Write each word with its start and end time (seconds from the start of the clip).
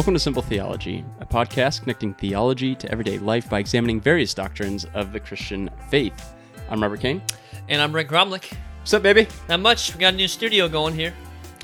Welcome 0.00 0.14
to 0.14 0.18
Simple 0.18 0.40
Theology, 0.40 1.04
a 1.20 1.26
podcast 1.26 1.82
connecting 1.82 2.14
theology 2.14 2.74
to 2.74 2.90
everyday 2.90 3.18
life 3.18 3.50
by 3.50 3.58
examining 3.58 4.00
various 4.00 4.32
doctrines 4.32 4.86
of 4.94 5.12
the 5.12 5.20
Christian 5.20 5.68
faith. 5.90 6.32
I'm 6.70 6.82
Robert 6.82 7.00
Kane. 7.00 7.20
And 7.68 7.82
I'm 7.82 7.94
Rick 7.94 8.08
Gromlich. 8.08 8.54
What's 8.78 8.94
up, 8.94 9.02
baby? 9.02 9.26
Not 9.50 9.60
much. 9.60 9.92
We 9.92 10.00
got 10.00 10.14
a 10.14 10.16
new 10.16 10.26
studio 10.26 10.70
going 10.70 10.94
here. 10.94 11.12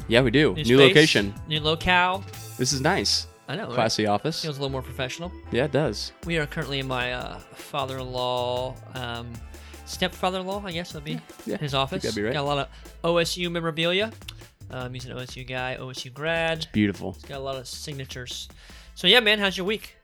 Yeah, 0.07 0.21
we 0.21 0.31
do. 0.31 0.53
New, 0.53 0.65
New, 0.65 0.77
space, 0.77 0.89
location. 0.89 1.35
New 1.49 1.61
locale. 1.61 2.23
This 2.59 2.75
is 2.75 2.83
nice. 2.83 3.27
I 3.49 3.57
know. 3.57 3.69
right? 3.69 3.73
Classy 3.75 4.07
office. 4.07 4.43
Feels 4.43 4.59
a 4.59 4.61
little 4.61 4.71
more 4.71 4.83
professional. 4.83 5.33
Yeah, 5.51 5.65
it 5.65 5.73
does. 5.73 6.13
We 6.27 6.37
are 6.37 6.45
currently 6.47 6.81
in 6.81 6.87
my 6.87 7.15
uh, 7.15 7.39
father-in-law, 7.55 8.75
um, 8.93 9.33
stepfather-in-law, 9.87 10.63
I 10.63 10.73
guess 10.73 10.93
that'd 10.93 11.07
be 11.07 11.19
Yeah, 11.47 11.57
his 11.57 11.73
office. 11.73 12.03
that'd 12.03 12.15
be 12.15 12.23
right. 12.25 12.35
Got 12.35 12.43
a 12.43 12.47
lot 12.47 12.59
of 12.59 12.69
OSU 13.03 13.51
memorabilia. 13.51 14.13
Um, 14.71 14.93
he's 14.95 15.05
an 15.07 15.17
OSU 15.17 15.47
guy, 15.47 15.77
OSU 15.81 16.13
grad. 16.13 16.59
It's 16.59 16.67
Beautiful. 16.67 17.13
He's 17.13 17.23
got 17.25 17.39
a 17.39 17.43
lot 17.43 17.57
of 17.57 17.67
signatures. 17.69 18.49
So 18.95 19.07
yeah, 19.07 19.21
man, 19.21 19.39
how's 19.39 19.57
your 19.57 19.67
week? 19.67 19.97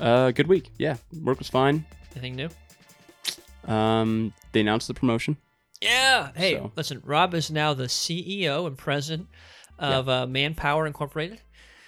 Uh, 0.00 0.30
good 0.32 0.46
week. 0.48 0.70
Yeah, 0.78 0.96
work 1.22 1.38
was 1.38 1.48
fine. 1.48 1.84
Anything 2.12 2.34
new? 2.36 2.48
Um, 3.72 4.32
they 4.52 4.60
announced 4.60 4.88
the 4.88 4.94
promotion. 4.94 5.36
Yeah. 5.80 6.30
Hey, 6.34 6.54
So- 6.54 6.72
listen, 6.76 7.02
Rob 7.04 7.34
is 7.34 7.50
now 7.50 7.74
the 7.74 7.84
CEO 7.84 8.66
and 8.66 8.76
president 8.76 9.28
of 9.78 10.08
uh, 10.08 10.26
Manpower 10.26 10.86
Incorporated. 10.86 11.40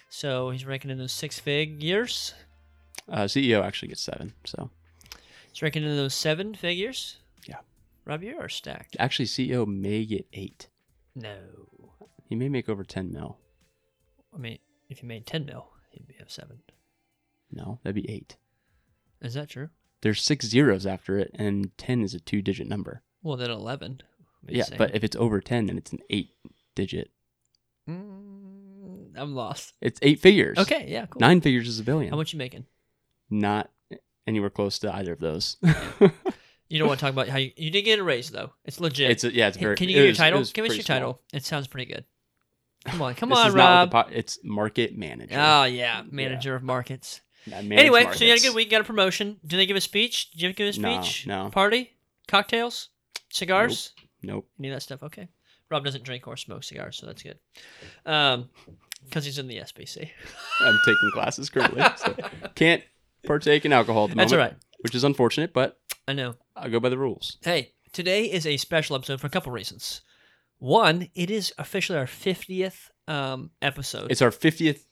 So 0.08 0.50
he's 0.50 0.64
ranking 0.64 0.90
in 0.90 0.98
those 0.98 1.12
six 1.12 1.38
figures. 1.38 2.34
Uh, 3.08 3.22
CEO 3.24 3.62
actually 3.64 3.88
gets 3.88 4.02
seven. 4.02 4.32
So 4.44 4.70
He's 5.52 5.62
ranking 5.62 5.82
in 5.82 5.96
those 5.96 6.14
seven 6.14 6.54
figures. 6.54 7.16
Yeah. 7.48 7.56
Rob, 8.04 8.22
you 8.22 8.38
are 8.38 8.48
stacked. 8.48 8.96
actually, 9.00 9.26
CEO 9.26 9.66
may 9.66 10.04
get 10.04 10.26
eight. 10.32 10.68
No. 11.16 11.38
He 12.30 12.36
may 12.36 12.48
make 12.48 12.68
over 12.68 12.84
ten 12.84 13.12
mil. 13.12 13.38
I 14.32 14.38
mean, 14.38 14.60
if 14.88 15.02
you 15.02 15.08
made 15.08 15.26
10 15.26 15.44
mil, 15.44 15.66
he'd 15.90 16.06
be 16.06 16.14
have 16.20 16.30
seven. 16.30 16.60
No, 17.50 17.80
that'd 17.82 17.96
be 17.96 18.08
eight. 18.08 18.36
Is 19.20 19.34
that 19.34 19.48
true? 19.48 19.70
There's 20.02 20.22
six 20.22 20.46
zeros 20.46 20.86
after 20.86 21.18
it, 21.18 21.32
and 21.34 21.76
ten 21.76 22.02
is 22.02 22.14
a 22.14 22.20
two-digit 22.20 22.68
number. 22.68 23.02
Well, 23.24 23.36
then 23.36 23.50
11. 23.50 24.02
would 24.44 24.54
Yeah, 24.54 24.64
but 24.78 24.94
if 24.94 25.02
it's 25.02 25.16
over 25.16 25.40
ten, 25.40 25.66
then 25.66 25.76
it's 25.76 25.92
an 25.92 25.98
eight-digit. 26.08 27.10
Mm, 27.88 29.10
I'm 29.16 29.34
lost. 29.34 29.74
It's 29.80 29.98
eight 30.00 30.20
figures. 30.20 30.56
Okay, 30.56 30.86
yeah, 30.88 31.06
cool. 31.06 31.18
Nine 31.18 31.40
figures 31.40 31.66
is 31.66 31.80
a 31.80 31.84
billion. 31.84 32.12
How 32.12 32.16
much 32.16 32.32
you 32.32 32.38
making? 32.38 32.64
Not 33.28 33.70
anywhere 34.28 34.50
close 34.50 34.78
to 34.78 34.94
either 34.94 35.12
of 35.12 35.18
those. 35.20 35.56
You 36.70 36.78
don't 36.78 36.86
want 36.86 37.00
to 37.00 37.04
talk 37.04 37.12
about 37.12 37.28
how 37.28 37.38
you, 37.38 37.50
you 37.56 37.68
did 37.72 37.82
get 37.82 37.98
a 37.98 38.02
raise, 38.04 38.30
though. 38.30 38.52
It's 38.64 38.78
legit. 38.78 39.10
it's 39.10 39.24
a, 39.24 39.34
yeah, 39.34 39.48
it's 39.48 39.56
very. 39.56 39.74
Can 39.74 39.88
you 39.88 39.96
give 39.96 40.04
your 40.04 40.14
title? 40.14 40.44
Give 40.44 40.64
us 40.64 40.76
your 40.76 40.84
small. 40.84 40.96
title. 40.98 41.20
It 41.34 41.44
sounds 41.44 41.66
pretty 41.66 41.92
good. 41.92 42.04
Come 42.86 43.02
on, 43.02 43.14
come 43.14 43.28
This 43.28 43.38
on, 43.38 43.52
Rob. 43.52 43.90
po- 43.90 44.08
it's 44.10 44.38
market 44.42 44.96
manager. 44.96 45.34
Oh, 45.38 45.64
yeah, 45.64 46.02
manager 46.10 46.54
of 46.54 46.62
markets. 46.62 47.20
Anyway, 47.52 48.06
so 48.12 48.24
you 48.24 48.30
had 48.30 48.38
a 48.38 48.42
good 48.42 48.54
week, 48.54 48.70
got 48.70 48.80
a 48.80 48.84
promotion. 48.84 49.38
Did 49.46 49.58
they 49.58 49.66
give 49.66 49.76
a 49.76 49.80
speech? 49.80 50.30
Did 50.32 50.42
you 50.42 50.52
give 50.52 50.68
a 50.68 50.72
speech? 50.72 51.26
no. 51.26 51.50
Party? 51.50 51.92
Cocktails? 52.28 52.88
Cigars? 53.30 53.92
Nope. 54.22 54.48
Any 54.58 54.68
of 54.68 54.74
that 54.76 54.80
stuff? 54.82 55.02
Okay. 55.02 55.28
Rob 55.70 55.84
doesn't 55.84 56.04
drink 56.04 56.26
or 56.26 56.36
smoke 56.36 56.64
cigars, 56.64 56.96
so 56.96 57.06
that's 57.06 57.22
good. 57.22 57.38
Um, 58.04 58.50
because 59.04 59.24
he's 59.24 59.38
in 59.38 59.46
the 59.46 59.58
SBC. 59.58 60.10
I'm 60.60 60.78
taking 60.84 61.10
classes 61.12 61.48
currently, 61.48 61.82
so 61.96 62.14
can't 62.54 62.82
partake 63.24 63.64
in 63.64 63.72
alcohol 63.72 64.04
at 64.04 64.10
the 64.10 64.16
That's 64.16 64.32
moment. 64.32 64.50
all 64.52 64.54
right. 64.54 64.62
Which 64.80 64.94
is 64.94 65.04
unfortunate, 65.04 65.52
but 65.52 65.78
I 66.08 66.12
know. 66.12 66.34
I 66.56 66.68
go 66.68 66.80
by 66.80 66.88
the 66.88 66.98
rules. 66.98 67.36
Hey, 67.42 67.72
today 67.92 68.24
is 68.24 68.46
a 68.46 68.56
special 68.56 68.96
episode 68.96 69.20
for 69.20 69.26
a 69.26 69.30
couple 69.30 69.52
reasons. 69.52 70.00
One, 70.60 71.08
it 71.14 71.30
is 71.30 71.52
officially 71.58 71.98
our 71.98 72.06
fiftieth 72.06 72.90
um, 73.08 73.50
episode. 73.60 74.10
It's 74.12 74.22
our 74.22 74.30
50th 74.30 74.84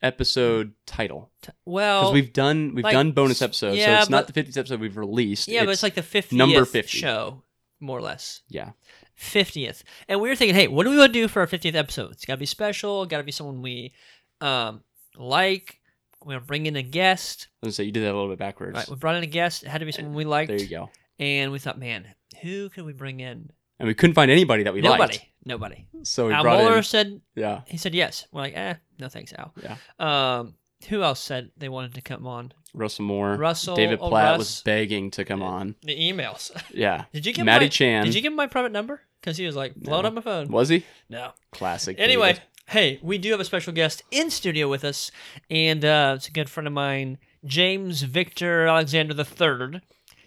episode 0.00 0.74
title 0.86 1.30
T- 1.42 1.50
well, 1.64 2.02
because 2.02 2.14
we've 2.14 2.32
done 2.32 2.72
we've 2.74 2.84
like, 2.84 2.92
done 2.92 3.12
bonus 3.12 3.42
episodes, 3.42 3.76
so 3.76 3.80
yeah, 3.80 4.00
it's 4.00 4.10
not 4.10 4.26
the 4.28 4.32
50th 4.32 4.56
episode 4.56 4.80
we've 4.80 4.96
released. 4.96 5.48
yeah, 5.48 5.64
but 5.64 5.70
it's 5.70 5.82
like 5.82 5.94
the 5.94 6.02
fiftieth 6.02 6.38
number 6.38 6.64
50. 6.64 6.96
show, 6.98 7.42
more 7.80 7.98
or 7.98 8.02
less. 8.02 8.42
yeah, 8.48 8.72
Fiftieth, 9.16 9.82
and 10.08 10.20
we 10.20 10.28
were 10.28 10.36
thinking, 10.36 10.54
hey, 10.54 10.68
what 10.68 10.84
do 10.84 10.90
we 10.90 10.98
want 10.98 11.12
to 11.12 11.18
do 11.18 11.26
for 11.26 11.40
our 11.40 11.46
fiftieth 11.46 11.74
episode? 11.74 12.12
It's 12.12 12.24
got 12.24 12.34
to 12.34 12.38
be 12.38 12.46
special. 12.46 13.04
Got 13.06 13.18
to 13.18 13.24
be 13.24 13.32
someone 13.32 13.62
we 13.62 13.94
um, 14.40 14.82
like. 15.16 15.80
We're 16.24 16.34
gonna 16.34 16.44
bring 16.44 16.66
in 16.66 16.76
a 16.76 16.82
guest. 16.82 17.46
I 17.62 17.66
was 17.66 17.68
gonna 17.68 17.72
say 17.72 17.84
you 17.84 17.92
did 17.92 18.02
that 18.02 18.10
a 18.10 18.16
little 18.16 18.28
bit 18.28 18.38
backwards. 18.38 18.74
Right, 18.74 18.88
we 18.88 18.96
brought 18.96 19.14
in 19.16 19.22
a 19.22 19.26
guest. 19.26 19.62
It 19.62 19.68
had 19.68 19.78
to 19.78 19.84
be 19.86 19.92
someone 19.92 20.14
we 20.14 20.24
liked. 20.24 20.48
there 20.48 20.60
you 20.60 20.68
go. 20.68 20.90
And 21.18 21.50
we 21.52 21.58
thought, 21.58 21.78
man, 21.78 22.06
who 22.42 22.68
could 22.68 22.84
we 22.84 22.92
bring 22.92 23.20
in? 23.20 23.50
And 23.78 23.86
we 23.86 23.94
couldn't 23.94 24.14
find 24.14 24.30
anybody 24.30 24.62
that 24.64 24.74
we 24.74 24.80
Nobody. 24.80 25.00
liked, 25.14 25.26
Nobody. 25.44 25.86
Nobody. 25.92 26.04
So 26.04 26.26
we 26.28 26.32
Al 26.32 26.42
brought 26.42 26.60
Mohler 26.60 26.78
in. 26.78 26.82
said 26.82 27.20
Yeah, 27.34 27.60
he 27.66 27.76
said 27.76 27.94
yes. 27.94 28.26
We're 28.32 28.42
like, 28.42 28.56
eh, 28.56 28.74
no 28.98 29.08
thanks, 29.08 29.32
Al. 29.32 29.54
yeah. 29.62 29.76
Um, 29.98 30.54
who 30.88 31.02
else 31.02 31.20
said 31.20 31.50
they 31.56 31.68
wanted 31.68 31.94
to 31.94 32.00
come 32.00 32.26
on? 32.26 32.52
Russell 32.74 33.04
Moore, 33.06 33.34
Russell, 33.36 33.74
David 33.76 33.98
oh, 34.02 34.08
Platt 34.08 34.32
Russ. 34.32 34.38
was 34.38 34.62
begging 34.64 35.10
to 35.12 35.24
come 35.24 35.42
on. 35.42 35.74
The 35.82 35.96
emails. 35.96 36.50
Yeah, 36.72 37.04
Did 37.12 37.24
you 37.26 37.32
give 37.32 37.46
Maddie 37.46 37.64
my, 37.66 37.70
Chan? 37.70 38.04
Did 38.04 38.14
you 38.14 38.20
give 38.20 38.32
him 38.32 38.36
my 38.36 38.46
private 38.46 38.72
number? 38.72 39.00
Because 39.20 39.36
he 39.36 39.46
was 39.46 39.56
like 39.56 39.74
blowing 39.74 40.02
No. 40.02 40.08
up 40.08 40.14
my 40.14 40.20
phone. 40.20 40.48
was 40.48 40.68
he? 40.68 40.84
No. 41.08 41.32
Classic. 41.50 41.96
Anyway, 41.98 42.28
David. 42.34 42.42
hey, 42.66 42.98
we 43.02 43.16
do 43.18 43.30
have 43.32 43.40
a 43.40 43.44
special 43.44 43.72
guest 43.72 44.02
in 44.10 44.30
studio 44.30 44.68
with 44.68 44.84
us, 44.84 45.10
and 45.50 45.84
uh, 45.84 46.12
it's 46.16 46.28
a 46.28 46.30
good 46.32 46.48
friend 46.50 46.66
of 46.66 46.72
mine, 46.72 47.18
James 47.44 48.02
Victor 48.02 48.66
Alexander 48.66 49.14
III, 49.18 49.80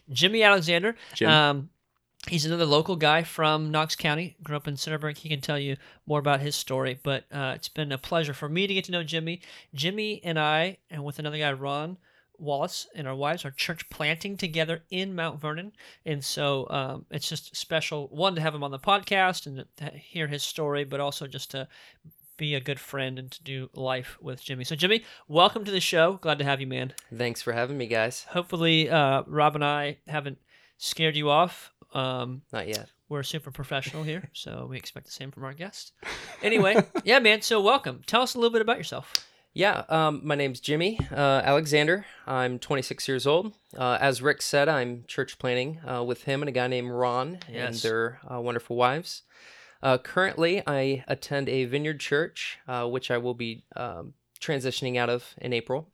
Jimmy 0.09 0.41
Alexander. 0.44 0.95
Jim. 1.13 1.29
Um, 1.29 1.69
he's 2.28 2.46
another 2.46 2.66
local 2.66 2.96
guy 2.96 3.24
from 3.24 3.72
Knox 3.72 3.96
County. 3.96 4.36
Grew 4.44 4.56
up 4.56 4.68
in 4.68 4.76
Centerburg. 4.76 5.18
He 5.18 5.30
can 5.30 5.42
tell 5.42 5.59
you 5.59 5.78
more 6.06 6.20
about 6.20 6.42
his 6.42 6.56
story. 6.56 7.00
But 7.02 7.26
uh, 7.32 7.54
it's 7.56 7.70
been 7.70 7.92
a 7.92 7.98
pleasure 7.98 8.34
for 8.34 8.50
me 8.50 8.68
to 8.68 8.74
get 8.74 8.86
to 8.86 8.92
know 8.92 9.04
Jimmy. 9.04 9.42
Jimmy 9.74 10.22
and 10.24 10.40
I, 10.40 10.78
and 10.90 11.04
with 11.04 11.20
another 11.20 11.38
guy, 11.38 11.52
Ron 11.52 11.98
Wallace, 12.38 12.88
and 12.96 13.08
our 13.08 13.16
wives 13.16 13.46
are 13.46 13.52
church 13.52 13.90
planting 13.90 14.38
together 14.38 14.84
in 14.90 15.16
Mount 15.16 15.40
Vernon. 15.40 15.74
And 16.06 16.24
so 16.24 16.68
um, 16.70 17.06
it's 17.12 17.30
just 17.30 17.56
special, 17.56 18.08
one, 18.09 18.36
to 18.36 18.42
have 18.42 18.56
him 18.56 18.64
on 18.64 18.72
the 18.72 18.80
podcast 18.80 19.46
and 19.46 19.66
to 19.78 19.86
hear 19.98 20.28
his 20.28 20.44
story, 20.44 20.84
but 20.84 21.00
also 21.00 21.28
just 21.28 21.52
to 21.52 21.68
be 22.38 22.56
a 22.56 22.59
good 22.59 22.80
friend 22.80 23.20
and 23.20 23.30
to 23.32 23.44
do 23.44 23.70
life 23.76 24.18
with 24.20 24.44
Jimmy. 24.44 24.64
So, 24.64 24.76
Jimmy, 24.76 25.03
welcome 25.28 25.64
to 25.64 25.72
the 25.72 25.80
show. 25.80 26.14
Glad 26.14 26.40
to 26.40 26.46
have 26.46 26.59
you, 26.59 26.66
man. 26.66 26.94
Thanks 27.16 27.42
for 27.42 27.53
having 27.53 27.78
me, 27.78 27.86
guys. 27.86 28.26
Hopefully, 28.30 28.90
uh, 28.90 29.22
Rob 29.28 29.53
and 29.53 29.64
I 29.64 29.98
haven't 30.08 30.40
scared 30.78 31.16
you 31.16 31.30
off. 31.30 31.71
Um, 31.94 32.41
Not 32.53 32.68
yet. 32.68 32.90
we're 33.09 33.24
super 33.24 33.52
professional 33.52 34.03
here, 34.03 34.29
so 34.34 34.68
we 34.69 34.78
expect 34.78 35.06
the 35.07 35.12
same 35.12 35.31
from 35.31 35.44
our 35.44 35.53
guest. 35.53 35.94
Anyway, 36.41 36.75
yeah, 37.03 37.19
man. 37.19 37.41
So, 37.41 37.62
welcome. 37.62 38.02
Tell 38.06 38.22
us 38.22 38.34
a 38.35 38.38
little 38.38 38.52
bit 38.52 38.62
about 38.62 38.78
yourself. 38.78 39.28
Yeah, 39.53 39.84
um, 39.90 40.22
my 40.24 40.35
name's 40.35 40.62
Jimmy 40.62 40.97
uh, 41.12 41.41
Alexander. 41.44 42.06
I'm 42.25 42.57
26 42.57 43.06
years 43.09 43.28
old. 43.28 43.53
Uh, 43.78 43.97
as 44.00 44.22
Rick 44.22 44.41
said, 44.41 44.69
I'm 44.69 45.03
church 45.07 45.38
planning 45.40 45.81
uh, 45.85 46.03
with 46.06 46.24
him 46.24 46.41
and 46.41 46.47
a 46.47 46.53
guy 46.53 46.68
named 46.68 46.90
Ron 46.90 47.40
and 47.47 47.56
Yes. 47.56 47.81
their 47.81 48.22
uh, 48.34 48.40
wonderful 48.40 48.78
wives. 48.78 49.23
Uh, 49.84 49.97
currently, 49.97 50.63
I 50.66 51.03
attend 51.06 51.50
a 51.50 51.66
vineyard 51.66 52.00
church, 52.00 52.59
uh, 52.66 52.88
which 52.88 53.12
I 53.12 53.18
will 53.18 53.34
be 53.34 53.66
um, 53.75 54.13
transitioning 54.40 54.96
out 54.96 55.09
of 55.09 55.34
in 55.40 55.52
April. 55.52 55.90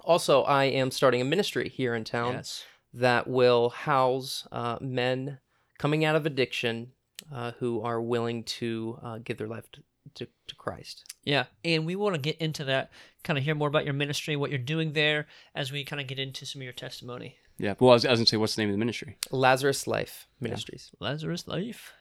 Also, 0.00 0.42
I 0.44 0.64
am 0.64 0.90
starting 0.90 1.20
a 1.20 1.24
ministry 1.24 1.68
here 1.68 1.94
in 1.94 2.04
town 2.04 2.32
yes. 2.34 2.64
That 2.96 3.28
will 3.28 3.70
house 3.70 4.46
uh, 4.50 4.78
men 4.80 5.38
coming 5.78 6.04
out 6.04 6.16
of 6.16 6.24
addiction 6.26 6.92
uh, 7.32 7.52
who 7.58 7.80
are 7.82 8.00
willing 8.00 8.42
to 8.44 8.98
uh, 9.02 9.18
give 9.18 9.36
their 9.38 9.46
life 9.46 9.70
to, 9.72 9.82
to, 10.14 10.26
to 10.48 10.54
Christ. 10.54 11.04
Yeah, 11.22 11.44
and 11.64 11.84
we 11.84 11.94
want 11.96 12.14
to 12.14 12.20
get 12.20 12.38
into 12.38 12.64
that, 12.64 12.90
kind 13.22 13.38
of 13.38 13.44
hear 13.44 13.54
more 13.54 13.68
about 13.68 13.84
your 13.84 13.94
ministry, 13.94 14.34
what 14.36 14.50
you're 14.50 14.58
doing 14.58 14.92
there, 14.92 15.26
as 15.54 15.70
we 15.70 15.84
kind 15.84 16.00
of 16.00 16.06
get 16.06 16.18
into 16.18 16.46
some 16.46 16.60
of 16.60 16.64
your 16.64 16.72
testimony. 16.72 17.36
yeah. 17.58 17.74
Well, 17.78 17.90
I 17.90 17.94
was, 17.94 18.06
I 18.06 18.10
was 18.10 18.20
gonna 18.20 18.26
say, 18.26 18.36
what's 18.38 18.54
the 18.54 18.62
name 18.62 18.70
of 18.70 18.74
the 18.74 18.78
ministry? 18.78 19.18
Lazarus 19.30 19.86
Life 19.86 20.26
Ministries. 20.40 20.90
Lazarus 21.00 21.46
life. 21.46 21.92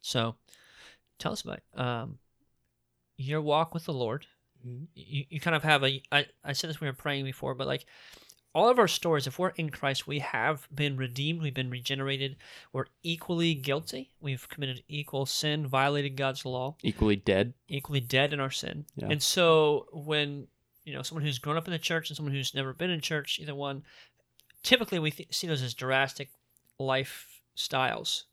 So, 0.00 0.36
tell 1.18 1.32
us 1.32 1.42
about 1.42 1.60
um, 1.74 2.18
your 3.16 3.42
walk 3.42 3.74
with 3.74 3.84
the 3.84 3.92
Lord. 3.92 4.26
Mhm. 4.66 4.86
You, 4.94 5.24
you 5.28 5.40
kind 5.40 5.56
of 5.56 5.62
have 5.64 5.82
a. 5.84 6.00
I, 6.10 6.26
I 6.44 6.52
said 6.52 6.70
this 6.70 6.80
when 6.80 6.86
we 6.86 6.90
were 6.90 6.96
praying 6.96 7.24
before, 7.24 7.54
but 7.54 7.66
like 7.66 7.84
all 8.54 8.68
of 8.68 8.78
our 8.78 8.88
stories, 8.88 9.26
if 9.26 9.38
we're 9.38 9.50
in 9.50 9.70
Christ, 9.70 10.06
we 10.06 10.18
have 10.18 10.68
been 10.74 10.96
redeemed, 10.96 11.40
we've 11.40 11.54
been 11.54 11.70
regenerated, 11.70 12.36
we're 12.72 12.86
equally 13.02 13.54
guilty, 13.54 14.10
we've 14.20 14.48
committed 14.48 14.82
equal 14.88 15.24
sin, 15.26 15.66
violated 15.66 16.16
God's 16.16 16.44
law, 16.44 16.76
Equally 16.82 17.16
dead. 17.16 17.54
equally 17.68 18.00
dead 18.00 18.32
in 18.32 18.40
our 18.40 18.50
sin. 18.50 18.84
Yeah. 18.96 19.08
And 19.10 19.22
so 19.22 19.86
when 19.92 20.48
you 20.84 20.92
know 20.92 21.02
someone 21.02 21.24
who's 21.24 21.38
grown 21.38 21.56
up 21.56 21.66
in 21.66 21.72
the 21.72 21.78
church 21.78 22.10
and 22.10 22.16
someone 22.16 22.34
who's 22.34 22.54
never 22.54 22.72
been 22.74 22.90
in 22.90 23.00
church, 23.00 23.38
either 23.40 23.54
one, 23.54 23.84
typically 24.62 24.98
we 24.98 25.10
th- 25.10 25.34
see 25.34 25.46
those 25.46 25.62
as 25.62 25.72
drastic 25.74 26.30
lifestyles. 26.78 28.24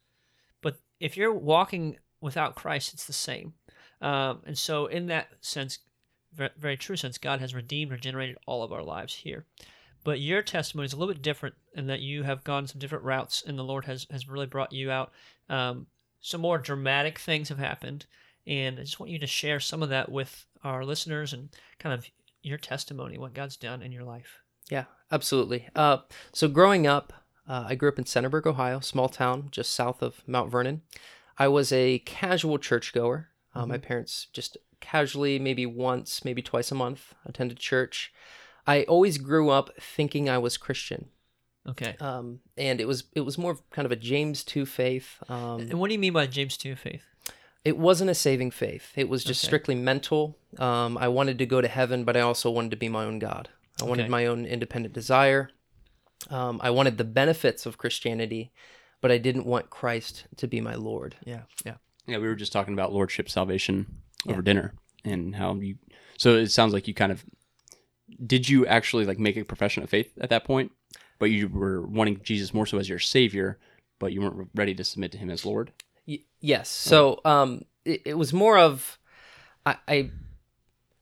But 0.60 0.76
if 0.98 1.16
you're 1.16 1.32
walking 1.34 1.96
without 2.20 2.54
Christ, 2.56 2.92
it's 2.94 3.06
the 3.06 3.12
same. 3.12 3.54
Um, 4.00 4.40
and 4.46 4.56
so 4.58 4.86
in 4.86 5.06
that 5.06 5.28
sense, 5.40 5.78
very, 6.34 6.50
very 6.58 6.76
true 6.76 6.96
sense, 6.96 7.18
God 7.18 7.40
has 7.40 7.54
redeemed, 7.54 7.90
and 7.90 7.98
regenerated 7.98 8.36
all 8.46 8.62
of 8.62 8.72
our 8.72 8.82
lives 8.82 9.14
here. 9.14 9.44
But 10.02 10.20
your 10.20 10.42
testimony 10.42 10.86
is 10.86 10.92
a 10.92 10.96
little 10.96 11.12
bit 11.12 11.22
different 11.22 11.54
in 11.74 11.86
that 11.88 12.00
you 12.00 12.22
have 12.22 12.44
gone 12.44 12.66
some 12.66 12.78
different 12.78 13.04
routes, 13.04 13.42
and 13.46 13.58
the 13.58 13.64
Lord 13.64 13.84
has 13.84 14.06
has 14.10 14.28
really 14.28 14.46
brought 14.46 14.72
you 14.72 14.90
out. 14.90 15.12
Um, 15.48 15.86
some 16.20 16.40
more 16.40 16.58
dramatic 16.58 17.18
things 17.18 17.48
have 17.48 17.58
happened, 17.58 18.06
and 18.46 18.78
I 18.78 18.82
just 18.82 19.00
want 19.00 19.12
you 19.12 19.18
to 19.18 19.26
share 19.26 19.60
some 19.60 19.82
of 19.82 19.88
that 19.90 20.10
with 20.10 20.46
our 20.64 20.84
listeners 20.84 21.32
and 21.32 21.50
kind 21.78 21.94
of 21.94 22.06
your 22.42 22.58
testimony, 22.58 23.18
what 23.18 23.34
God's 23.34 23.56
done 23.56 23.82
in 23.82 23.92
your 23.92 24.04
life. 24.04 24.40
Yeah, 24.70 24.84
absolutely. 25.10 25.68
Uh, 25.74 25.98
so 26.32 26.48
growing 26.48 26.86
up, 26.86 27.12
uh, 27.48 27.64
I 27.68 27.74
grew 27.74 27.88
up 27.88 27.98
in 27.98 28.04
Centerburg, 28.04 28.46
Ohio, 28.46 28.80
small 28.80 29.08
town 29.08 29.48
just 29.50 29.72
south 29.72 30.02
of 30.02 30.22
Mount 30.26 30.50
Vernon. 30.50 30.82
I 31.38 31.48
was 31.48 31.72
a 31.72 31.98
casual 32.00 32.58
churchgoer. 32.58 33.28
Uh, 33.54 33.66
My 33.66 33.78
parents 33.78 34.28
just 34.32 34.56
casually, 34.80 35.38
maybe 35.38 35.66
once, 35.66 36.24
maybe 36.24 36.42
twice 36.42 36.70
a 36.70 36.74
month, 36.74 37.14
attended 37.26 37.58
church. 37.58 38.12
I 38.70 38.84
always 38.84 39.18
grew 39.18 39.50
up 39.50 39.66
thinking 39.96 40.28
I 40.28 40.38
was 40.38 40.56
Christian, 40.56 41.02
Okay. 41.66 41.96
um, 42.00 42.40
and 42.56 42.80
it 42.80 42.86
was 42.86 43.04
it 43.14 43.22
was 43.28 43.36
more 43.38 43.52
of 43.52 43.60
kind 43.70 43.86
of 43.86 43.92
a 43.92 43.96
James 43.96 44.44
two 44.44 44.64
faith. 44.66 45.08
Um, 45.28 45.60
and 45.60 45.74
what 45.80 45.88
do 45.88 45.94
you 45.94 45.98
mean 46.06 46.12
by 46.12 46.26
James 46.26 46.56
2 46.56 46.76
faith? 46.76 47.04
it 47.62 47.76
wasn't 47.76 48.08
a 48.10 48.14
saving 48.14 48.50
faith. 48.50 48.86
It 48.96 49.06
was 49.08 49.22
just 49.22 49.42
Okay. 49.44 49.48
strictly 49.50 49.74
mental. 49.74 50.22
Um, 50.58 50.96
I 50.96 51.08
wanted 51.08 51.36
to 51.38 51.46
go 51.46 51.60
to 51.60 51.68
heaven, 51.68 52.04
but 52.04 52.16
I 52.16 52.20
also 52.20 52.50
wanted 52.50 52.70
to 52.70 52.76
be 52.78 52.88
my 52.88 53.04
own 53.04 53.18
God. 53.18 53.50
I 53.82 53.84
wanted 53.84 54.04
Okay. 54.04 54.10
my 54.18 54.24
own 54.26 54.46
independent 54.46 54.94
desire. 54.94 55.50
Um, 56.30 56.58
I 56.62 56.70
wanted 56.70 56.96
the 56.96 57.04
benefits 57.04 57.66
of 57.66 57.76
Christianity, 57.76 58.50
but 59.02 59.10
I 59.12 59.18
didn't 59.18 59.44
want 59.44 59.68
Christ 59.68 60.24
to 60.36 60.46
be 60.48 60.60
my 60.62 60.74
Lord. 60.74 61.16
Yeah. 61.26 61.42
Yeah. 61.66 61.76
Yeah, 62.06 62.16
we 62.18 62.28
were 62.28 62.34
just 62.34 62.52
talking 62.52 62.72
about 62.74 62.92
lordship 62.94 63.28
salvation 63.28 63.86
over 64.26 64.40
Yeah. 64.40 64.42
dinner 64.50 64.74
and 65.04 65.36
how 65.36 65.54
you. 65.56 65.76
So 66.16 66.36
it 66.36 66.48
sounds 66.50 66.72
like 66.72 66.88
you 66.88 66.94
kind 66.94 67.12
of 67.12 67.24
did 68.26 68.48
you 68.48 68.66
actually 68.66 69.04
like 69.04 69.18
make 69.18 69.36
a 69.36 69.44
profession 69.44 69.82
of 69.82 69.90
faith 69.90 70.12
at 70.20 70.30
that 70.30 70.44
point, 70.44 70.72
but 71.18 71.30
you 71.30 71.48
were 71.48 71.82
wanting 71.86 72.20
Jesus 72.22 72.52
more 72.54 72.66
so 72.66 72.78
as 72.78 72.88
your 72.88 72.98
savior, 72.98 73.58
but 73.98 74.12
you 74.12 74.20
weren't 74.20 74.48
ready 74.54 74.74
to 74.74 74.84
submit 74.84 75.12
to 75.12 75.18
him 75.18 75.30
as 75.30 75.44
Lord. 75.46 75.72
Y- 76.06 76.20
yes. 76.40 76.68
So 76.68 77.20
um, 77.24 77.64
it, 77.84 78.02
it 78.04 78.14
was 78.18 78.32
more 78.32 78.58
of 78.58 78.98
I, 79.66 79.76
I 79.88 80.10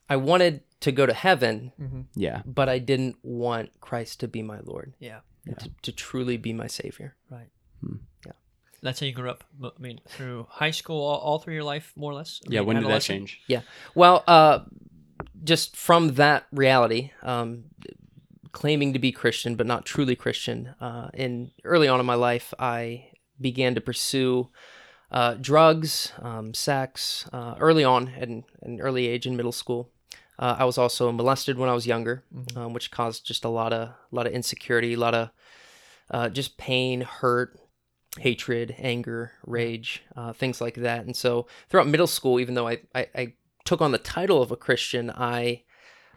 I 0.09 0.17
wanted 0.17 0.63
to 0.81 0.93
go 0.93 1.07
to 1.07 1.13
heaven, 1.13 1.73
Mm-hmm. 1.81 2.01
Yeah, 2.15 2.43
but 2.47 2.69
I 2.69 2.79
didn't 2.79 3.17
want 3.23 3.71
Christ 3.81 4.21
to 4.21 4.29
be 4.29 4.43
my 4.43 4.61
Lord, 4.65 4.95
Yeah. 5.01 5.21
and 5.47 5.59
to, 5.59 5.71
to 5.83 5.93
truly 5.93 6.37
be 6.37 6.53
my 6.53 6.67
Savior. 6.69 7.17
Right. 7.31 7.49
Hmm. 7.81 7.97
Yeah. 8.25 8.33
That's 8.81 9.01
how 9.01 9.07
you 9.07 9.13
grew 9.13 9.29
up. 9.31 9.43
I 9.63 9.71
mean, 9.81 10.01
through 10.09 10.47
high 10.51 10.71
school, 10.71 11.03
all, 11.03 11.19
all 11.19 11.39
through 11.41 11.55
your 11.55 11.65
life, 11.65 11.93
more 11.97 12.13
or 12.13 12.15
less. 12.15 12.41
I 12.47 12.53
yeah. 12.53 12.61
mean, 12.61 12.67
When 12.69 12.77
did 12.77 12.85
that 12.85 12.89
adolescent? 12.89 13.19
change? 13.19 13.41
Yeah. 13.49 13.63
Well, 13.97 14.23
uh, 14.29 14.61
just 15.45 15.77
from 15.77 16.15
that 16.15 16.47
reality, 16.53 17.11
um, 17.23 17.65
claiming 18.53 18.93
to 18.93 18.99
be 18.99 19.13
Christian 19.13 19.55
but 19.55 19.67
not 19.67 19.85
truly 19.85 20.17
Christian, 20.17 20.75
uh, 20.81 21.11
in 21.15 21.51
early 21.65 21.89
on 21.89 22.01
in 22.01 22.07
my 22.07 22.15
life, 22.15 22.53
I 22.59 23.09
began 23.41 23.75
to 23.75 23.81
pursue 23.81 24.49
uh, 25.11 25.35
drugs, 25.35 26.13
um, 26.21 26.55
sex. 26.55 27.29
Uh, 27.33 27.55
early 27.61 27.85
on, 27.85 28.09
at 28.09 28.29
an, 28.29 28.45
an 28.63 28.81
early 28.81 29.07
age 29.07 29.27
in 29.27 29.37
middle 29.37 29.53
school, 29.53 29.91
uh, 30.39 30.57
I 30.59 30.65
was 30.65 30.79
also 30.79 31.11
molested 31.13 31.59
when 31.59 31.69
I 31.69 31.75
was 31.75 31.87
younger, 31.87 32.25
um, 32.57 32.73
which 32.73 32.91
caused 32.91 33.27
just 33.27 33.45
a 33.45 33.49
lot 33.49 33.73
of 33.73 33.89
a 33.89 33.97
lot 34.13 34.27
of 34.27 34.33
insecurity, 34.33 34.95
a 34.95 34.99
lot 34.99 35.15
of 35.15 35.31
uh, 36.11 36.29
just 36.29 36.59
pain, 36.59 37.01
hurt, 37.01 37.59
hatred, 38.19 38.75
anger, 38.79 39.33
rage, 39.47 40.03
uh, 40.17 40.33
things 40.33 40.61
like 40.61 40.77
that. 40.77 41.05
And 41.05 41.17
so 41.17 41.47
throughout 41.69 41.89
middle 41.89 42.07
school, 42.07 42.41
even 42.41 42.55
though 42.55 42.69
I, 42.69 42.79
I, 42.95 43.07
I 43.15 43.33
took 43.69 43.83
on 43.83 43.93
the 43.93 43.99
title 43.99 44.41
of 44.41 44.51
a 44.51 44.57
Christian, 44.57 45.11
I 45.11 45.61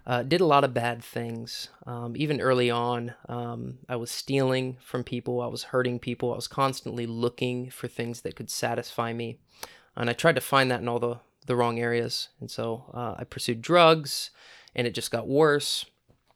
uh, 0.08 0.24
did 0.24 0.40
a 0.40 0.46
lot 0.46 0.64
of 0.64 0.74
bad 0.74 1.04
things. 1.04 1.68
Um, 1.86 2.14
even 2.16 2.40
early 2.40 2.72
on, 2.72 3.14
um, 3.28 3.80
I 3.90 3.98
was 3.98 4.10
stealing 4.10 4.78
from 4.82 5.04
people, 5.04 5.42
I 5.42 5.48
was 5.48 5.64
hurting 5.64 6.00
people, 6.00 6.32
I 6.32 6.38
was 6.38 6.48
constantly 6.48 7.06
looking 7.06 7.70
for 7.70 7.90
things 7.90 8.22
that 8.22 8.38
could 8.38 8.50
satisfy 8.50 9.12
me. 9.12 9.38
And 9.98 10.10
I 10.10 10.14
tried 10.14 10.36
to 10.36 10.42
find 10.42 10.72
that 10.72 10.80
in 10.80 10.88
all 10.88 11.00
the, 11.00 11.20
the 11.46 11.58
wrong 11.58 11.78
areas. 11.78 12.30
And 12.40 12.50
so 12.50 12.86
uh, 12.94 13.16
I 13.20 13.26
pursued 13.26 13.62
drugs, 13.62 14.30
and 14.74 14.88
it 14.88 14.94
just 14.94 15.12
got 15.12 15.28
worse. 15.28 15.86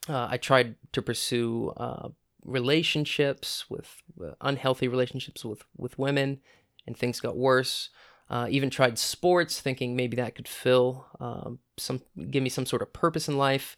Uh, 0.09 0.27
I 0.29 0.35
tried 0.35 0.75
to 0.91 1.01
pursue 1.01 1.71
uh, 1.77 2.09
relationships 2.43 3.69
with 3.69 4.03
uh, 4.21 4.31
unhealthy 4.41 4.89
relationships 4.89 5.45
with, 5.45 5.63
with 5.77 5.97
women, 5.97 6.41
and 6.85 6.97
things 6.97 7.21
got 7.21 7.37
worse. 7.37 7.89
Uh, 8.29 8.47
even 8.49 8.69
tried 8.69 8.97
sports, 8.97 9.61
thinking 9.61 9.95
maybe 9.95 10.17
that 10.17 10.33
could 10.33 10.47
fill 10.47 11.05
um, 11.19 11.59
some, 11.77 12.01
give 12.31 12.41
me 12.41 12.49
some 12.49 12.65
sort 12.65 12.81
of 12.81 12.91
purpose 12.91 13.27
in 13.27 13.37
life. 13.37 13.77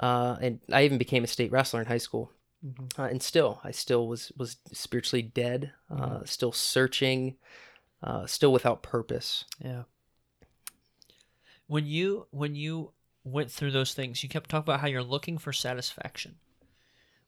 Uh, 0.00 0.36
and 0.40 0.60
I 0.72 0.84
even 0.84 0.98
became 0.98 1.22
a 1.22 1.28
state 1.28 1.52
wrestler 1.52 1.80
in 1.80 1.86
high 1.86 1.98
school. 1.98 2.32
Mhm. 2.64 2.98
Uh, 2.98 3.04
and 3.04 3.22
still, 3.22 3.60
I 3.62 3.70
still 3.70 4.08
was 4.08 4.32
was 4.36 4.56
spiritually 4.72 5.22
dead, 5.22 5.72
uh, 5.90 6.24
still 6.24 6.50
searching, 6.50 7.36
uh, 8.02 8.26
still 8.26 8.52
without 8.52 8.82
purpose. 8.82 9.44
Yeah. 9.62 9.84
When 11.66 11.86
you 11.86 12.26
when 12.30 12.54
you 12.54 12.92
went 13.22 13.50
through 13.50 13.72
those 13.72 13.94
things, 13.94 14.22
you 14.22 14.28
kept 14.28 14.50
talking 14.50 14.64
about 14.64 14.80
how 14.80 14.86
you're 14.86 15.02
looking 15.02 15.38
for 15.38 15.52
satisfaction. 15.52 16.36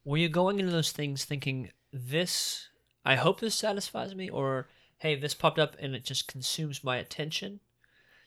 Were 0.05 0.17
you 0.17 0.29
going 0.29 0.59
into 0.59 0.73
those 0.73 0.93
things 0.93 1.25
thinking 1.25 1.71
this 1.93 2.69
I 3.05 3.15
hope 3.15 3.41
this 3.41 3.55
satisfies 3.55 4.15
me 4.15 4.29
or 4.29 4.69
hey, 4.99 5.15
this 5.15 5.35
popped 5.35 5.59
up 5.59 5.77
and 5.79 5.95
it 5.95 6.05
just 6.05 6.29
consumes 6.29 6.83
my 6.85 6.97
attention? 6.97 7.61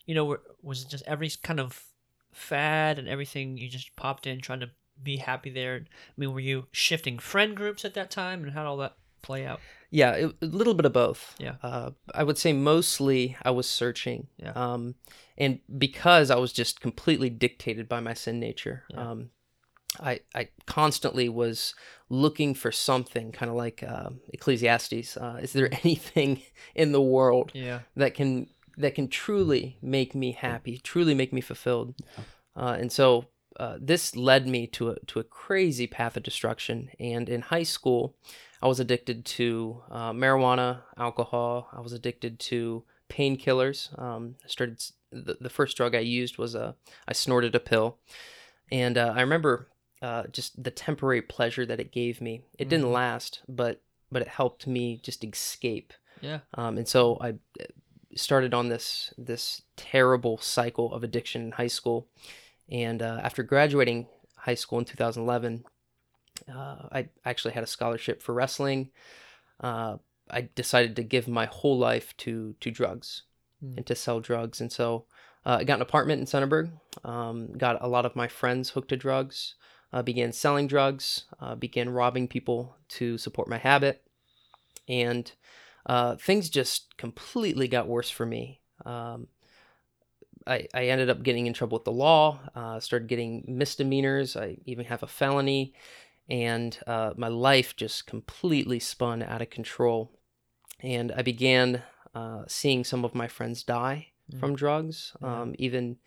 You 0.06 0.16
know, 0.16 0.38
was 0.62 0.84
it 0.84 0.90
just 0.90 1.04
every 1.08 1.30
kind 1.42 1.60
of 1.60 1.84
fad 2.32 2.98
and 3.00 3.08
everything 3.08 3.58
you 3.58 3.70
just 3.70 3.96
popped 3.96 4.26
in 4.28 4.42
trying 4.42 4.60
to 4.62 4.70
be 5.02 5.18
happy 5.18 5.50
there? 5.50 5.76
I 5.86 6.12
mean, 6.18 6.34
were 6.34 6.40
you 6.40 6.68
shifting 6.72 7.20
friend 7.20 7.56
groups 7.56 7.86
at 7.86 7.94
that 7.94 8.12
time 8.12 8.44
and 8.44 8.54
how 8.54 8.64
did 8.64 8.68
all 8.68 8.78
that 8.78 8.96
play 9.22 9.46
out? 9.46 9.60
Yeah, 9.92 10.12
it, 10.12 10.36
a 10.42 10.46
little 10.46 10.74
bit 10.76 10.86
of 10.86 10.94
both. 10.94 11.36
Yeah. 11.40 11.56
Uh, 11.64 11.92
I 12.14 12.24
would 12.24 12.38
say 12.38 12.54
mostly 12.54 13.36
I 13.44 13.52
was 13.52 13.68
searching. 13.68 14.28
Yeah. 14.38 14.52
Um, 14.56 14.96
and 15.38 15.60
because 15.78 16.30
I 16.30 16.36
was 16.36 16.54
just 16.54 16.80
completely 16.82 17.30
dictated 17.30 17.90
by 17.90 18.00
my 18.00 18.14
sin 18.14 18.40
nature, 18.40 18.84
Yeah. 18.90 19.12
um, 19.12 19.30
I 20.00 20.20
I 20.36 20.50
constantly 20.66 21.30
was 21.30 21.74
looking 22.10 22.54
for 22.54 22.72
something, 22.72 23.32
kind 23.32 23.50
of 23.50 23.56
like 23.56 23.84
uh, 23.84 24.10
Ecclesiastes. 24.34 25.18
Uh, 25.18 25.40
is 25.42 25.54
there 25.54 25.70
anything 25.84 26.42
in 26.76 26.92
the 26.92 27.02
world 27.02 27.52
Yeah. 27.54 27.80
that 27.96 28.14
can 28.14 28.48
that 28.78 28.96
can 28.96 29.08
truly 29.08 29.78
make 29.82 30.16
me 30.16 30.32
happy, 30.32 30.78
truly 30.78 31.14
make 31.14 31.34
me 31.34 31.42
fulfilled? 31.42 31.96
Uh, 32.56 32.78
and 32.80 32.92
so 32.92 33.26
uh, 33.60 33.78
this 33.80 34.16
led 34.16 34.48
me 34.48 34.68
to 34.68 34.90
a 34.92 35.00
to 35.08 35.20
a 35.20 35.24
crazy 35.24 35.88
path 35.88 36.16
of 36.18 36.24
destruction. 36.24 36.90
And 37.00 37.28
in 37.30 37.42
high 37.42 37.64
school, 37.64 38.16
I 38.62 38.68
was 38.68 38.80
addicted 38.80 39.26
to 39.26 39.84
uh, 39.90 40.12
marijuana, 40.14 40.82
alcohol. 40.98 41.70
I 41.74 41.82
was 41.82 41.94
addicted 41.94 42.40
to 42.52 42.84
painkillers. 43.10 43.98
Um, 44.00 44.36
I 44.46 44.48
started 44.48 44.84
the, 45.12 45.38
the 45.42 45.50
first 45.50 45.76
drug 45.78 45.96
I 45.96 46.00
used 46.00 46.38
was 46.38 46.56
a 46.56 46.76
I 47.08 47.14
snorted 47.14 47.56
a 47.56 47.60
pill, 47.60 47.98
and 48.72 48.98
uh, 48.98 49.14
I 49.16 49.22
remember 49.22 49.68
uh, 50.02 50.24
just 50.32 50.62
the 50.64 50.72
temporary 50.72 51.22
pleasure 51.22 51.66
that 51.66 51.80
it 51.80 51.92
gave 51.92 52.22
me. 52.22 52.44
It 52.58 52.70
didn't 52.70 52.88
Mhm. 52.88 52.94
last, 52.94 53.42
but 53.48 53.82
but 54.12 54.22
it 54.24 54.28
helped 54.28 54.66
me 54.66 54.98
just 55.04 55.24
escape. 55.24 55.94
Yeah. 56.22 56.40
Um, 56.56 56.78
and 56.80 56.88
so 56.88 57.18
I 57.22 57.30
uh, 57.62 57.66
started 58.16 58.54
on 58.54 58.70
this 58.70 59.14
this 59.18 59.62
terrible 59.76 60.38
cycle 60.40 60.94
of 60.94 61.04
addiction 61.04 61.42
in 61.44 61.52
high 61.52 61.68
school. 61.68 62.08
And 62.70 63.02
uh, 63.02 63.20
after 63.24 63.44
graduating 63.44 64.08
high 64.36 64.56
school 64.56 64.80
in 64.80 64.86
2011, 64.86 65.64
uh, 66.48 66.88
I 66.92 67.10
actually 67.26 67.54
had 67.54 67.64
a 67.64 67.68
scholarship 67.68 68.22
for 68.22 68.34
wrestling. 68.34 68.92
Uh, 69.60 69.98
I 70.30 70.42
decided 70.56 70.96
to 70.96 71.04
give 71.04 71.28
my 71.28 71.46
whole 71.46 71.78
life 71.78 72.16
to 72.18 72.56
to 72.60 72.72
drugs 72.72 73.24
Hmm. 73.60 73.74
and 73.78 73.86
to 73.88 73.96
sell 73.96 74.20
drugs. 74.22 74.62
And 74.62 74.72
so 74.72 75.06
uh, 75.46 75.58
I 75.60 75.64
got 75.66 75.76
an 75.76 75.82
apartment 75.82 76.20
in 76.22 76.26
Centerburg. 76.28 76.72
Um, 77.04 77.52
got 77.58 77.82
a 77.82 77.88
lot 77.88 78.06
of 78.06 78.16
my 78.16 78.28
friends 78.28 78.70
hooked 78.72 78.90
to 78.90 78.98
drugs. 78.98 79.56
Uh, 79.92 80.02
began 80.04 80.32
selling 80.32 80.68
drugs. 80.68 81.26
Uh, 81.40 81.56
began 81.56 81.90
robbing 81.90 82.28
people 82.28 82.76
to 82.90 83.18
support 83.18 83.48
my 83.48 83.58
habit. 83.58 84.04
And 84.88 85.32
uh, 85.86 86.16
things 86.16 86.50
just 86.50 86.98
completely 86.98 87.68
got 87.68 87.88
worse 87.88 88.10
for 88.10 88.26
me. 88.26 88.62
Um, 88.86 89.28
I, 90.46 90.68
I 90.74 90.86
ended 90.86 91.10
up 91.10 91.24
getting 91.24 91.48
in 91.48 91.54
trouble 91.54 91.78
with 91.78 91.86
the 91.86 91.92
law, 91.92 92.40
uh, 92.56 92.80
started 92.80 93.08
getting 93.08 93.44
misdemeanors. 93.48 94.36
I 94.36 94.58
even 94.66 94.86
have 94.86 95.04
a 95.04 95.08
felony. 95.08 95.74
And 96.30 96.78
uh, 96.86 97.14
my 97.18 97.28
life 97.28 97.76
just 97.76 98.06
completely 98.06 98.80
spun 98.80 99.24
out 99.24 99.42
of 99.42 99.50
control. 99.50 100.12
And 100.82 101.12
I 101.12 101.24
began 101.24 101.82
uh, 102.14 102.44
seeing 102.48 102.84
some 102.84 103.04
of 103.04 103.16
my 103.16 103.28
friends 103.28 103.64
die 103.64 104.08
Mm. 104.32 104.40
from 104.40 104.56
drugs. 104.56 105.14
Yeah. 105.22 105.42
Um, 105.42 105.56
even 105.58 105.98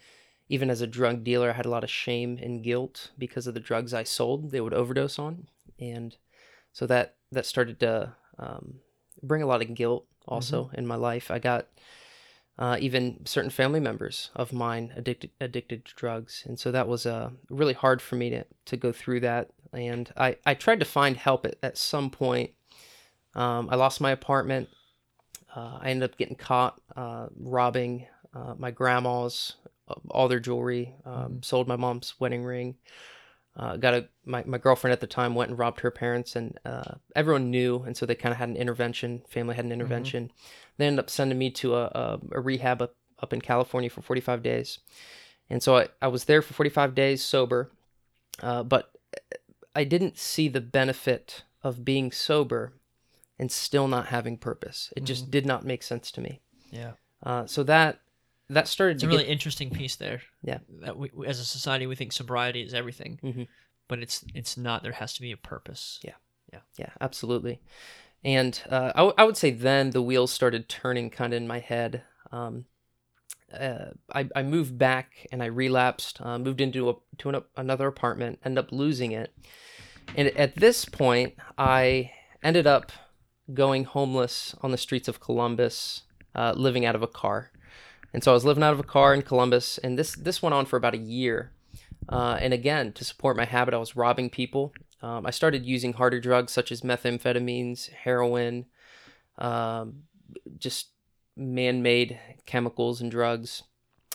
even 0.48 0.70
as 0.70 0.80
a 0.80 0.86
drug 0.86 1.24
dealer, 1.24 1.50
I 1.50 1.54
had 1.54 1.66
a 1.66 1.70
lot 1.70 1.84
of 1.84 1.90
shame 1.90 2.38
and 2.42 2.62
guilt 2.62 3.10
because 3.16 3.46
of 3.46 3.54
the 3.54 3.60
drugs 3.60 3.94
I 3.94 4.02
sold. 4.02 4.50
They 4.50 4.60
would 4.60 4.74
overdose 4.74 5.18
on, 5.18 5.48
and 5.78 6.16
so 6.72 6.86
that 6.86 7.16
that 7.30 7.46
started 7.46 7.80
to 7.80 8.14
um, 8.38 8.80
bring 9.22 9.42
a 9.42 9.46
lot 9.46 9.62
of 9.62 9.74
guilt 9.74 10.06
also 10.26 10.70
in 10.74 10.86
my 10.86 10.96
life. 10.96 11.30
I 11.30 11.38
got 11.38 11.68
uh, 12.58 12.76
even 12.80 13.24
certain 13.24 13.50
family 13.50 13.80
members 13.80 14.30
of 14.34 14.52
mine 14.52 14.92
addicted 14.96 15.30
addicted 15.40 15.84
to 15.84 15.94
drugs, 15.94 16.44
and 16.46 16.58
so 16.58 16.70
that 16.70 16.88
was 16.88 17.06
uh, 17.06 17.30
really 17.48 17.74
hard 17.74 18.02
for 18.02 18.16
me 18.16 18.30
to 18.30 18.44
to 18.66 18.76
go 18.76 18.92
through 18.92 19.20
that. 19.20 19.50
And 19.72 20.12
I 20.16 20.36
I 20.44 20.54
tried 20.54 20.80
to 20.80 20.86
find 20.86 21.16
help 21.16 21.46
at, 21.46 21.56
at 21.62 21.78
some 21.78 22.10
point. 22.10 22.50
Um, 23.34 23.68
I 23.70 23.76
lost 23.76 24.00
my 24.00 24.10
apartment. 24.10 24.68
Uh, 25.54 25.78
I 25.80 25.90
ended 25.90 26.10
up 26.10 26.18
getting 26.18 26.36
caught 26.36 26.80
uh, 26.96 27.28
robbing 27.38 28.06
uh, 28.34 28.54
my 28.58 28.70
grandma's 28.70 29.56
all 30.10 30.28
their 30.28 30.40
jewelry, 30.40 30.94
um, 31.04 31.42
sold 31.42 31.68
my 31.68 31.76
mom's 31.76 32.14
wedding 32.18 32.44
ring. 32.44 32.76
Uh, 33.54 33.76
got 33.76 33.92
a 33.92 34.08
my, 34.24 34.42
my 34.46 34.56
girlfriend 34.56 34.92
at 34.92 35.00
the 35.00 35.06
time 35.06 35.34
went 35.34 35.50
and 35.50 35.58
robbed 35.58 35.80
her 35.80 35.90
parents, 35.90 36.36
and 36.36 36.58
uh, 36.64 36.94
everyone 37.14 37.50
knew, 37.50 37.82
and 37.82 37.96
so 37.96 38.06
they 38.06 38.14
kind 38.14 38.32
of 38.32 38.38
had 38.38 38.48
an 38.48 38.56
intervention. 38.56 39.22
Family 39.28 39.54
had 39.54 39.66
an 39.66 39.72
intervention. 39.72 40.30
They 40.78 40.86
ended 40.86 41.00
up 41.00 41.10
sending 41.10 41.38
me 41.38 41.50
to 41.50 41.74
a, 41.74 41.84
a, 41.84 42.20
a 42.32 42.40
rehab 42.40 42.80
up, 42.80 42.94
up 43.18 43.34
in 43.34 43.42
California 43.42 43.90
for 43.90 44.00
45 44.00 44.42
days, 44.42 44.78
and 45.50 45.62
so 45.62 45.76
I, 45.76 45.88
I 46.00 46.08
was 46.08 46.24
there 46.24 46.40
for 46.40 46.54
45 46.54 46.94
days 46.94 47.22
sober, 47.22 47.70
uh, 48.42 48.62
but 48.62 48.90
I 49.74 49.84
didn't 49.84 50.18
see 50.18 50.48
the 50.48 50.60
benefit 50.60 51.44
of 51.62 51.84
being 51.84 52.10
sober 52.10 52.72
and 53.38 53.50
still 53.50 53.88
not 53.88 54.06
having 54.06 54.36
purpose. 54.36 54.92
It 54.96 55.04
just 55.04 55.30
did 55.30 55.46
not 55.46 55.64
make 55.64 55.82
sense 55.82 56.10
to 56.12 56.20
me. 56.20 56.40
Yeah. 56.70 56.92
Uh, 57.22 57.46
so 57.46 57.62
that 57.64 58.00
that 58.54 58.68
started 58.68 58.94
It's 58.96 59.04
a 59.04 59.08
really 59.08 59.24
get, 59.24 59.32
interesting 59.32 59.70
piece 59.70 59.96
there. 59.96 60.22
Yeah. 60.42 60.58
That 60.82 60.96
we, 60.96 61.10
as 61.26 61.40
a 61.40 61.44
society, 61.44 61.86
we 61.86 61.94
think 61.96 62.12
sobriety 62.12 62.62
is 62.62 62.74
everything, 62.74 63.18
Mhm. 63.22 63.48
but 63.88 63.98
it's 64.00 64.24
it's 64.34 64.56
not. 64.56 64.82
There 64.82 64.92
has 64.92 65.14
to 65.14 65.20
be 65.20 65.32
a 65.32 65.36
purpose. 65.36 65.98
Yeah, 66.02 66.14
yeah, 66.52 66.60
yeah, 66.76 66.90
absolutely. 67.00 67.60
And 68.24 68.60
uh, 68.70 68.92
I, 68.94 68.98
w- 68.98 69.14
I 69.18 69.24
would 69.24 69.36
say 69.36 69.50
then 69.50 69.90
the 69.90 70.02
wheels 70.02 70.30
started 70.32 70.68
turning 70.68 71.10
kind 71.10 71.32
of 71.32 71.38
in 71.38 71.46
my 71.48 71.58
head. 71.58 72.02
Um, 72.30 72.66
uh, 73.52 73.90
I, 74.14 74.28
I 74.34 74.42
moved 74.42 74.78
back 74.78 75.26
and 75.30 75.42
I 75.42 75.46
relapsed, 75.46 76.20
uh, 76.20 76.38
moved 76.38 76.60
into 76.60 76.88
a, 76.88 76.94
to 77.18 77.28
an, 77.28 77.42
another 77.56 77.86
apartment, 77.86 78.38
ended 78.44 78.64
up 78.64 78.72
losing 78.72 79.12
it. 79.12 79.34
And 80.16 80.28
at 80.28 80.56
this 80.56 80.84
point, 80.84 81.34
I 81.58 82.12
ended 82.42 82.66
up 82.66 82.92
going 83.52 83.84
homeless 83.84 84.54
on 84.62 84.70
the 84.70 84.78
streets 84.78 85.08
of 85.08 85.20
Columbus, 85.20 86.02
uh, 86.34 86.52
living 86.56 86.84
out 86.86 86.94
of 86.94 87.02
a 87.02 87.06
car. 87.06 87.50
And 88.12 88.22
so 88.22 88.30
I 88.30 88.34
was 88.34 88.44
living 88.44 88.62
out 88.62 88.74
of 88.74 88.80
a 88.80 88.84
car 88.84 89.14
in 89.14 89.22
Columbus, 89.22 89.78
and 89.78 89.98
this 89.98 90.14
this 90.14 90.42
went 90.42 90.54
on 90.54 90.66
for 90.66 90.76
about 90.76 90.94
a 90.94 90.98
year. 90.98 91.52
Uh, 92.08 92.36
and 92.40 92.52
again, 92.52 92.92
to 92.92 93.04
support 93.04 93.36
my 93.36 93.44
habit, 93.44 93.74
I 93.74 93.78
was 93.78 93.96
robbing 93.96 94.28
people. 94.28 94.72
Um, 95.00 95.26
I 95.26 95.30
started 95.30 95.64
using 95.64 95.94
harder 95.94 96.20
drugs 96.20 96.52
such 96.52 96.70
as 96.70 96.82
methamphetamines, 96.82 97.90
heroin, 97.90 98.66
um, 99.38 100.04
just 100.58 100.88
man-made 101.36 102.18
chemicals 102.44 103.00
and 103.00 103.10
drugs, 103.10 103.62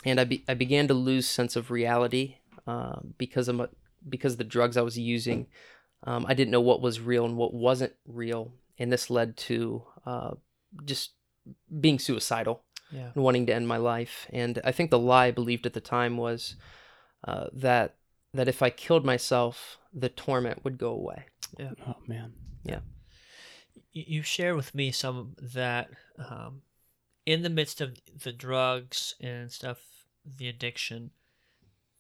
and 0.06 0.20
I, 0.20 0.24
be- 0.24 0.46
I 0.48 0.54
began 0.54 0.88
to 0.88 0.94
lose 0.94 1.28
sense 1.28 1.56
of 1.56 1.72
reality 1.72 2.38
uh, 2.68 3.00
because 3.18 3.48
of 3.48 3.56
my, 3.56 3.68
because 4.08 4.38
the 4.38 4.44
drugs 4.44 4.78
I 4.78 4.82
was 4.82 4.98
using. 4.98 5.48
Um, 6.04 6.26
I 6.28 6.36
didn't 6.36 6.52
know 6.52 6.62
what 6.62 6.82
was 6.82 7.02
real 7.02 7.26
and 7.26 7.36
what 7.36 7.54
wasn't 7.54 7.94
real, 8.06 8.54
and 8.78 8.92
this 8.92 9.10
led 9.10 9.36
to 9.38 9.84
uh, 10.06 10.32
just 10.86 11.12
being 11.80 11.98
suicidal 11.98 12.62
Yeah. 12.92 13.12
and 13.14 13.24
wanting 13.24 13.46
to 13.48 13.54
end 13.54 13.68
my 13.68 13.78
life. 13.78 14.28
And 14.32 14.60
I 14.64 14.72
think 14.72 14.92
the 14.92 15.00
lie 15.00 15.28
I 15.28 15.32
believed 15.32 15.66
at 15.66 15.74
the 15.74 15.82
time 15.82 16.18
was 16.18 16.56
uh, 17.28 17.48
that 17.54 17.96
that 18.34 18.48
if 18.48 18.62
I 18.62 18.70
killed 18.70 19.06
myself, 19.06 19.78
the 19.94 20.10
torment 20.10 20.64
would 20.64 20.78
go 20.78 20.92
away. 20.92 21.26
Yeah. 21.58 21.72
Oh 21.88 21.96
man. 22.08 22.34
Yeah. 22.64 22.80
you 23.94 24.22
share 24.22 24.56
with 24.56 24.76
me 24.76 24.92
some 24.92 25.18
of 25.18 25.54
that 25.54 25.90
um, 26.18 26.62
in 27.26 27.42
the 27.42 27.50
midst 27.50 27.82
of 27.82 27.98
the 28.24 28.32
drugs 28.32 29.16
and 29.20 29.52
stuff, 29.52 29.80
the 30.26 30.48
addiction, 30.48 31.12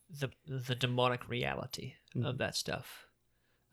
the 0.10 0.30
the 0.48 0.76
demonic 0.76 1.28
reality 1.28 1.94
of 2.24 2.38
that 2.38 2.56
stuff. 2.56 3.08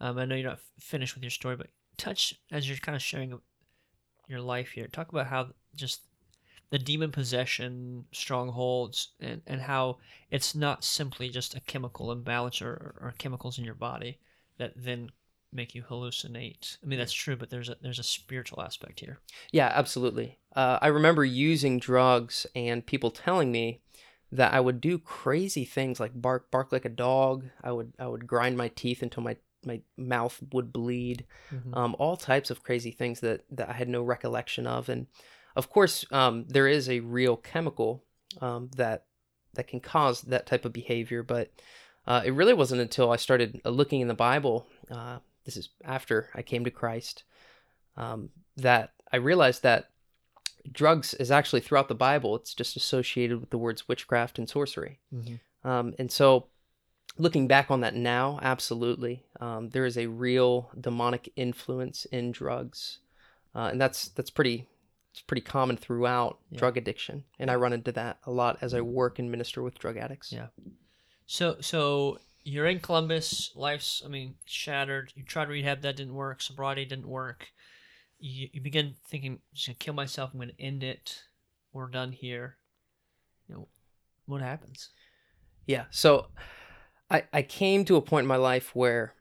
Um, 0.01 0.17
I 0.17 0.25
know 0.25 0.35
you're 0.35 0.49
not 0.49 0.57
f- 0.59 0.71
finished 0.79 1.15
with 1.15 1.23
your 1.23 1.29
story, 1.31 1.55
but 1.55 1.67
touch 1.97 2.35
as 2.51 2.67
you're 2.67 2.77
kind 2.77 2.95
of 2.95 3.01
sharing 3.01 3.39
your 4.27 4.41
life 4.41 4.71
here. 4.71 4.87
Talk 4.87 5.09
about 5.09 5.27
how 5.27 5.47
just 5.75 6.01
the 6.69 6.79
demon 6.79 7.11
possession 7.11 8.05
strongholds 8.11 9.09
and, 9.19 9.41
and 9.47 9.61
how 9.61 9.97
it's 10.31 10.55
not 10.55 10.83
simply 10.83 11.29
just 11.29 11.55
a 11.55 11.61
chemical 11.61 12.11
imbalance 12.11 12.61
or, 12.61 12.95
or, 13.01 13.13
chemicals 13.17 13.57
in 13.57 13.63
your 13.63 13.75
body 13.75 14.19
that 14.57 14.73
then 14.75 15.09
make 15.53 15.75
you 15.75 15.83
hallucinate. 15.83 16.77
I 16.83 16.87
mean 16.87 16.99
that's 16.99 17.13
true, 17.13 17.35
but 17.35 17.49
there's 17.49 17.69
a 17.69 17.77
there's 17.81 17.99
a 17.99 18.03
spiritual 18.03 18.61
aspect 18.61 18.99
here. 18.99 19.19
Yeah, 19.51 19.71
absolutely. 19.73 20.39
Uh, 20.55 20.79
I 20.81 20.87
remember 20.87 21.23
using 21.23 21.79
drugs 21.79 22.45
and 22.55 22.85
people 22.85 23.11
telling 23.11 23.51
me 23.51 23.81
that 24.31 24.53
I 24.53 24.59
would 24.59 24.81
do 24.81 24.97
crazy 24.97 25.65
things 25.65 25.99
like 25.99 26.19
bark 26.19 26.51
bark 26.51 26.71
like 26.71 26.85
a 26.85 26.89
dog. 26.89 27.45
I 27.63 27.71
would 27.71 27.93
I 27.99 28.07
would 28.07 28.27
grind 28.27 28.57
my 28.57 28.69
teeth 28.69 29.01
until 29.01 29.23
my 29.23 29.37
my 29.65 29.81
mouth 29.97 30.39
would 30.51 30.71
bleed. 30.71 31.25
Um, 31.73 31.95
all 31.97 32.17
types 32.17 32.51
of 32.51 32.63
crazy 32.63 32.91
things 32.91 33.19
that 33.21 33.45
that 33.51 33.69
I 33.69 33.73
had 33.73 33.89
no 33.89 34.03
recollection 34.03 34.67
of. 34.67 34.89
And 34.89 35.07
of 35.55 35.69
course, 35.69 36.05
um, 36.11 36.45
there 36.47 36.67
is 36.67 36.89
a 36.89 36.99
real 36.99 37.37
chemical 37.37 38.03
um, 38.41 38.69
that 38.75 39.05
that 39.53 39.67
can 39.67 39.79
cause 39.79 40.21
that 40.21 40.45
type 40.45 40.65
of 40.65 40.73
behavior. 40.73 41.23
But 41.23 41.51
uh, 42.05 42.21
it 42.25 42.31
really 42.31 42.53
wasn't 42.53 42.81
until 42.81 43.11
I 43.11 43.15
started 43.15 43.61
uh, 43.65 43.69
looking 43.69 44.01
in 44.01 44.07
the 44.07 44.13
Bible. 44.13 44.67
Uh, 44.91 45.19
this 45.45 45.57
is 45.57 45.69
after 45.83 46.29
I 46.35 46.41
came 46.41 46.63
to 46.65 46.71
Christ 46.71 47.23
um, 47.97 48.29
that 48.57 48.91
I 49.11 49.17
realized 49.17 49.63
that 49.63 49.89
drugs 50.71 51.13
is 51.15 51.31
actually 51.31 51.61
throughout 51.61 51.87
the 51.87 51.95
Bible. 51.95 52.35
It's 52.35 52.53
just 52.53 52.75
associated 52.75 53.39
with 53.39 53.49
the 53.49 53.57
words 53.57 53.87
witchcraft 53.87 54.37
and 54.37 54.49
sorcery. 54.49 54.99
Um, 55.63 55.93
and 55.97 56.11
so, 56.11 56.47
looking 57.17 57.47
back 57.47 57.71
on 57.71 57.81
that 57.81 57.95
now, 57.95 58.39
absolutely, 58.41 59.23
um, 59.39 59.69
there 59.69 59.85
is 59.85 59.97
a 59.97 60.07
real 60.07 60.69
demonic 60.79 61.31
influence 61.35 62.05
in 62.05 62.31
drugs, 62.31 62.99
uh, 63.55 63.69
and 63.71 63.81
that's 63.81 64.09
that's 64.09 64.29
pretty 64.29 64.67
it's 65.15 65.21
pretty 65.21 65.41
common 65.41 65.77
throughout 65.77 66.39
Yeah. 66.49 66.59
drug 66.59 66.75
addiction. 66.75 67.23
And 67.39 67.49
I 67.49 67.55
run 67.55 67.71
into 67.71 67.93
that 67.93 68.19
a 68.25 68.31
lot 68.31 68.57
as 68.59 68.73
I 68.73 68.81
work 68.81 69.17
and 69.17 69.31
minister 69.31 69.63
with 69.63 69.79
drug 69.79 69.95
addicts. 69.95 70.29
Yeah. 70.29 70.47
So 71.25 71.55
so 71.61 72.19
you're 72.43 72.65
in 72.67 72.81
Columbus, 72.81 73.51
life's 73.55 74.01
I 74.05 74.09
mean 74.09 74.35
shattered. 74.45 75.13
You 75.15 75.23
tried 75.23 75.47
rehab, 75.47 75.81
that 75.83 75.95
didn't 75.95 76.15
work. 76.15 76.41
Sobriety 76.41 76.83
didn't 76.83 77.07
work. 77.07 77.47
You, 78.19 78.49
you 78.51 78.59
begin 78.59 78.95
thinking, 79.07 79.31
I'm 79.33 79.39
just 79.53 79.67
gonna 79.67 79.77
kill 79.77 79.93
myself. 79.93 80.31
I'm 80.33 80.41
gonna 80.41 80.51
end 80.59 80.83
it. 80.83 81.23
We're 81.71 81.87
done 81.87 82.11
here. 82.11 82.57
You 83.47 83.55
know, 83.55 83.67
what 84.25 84.41
happens? 84.41 84.89
Yeah. 85.65 85.85
So 85.91 86.27
I, 87.09 87.23
I 87.31 87.41
came 87.41 87.85
to 87.85 87.95
a 87.95 88.01
point 88.01 88.25
in 88.25 88.27
my 88.27 88.35
life 88.35 88.75
where 88.75 89.13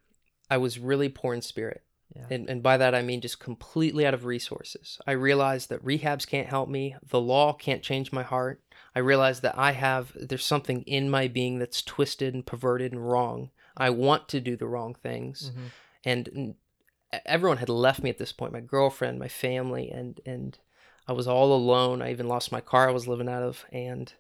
I 0.51 0.57
was 0.57 0.77
really 0.81 1.09
poor 1.09 1.35
in 1.35 1.41
spirit. 1.41 1.84
Yeah. 2.15 2.27
And, 2.31 2.49
and 2.49 2.63
by 2.63 2.77
that, 2.77 2.95
I 2.95 3.03
mean 3.03 3.21
just 3.21 3.41
completely 3.41 4.07
out 4.07 4.15
of 4.15 4.25
resources. 4.25 5.01
I 5.07 5.13
realized 5.13 5.69
that 5.69 5.85
rehabs 5.85 6.27
can't 6.27 6.47
help 6.47 6.69
me. 6.69 6.95
The 7.09 7.21
law 7.21 7.53
can't 7.53 7.83
change 7.83 8.13
my 8.13 8.23
heart. 8.23 8.63
I 8.95 9.01
realized 9.01 9.43
that 9.43 9.59
I 9.59 9.73
have, 9.73 10.13
there's 10.15 10.45
something 10.45 10.83
in 10.83 11.11
my 11.11 11.27
being 11.27 11.59
that's 11.59 11.83
twisted 11.83 12.33
and 12.33 12.47
perverted 12.47 12.93
and 12.93 13.09
wrong. 13.09 13.51
I 13.77 13.91
want 13.91 14.29
to 14.29 14.41
do 14.41 14.57
the 14.57 14.69
wrong 14.69 14.95
things. 14.95 15.51
Mhm. 15.53 15.71
And 16.05 16.55
everyone 17.27 17.57
had 17.57 17.69
left 17.69 18.03
me 18.03 18.11
at 18.11 18.19
this 18.19 18.33
point 18.33 18.53
my 18.53 18.61
girlfriend, 18.61 19.19
my 19.19 19.29
family, 19.29 19.91
and, 19.91 20.21
and 20.25 20.59
I 21.09 21.13
was 21.13 21.27
all 21.27 21.53
alone. 21.53 22.01
I 22.01 22.13
even 22.13 22.29
lost 22.29 22.53
my 22.53 22.61
car 22.61 22.89
I 22.89 22.93
was 22.93 23.09
living 23.09 23.29
out 23.29 23.43
of. 23.43 23.65
And 23.73 24.13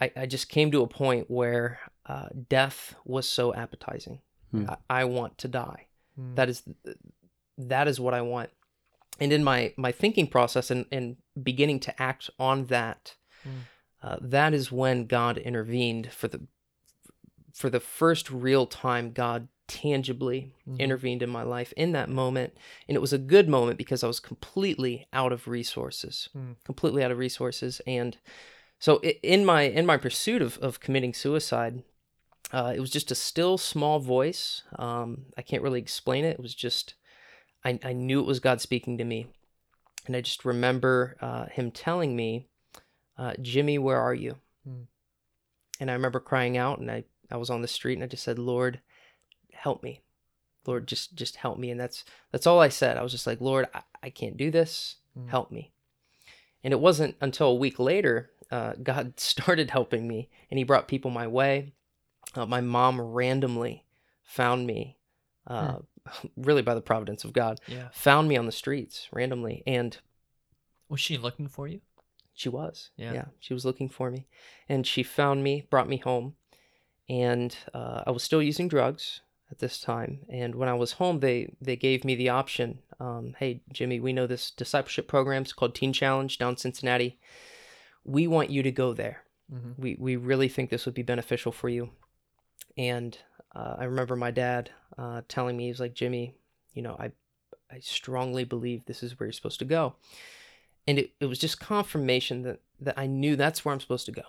I, 0.00 0.10
I 0.16 0.26
just 0.26 0.48
came 0.48 0.70
to 0.72 0.82
a 0.82 0.88
point 0.88 1.30
where 1.30 1.78
uh, 2.06 2.28
death 2.48 2.94
was 3.04 3.28
so 3.28 3.54
appetizing. 3.54 4.20
Hmm. 4.50 4.66
I, 4.68 4.76
I 4.90 5.04
want 5.04 5.38
to 5.38 5.48
die. 5.48 5.86
Hmm. 6.16 6.34
That 6.34 6.48
is 6.48 6.62
that 7.58 7.88
is 7.88 7.98
what 8.00 8.14
I 8.14 8.22
want. 8.22 8.50
And 9.20 9.32
in 9.32 9.42
my 9.44 9.74
my 9.76 9.92
thinking 9.92 10.28
process 10.28 10.70
and, 10.70 10.86
and 10.92 11.16
beginning 11.42 11.80
to 11.80 12.02
act 12.02 12.30
on 12.38 12.66
that, 12.66 13.16
Hmm. 13.42 13.58
uh, 14.02 14.16
that 14.20 14.54
is 14.54 14.70
when 14.72 15.06
God 15.06 15.36
intervened 15.38 16.12
for 16.12 16.28
the 16.28 16.46
for 17.52 17.68
the 17.70 17.80
first 17.80 18.30
real 18.30 18.66
time. 18.66 19.12
God 19.12 19.48
tangibly 19.66 20.54
Mhm. 20.66 20.78
intervened 20.78 21.22
in 21.22 21.28
my 21.28 21.42
life 21.42 21.74
in 21.76 21.92
that 21.92 22.08
moment, 22.08 22.56
and 22.88 22.96
it 22.96 23.00
was 23.00 23.12
a 23.12 23.18
good 23.18 23.48
moment 23.50 23.76
because 23.76 24.02
I 24.02 24.06
was 24.06 24.20
completely 24.20 25.06
out 25.12 25.32
of 25.32 25.46
resources, 25.48 26.28
Hmm. 26.32 26.52
completely 26.64 27.02
out 27.04 27.10
of 27.10 27.18
resources, 27.18 27.80
and 27.86 28.16
so 28.78 28.98
in 29.22 29.44
my 29.44 29.62
in 29.62 29.84
my 29.84 29.96
pursuit 29.96 30.40
of, 30.40 30.56
of 30.58 30.78
committing 30.80 31.12
suicide 31.12 31.82
uh, 32.52 32.72
it 32.74 32.80
was 32.80 32.90
just 32.90 33.10
a 33.10 33.14
still 33.14 33.58
small 33.58 33.98
voice 33.98 34.62
um, 34.78 35.26
i 35.36 35.42
can't 35.42 35.62
really 35.64 35.80
explain 35.80 36.24
it 36.24 36.30
it 36.30 36.40
was 36.40 36.54
just 36.54 36.94
I, 37.68 37.78
I 37.90 37.92
knew 37.92 38.20
it 38.20 38.26
was 38.26 38.40
god 38.40 38.60
speaking 38.60 38.98
to 38.98 39.04
me. 39.04 39.26
And 40.06 40.16
i 40.16 40.20
just 40.20 40.44
remember 40.44 41.16
uh, 41.20 41.46
him 41.46 41.70
telling 41.70 42.16
me 42.16 42.46
uh, 43.16 43.34
jimmy 43.40 43.78
where 43.78 44.00
are 44.00 44.14
you? 44.14 44.36
Hmm. 44.64 44.82
and 45.80 45.90
i 45.90 45.94
remember 45.94 46.20
crying 46.20 46.56
out 46.56 46.78
and 46.78 46.90
I, 46.90 47.04
I 47.30 47.36
was 47.36 47.50
on 47.50 47.62
the 47.62 47.68
street 47.68 47.94
and 47.94 48.04
i 48.04 48.06
just 48.06 48.24
said 48.24 48.38
lord 48.38 48.80
help 49.52 49.82
me. 49.82 50.02
Lord 50.66 50.86
just 50.86 51.14
just 51.14 51.36
help 51.36 51.58
me. 51.58 51.70
And 51.70 51.80
that's 51.80 52.04
that's 52.30 52.46
all 52.46 52.60
i 52.60 52.68
said. 52.68 52.96
I 52.96 53.02
was 53.02 53.12
just 53.12 53.26
like 53.26 53.40
lord 53.40 53.66
i, 53.74 53.82
I 54.02 54.10
can't 54.10 54.36
do 54.36 54.50
this. 54.50 54.96
Hmm. 55.14 55.28
help 55.28 55.50
me. 55.50 55.72
And 56.64 56.72
it 56.72 56.80
wasn't 56.80 57.16
until 57.20 57.48
a 57.48 57.54
week 57.54 57.78
later 57.78 58.30
uh, 58.50 58.72
God 58.82 59.18
started 59.20 59.70
helping 59.70 60.06
me, 60.08 60.28
and 60.50 60.58
He 60.58 60.64
brought 60.64 60.88
people 60.88 61.10
my 61.10 61.26
way. 61.26 61.72
Uh, 62.34 62.46
my 62.46 62.60
mom 62.60 63.00
randomly 63.00 63.84
found 64.22 64.66
me, 64.66 64.98
uh, 65.46 65.78
really 66.36 66.62
by 66.62 66.74
the 66.74 66.80
providence 66.80 67.24
of 67.24 67.32
God, 67.32 67.60
Yeah. 67.66 67.88
found 67.92 68.28
me 68.28 68.36
on 68.36 68.46
the 68.46 68.52
streets 68.52 69.08
randomly, 69.12 69.62
and 69.66 69.98
Was 70.88 71.00
she 71.00 71.16
looking 71.18 71.48
for 71.48 71.68
you? 71.68 71.80
She 72.34 72.48
was. 72.48 72.90
Yeah. 72.96 73.12
Yeah. 73.12 73.24
She 73.40 73.52
was 73.52 73.64
looking 73.64 73.88
for 73.88 74.10
me. 74.10 74.26
And 74.68 74.86
she 74.86 75.02
found 75.02 75.42
me, 75.42 75.66
brought 75.70 75.88
me 75.88 75.96
home. 75.98 76.34
And 77.08 77.56
uh, 77.74 78.02
I 78.06 78.10
was 78.10 78.22
still 78.22 78.42
using 78.42 78.68
drugs 78.68 79.22
at 79.50 79.58
this 79.58 79.80
time. 79.80 80.20
And 80.28 80.54
when 80.54 80.68
I 80.68 80.74
was 80.74 80.92
home, 80.92 81.20
they, 81.20 81.52
they 81.60 81.74
gave 81.76 82.04
me 82.04 82.14
the 82.14 82.28
option 82.28 82.78
um, 83.00 83.36
hey, 83.38 83.60
Jimmy, 83.72 84.00
we 84.00 84.12
know 84.12 84.26
this 84.26 84.50
discipleship 84.50 85.06
program. 85.06 85.42
It's 85.42 85.52
called 85.52 85.74
Teen 85.74 85.92
Challenge 85.92 86.36
down 86.36 86.56
Cincinnati. 86.56 87.16
We 88.04 88.26
want 88.26 88.50
you 88.50 88.62
to 88.64 88.72
go 88.72 88.92
there. 88.92 89.22
Mhm. 89.52 89.78
We, 89.78 89.96
we 90.00 90.16
really 90.16 90.48
think 90.48 90.68
this 90.70 90.84
would 90.84 90.94
be 90.96 91.02
beneficial 91.04 91.52
for 91.52 91.68
you. 91.68 91.90
And 92.76 93.16
uh, 93.54 93.76
I 93.78 93.84
remember 93.84 94.16
my 94.16 94.30
dad 94.30 94.70
uh, 94.96 95.22
telling 95.28 95.56
me, 95.56 95.64
he 95.64 95.70
was 95.70 95.80
like, 95.80 95.94
Jimmy, 95.94 96.34
you 96.74 96.82
know, 96.82 96.96
I, 96.98 97.12
I 97.70 97.80
strongly 97.80 98.44
believe 98.44 98.84
this 98.84 99.02
is 99.02 99.18
where 99.18 99.26
you're 99.26 99.32
supposed 99.32 99.58
to 99.60 99.64
go 99.64 99.94
and 100.86 100.98
it, 100.98 101.12
it 101.20 101.26
was 101.26 101.38
just 101.38 101.60
confirmation 101.60 102.42
that 102.42 102.60
that 102.80 102.98
I 102.98 103.06
knew 103.06 103.36
that's 103.36 103.64
where 103.64 103.72
I'm 103.74 103.80
supposed 103.80 104.06
to 104.06 104.12
go. 104.12 104.22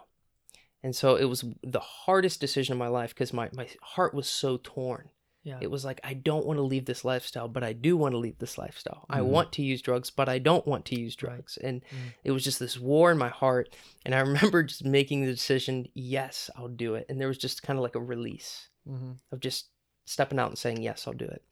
And 0.84 0.96
so 0.96 1.16
it 1.16 1.26
was 1.26 1.46
the 1.64 1.80
hardest 1.80 2.40
decision 2.42 2.74
of 2.74 2.80
my 2.80 2.88
life 2.88 3.10
because 3.14 3.32
my, 3.32 3.50
my 3.54 3.68
heart 3.82 4.14
was 4.14 4.28
so 4.28 4.60
torn. 4.64 5.10
Yeah. 5.44 5.60
It 5.62 5.70
was 5.72 5.86
like 5.86 6.02
I 6.04 6.14
don't 6.16 6.46
want 6.46 6.58
to 6.58 6.64
leave 6.64 6.86
this 6.86 7.06
lifestyle, 7.06 7.48
but 7.48 7.64
I 7.64 7.74
do 7.74 7.96
want 7.96 8.14
to 8.14 8.18
leave 8.18 8.40
this 8.40 8.58
lifestyle. 8.58 9.06
I 9.10 9.20
Mhm. 9.20 9.26
want 9.26 9.52
to 9.54 9.62
use 9.62 9.82
drugs, 9.82 10.10
but 10.10 10.28
I 10.28 10.40
don't 10.40 10.66
want 10.68 10.86
to 10.86 11.00
use 11.00 11.16
drugs. 11.16 11.58
And 11.58 11.82
Mm. 11.82 12.14
it 12.24 12.32
was 12.32 12.44
just 12.44 12.60
this 12.60 12.78
war 12.80 13.12
in 13.12 13.18
my 13.18 13.30
heart. 13.30 13.74
And 14.06 14.14
I 14.16 14.20
remember 14.54 14.64
just 14.64 14.84
making 14.84 15.22
the 15.22 15.32
decision, 15.32 15.88
yes, 15.94 16.50
I'll 16.56 16.68
do 16.68 16.96
it. 16.96 17.06
And 17.08 17.22
there 17.22 17.28
was 17.30 17.38
just 17.38 17.62
kind 17.64 17.78
of 17.80 17.84
like 17.84 17.96
a 17.96 18.02
release 18.02 18.68
Mhm. 18.90 19.18
of 19.32 19.40
just 19.40 19.68
stepping 20.06 20.40
out 20.40 20.50
and 20.50 20.58
saying, 20.58 20.82
yes, 20.82 21.08
I'll 21.08 21.14
do 21.14 21.26
it. 21.26 21.44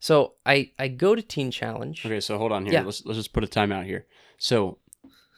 So 0.00 0.34
I, 0.46 0.72
I 0.78 0.88
go 0.88 1.14
to 1.14 1.22
Teen 1.22 1.50
Challenge. 1.50 2.04
Okay, 2.06 2.20
so 2.20 2.38
hold 2.38 2.52
on 2.52 2.64
here. 2.64 2.74
Yeah. 2.74 2.82
Let's 2.84 3.04
let's 3.04 3.18
just 3.18 3.32
put 3.32 3.44
a 3.44 3.48
time 3.48 3.72
out 3.72 3.84
here. 3.84 4.06
So, 4.38 4.78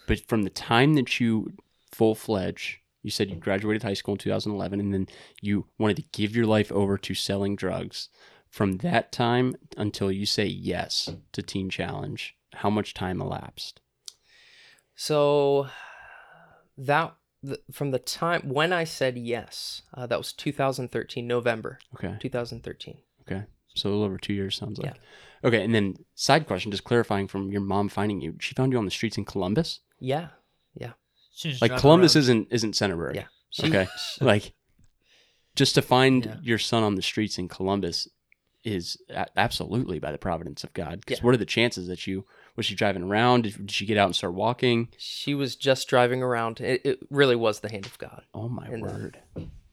but 0.06 0.20
from 0.28 0.42
the 0.42 0.50
time 0.50 0.94
that 0.94 1.18
you 1.18 1.52
full 1.90 2.14
fledged, 2.14 2.76
you 3.02 3.10
said 3.10 3.30
you 3.30 3.36
graduated 3.36 3.82
high 3.82 3.94
school 3.94 4.14
in 4.14 4.18
2011, 4.18 4.78
and 4.78 4.92
then 4.92 5.06
you 5.40 5.66
wanted 5.78 5.96
to 5.96 6.04
give 6.12 6.36
your 6.36 6.46
life 6.46 6.70
over 6.70 6.98
to 6.98 7.14
selling 7.14 7.56
drugs. 7.56 8.08
From 8.48 8.78
that 8.78 9.12
time 9.12 9.54
until 9.76 10.10
you 10.12 10.26
say 10.26 10.44
yes 10.44 11.10
to 11.32 11.42
Teen 11.42 11.70
Challenge, 11.70 12.36
how 12.54 12.68
much 12.68 12.94
time 12.94 13.20
elapsed? 13.20 13.80
So 14.96 15.68
that 16.76 17.14
the, 17.42 17.60
from 17.72 17.90
the 17.90 17.98
time 17.98 18.42
when 18.48 18.72
I 18.72 18.84
said 18.84 19.16
yes, 19.16 19.82
uh, 19.94 20.06
that 20.06 20.18
was 20.18 20.32
2013, 20.32 21.26
November 21.26 21.78
Okay, 21.94 22.16
2013. 22.20 22.98
okay, 23.22 23.44
so 23.74 23.88
a 23.88 23.90
little 23.90 24.04
over 24.04 24.18
two 24.18 24.34
years 24.34 24.56
sounds 24.56 24.78
like. 24.78 24.94
Yeah. 24.94 25.00
Okay, 25.48 25.64
and 25.64 25.74
then 25.74 25.96
side 26.14 26.46
question, 26.46 26.70
just 26.70 26.84
clarifying 26.84 27.26
from 27.28 27.50
your 27.50 27.62
mom 27.62 27.88
finding 27.88 28.20
you, 28.20 28.36
she 28.40 28.54
found 28.54 28.72
you 28.72 28.78
on 28.78 28.84
the 28.84 28.90
streets 28.90 29.16
in 29.16 29.24
Columbus. 29.24 29.80
Yeah, 29.98 30.28
Yeah. 30.74 30.92
was 31.44 31.62
Like 31.62 31.78
Columbus 31.78 32.14
around. 32.16 32.20
isn't 32.22 32.48
isn't 32.50 32.74
Centerburg. 32.74 33.14
yeah. 33.14 33.26
Okay. 33.64 33.86
like 34.20 34.52
just 35.56 35.74
to 35.76 35.82
find 35.82 36.26
Yeah. 36.26 36.36
your 36.42 36.58
son 36.58 36.82
on 36.82 36.94
the 36.94 37.02
streets 37.02 37.38
in 37.38 37.48
Columbus 37.48 38.06
is 38.64 38.98
a- 39.08 39.26
absolutely 39.38 39.98
by 39.98 40.12
the 40.12 40.18
providence 40.18 40.62
of 40.64 40.72
God. 40.74 41.00
Because 41.00 41.18
Yeah. 41.18 41.24
what 41.24 41.34
are 41.34 41.38
the 41.38 41.46
chances 41.46 41.88
that 41.88 42.06
you 42.06 42.26
was 42.60 42.66
she 42.66 42.74
driving 42.74 43.04
around? 43.04 43.44
Did, 43.44 43.56
did 43.56 43.70
she 43.70 43.86
get 43.86 43.96
out 43.96 44.04
and 44.04 44.14
start 44.14 44.34
walking? 44.34 44.88
She 44.98 45.34
was 45.34 45.56
just 45.56 45.88
driving 45.88 46.22
around. 46.22 46.60
It, 46.60 46.82
it 46.84 46.98
really 47.08 47.34
was 47.34 47.60
the 47.60 47.70
hand 47.70 47.86
of 47.86 47.96
God. 47.96 48.22
Oh 48.34 48.50
my 48.50 48.66
And, 48.66 48.84
uh, 48.84 48.92
word! 48.92 49.18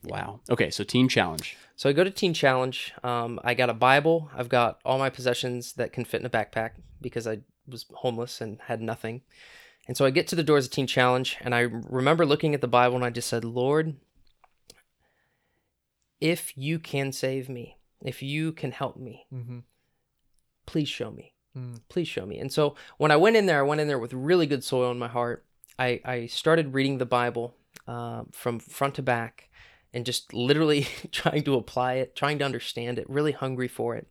Wow. 0.06 0.40
Okay, 0.50 0.70
so 0.70 0.86
Teen 0.86 1.10
Challenge. 1.10 1.58
So 1.76 1.90
I 1.90 1.92
go 1.92 2.06
to 2.06 2.10
Teen 2.10 2.34
Challenge. 2.34 2.94
Um, 3.04 3.42
I 3.44 3.56
got 3.56 3.70
a 3.70 3.74
Bible. 3.74 4.30
I've 4.34 4.48
got 4.48 4.80
all 4.86 4.98
my 5.00 5.10
possessions 5.10 5.74
that 5.74 5.92
can 5.92 6.06
fit 6.06 6.22
in 6.22 6.26
a 6.26 6.30
backpack 6.30 6.72
because 7.02 7.28
I 7.28 7.40
was 7.68 7.86
homeless 7.94 8.40
and 8.40 8.58
had 8.68 8.82
nothing. 8.82 9.24
And 9.86 9.98
so 9.98 10.06
I 10.06 10.10
get 10.10 10.30
to 10.30 10.36
the 10.38 10.44
doors 10.44 10.66
of 10.68 10.72
Teen 10.72 10.88
Challenge, 10.88 11.36
and 11.42 11.54
I 11.54 11.60
remember 11.60 12.26
looking 12.26 12.54
at 12.54 12.62
the 12.62 12.70
Bible, 12.70 12.96
and 12.96 13.04
I 13.04 13.10
just 13.10 13.28
said, 13.28 13.44
Lord, 13.44 13.98
if 16.22 16.58
you 16.58 16.80
can 16.80 17.12
save 17.12 17.50
me, 17.50 17.78
if 18.02 18.24
you 18.24 18.54
can 18.54 18.72
help 18.72 18.96
me, 18.96 19.26
Mhm. 19.34 19.64
please 20.66 20.88
show 20.88 21.12
me. 21.12 21.34
Mm. 21.58 21.82
Please 21.90 22.08
show 22.08 22.26
me. 22.26 22.40
And 22.40 22.52
so 22.52 22.76
when 22.98 23.12
I 23.12 23.16
went 23.16 23.36
in 23.36 23.46
there, 23.46 23.60
I 23.60 23.68
went 23.68 23.82
in 23.82 23.88
there 23.88 24.00
with 24.00 24.14
really 24.14 24.46
good 24.46 24.64
soil 24.64 24.92
in 24.92 25.00
my 25.00 25.08
heart. 25.08 25.46
I, 25.80 26.02
I 26.06 26.26
started 26.28 26.74
reading 26.74 26.98
the 26.98 27.06
Bible 27.06 27.56
uh, 27.88 28.24
from 28.32 28.60
front 28.60 28.96
to 28.96 29.02
back 29.02 29.50
and 29.94 30.06
just 30.06 30.34
literally 30.34 30.88
trying 31.12 31.44
to 31.44 31.56
apply 31.56 31.96
it, 31.96 32.16
trying 32.16 32.40
to 32.40 32.46
understand 32.46 33.00
it, 33.00 33.10
really 33.10 33.32
hungry 33.32 33.68
for 33.68 33.96
it. 33.96 34.08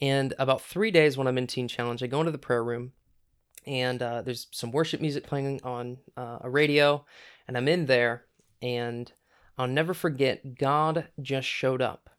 And 0.00 0.32
about 0.38 0.62
three 0.62 0.90
days 0.90 1.18
when 1.18 1.26
I'm 1.26 1.38
in 1.38 1.46
Teen 1.46 1.68
Challenge, 1.68 2.02
I 2.02 2.06
go 2.06 2.20
into 2.20 2.32
the 2.32 2.38
prayer 2.38 2.64
room 2.64 2.92
and 3.66 4.02
uh, 4.02 4.22
there's 4.22 4.46
some 4.50 4.70
worship 4.72 5.00
music 5.00 5.24
playing 5.24 5.60
on 5.62 5.98
uh, 6.16 6.38
a 6.40 6.50
radio. 6.50 7.04
And 7.46 7.56
I'm 7.56 7.68
in 7.68 7.86
there 7.86 8.24
and 8.62 9.12
I'll 9.58 9.66
never 9.66 9.92
forget, 9.92 10.54
God 10.56 11.08
just 11.20 11.46
showed 11.46 11.82
up 11.82 12.09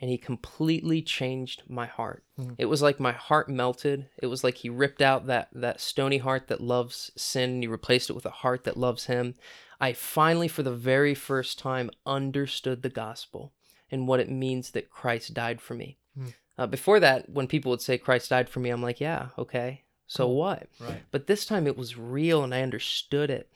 and 0.00 0.10
he 0.10 0.16
completely 0.16 1.02
changed 1.02 1.62
my 1.68 1.86
heart. 1.86 2.24
Mhm. 2.38 2.54
It 2.58 2.66
was 2.66 2.80
like 2.82 2.98
my 2.98 3.12
heart 3.12 3.48
melted. 3.48 4.08
It 4.18 4.26
was 4.28 4.42
like 4.42 4.56
he 4.58 4.70
ripped 4.70 5.02
out 5.02 5.26
that 5.26 5.48
that 5.52 5.80
stony 5.80 6.18
heart 6.18 6.48
that 6.48 6.60
loves 6.60 7.10
sin 7.16 7.50
and 7.50 7.62
he 7.62 7.66
replaced 7.68 8.08
it 8.10 8.14
with 8.14 8.26
a 8.26 8.30
heart 8.30 8.64
that 8.64 8.76
loves 8.76 9.06
him. 9.06 9.34
I 9.80 9.92
finally 9.92 10.48
for 10.48 10.62
the 10.62 10.74
very 10.74 11.14
first 11.14 11.58
time 11.58 11.90
understood 12.06 12.82
the 12.82 12.88
gospel 12.90 13.52
and 13.90 14.06
what 14.08 14.20
it 14.20 14.30
means 14.30 14.70
that 14.70 14.90
Christ 14.90 15.34
died 15.34 15.60
for 15.60 15.74
me. 15.74 15.98
Hmm. 16.14 16.26
Uh, 16.58 16.66
before 16.66 17.00
that, 17.00 17.28
when 17.30 17.46
people 17.46 17.70
would 17.70 17.80
say 17.80 17.96
Christ 17.98 18.30
died 18.30 18.48
for 18.48 18.60
me, 18.60 18.70
I'm 18.70 18.82
like, 18.82 19.00
yeah, 19.00 19.28
okay. 19.38 19.84
So 20.06 20.26
Cool. 20.26 20.36
what? 20.36 20.66
Right. 20.80 21.02
But 21.10 21.26
this 21.26 21.46
time 21.46 21.66
it 21.66 21.76
was 21.76 21.96
real 21.96 22.42
and 22.44 22.54
I 22.54 22.62
understood 22.62 23.30
it 23.30 23.50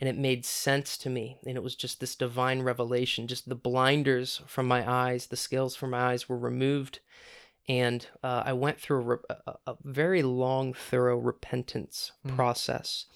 and 0.00 0.08
it 0.08 0.16
made 0.16 0.44
sense 0.44 0.96
to 0.98 1.10
me. 1.10 1.38
And 1.46 1.56
it 1.56 1.62
was 1.62 1.74
just 1.74 2.00
this 2.00 2.14
divine 2.14 2.62
revelation. 2.62 3.26
Just 3.26 3.48
the 3.48 3.54
blinders 3.54 4.42
from 4.46 4.66
my 4.66 4.88
eyes, 4.88 5.26
the 5.26 5.36
scales 5.36 5.74
from 5.74 5.90
my 5.90 6.12
eyes 6.12 6.28
were 6.28 6.38
removed. 6.38 7.00
And 7.68 8.06
uh, 8.22 8.44
I 8.46 8.52
went 8.52 8.80
through 8.80 8.96
a, 8.96 9.00
re- 9.00 9.52
a, 9.66 9.76
very 9.82 10.22
long, 10.22 10.72
thorough 10.72 11.18
repentance 11.18 12.12
Mm. 12.24 12.36
process 12.36 13.06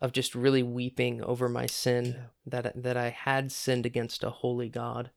of 0.00 0.12
just 0.12 0.34
really 0.34 0.62
weeping 0.62 1.22
over 1.22 1.48
my 1.48 1.66
sin 1.66 2.04
Yeah. 2.04 2.22
that, 2.46 2.82
that 2.82 2.96
I 2.96 3.08
had 3.08 3.50
sinned 3.50 3.86
against 3.86 4.22
a 4.22 4.30
holy 4.30 4.68
God. 4.68 5.10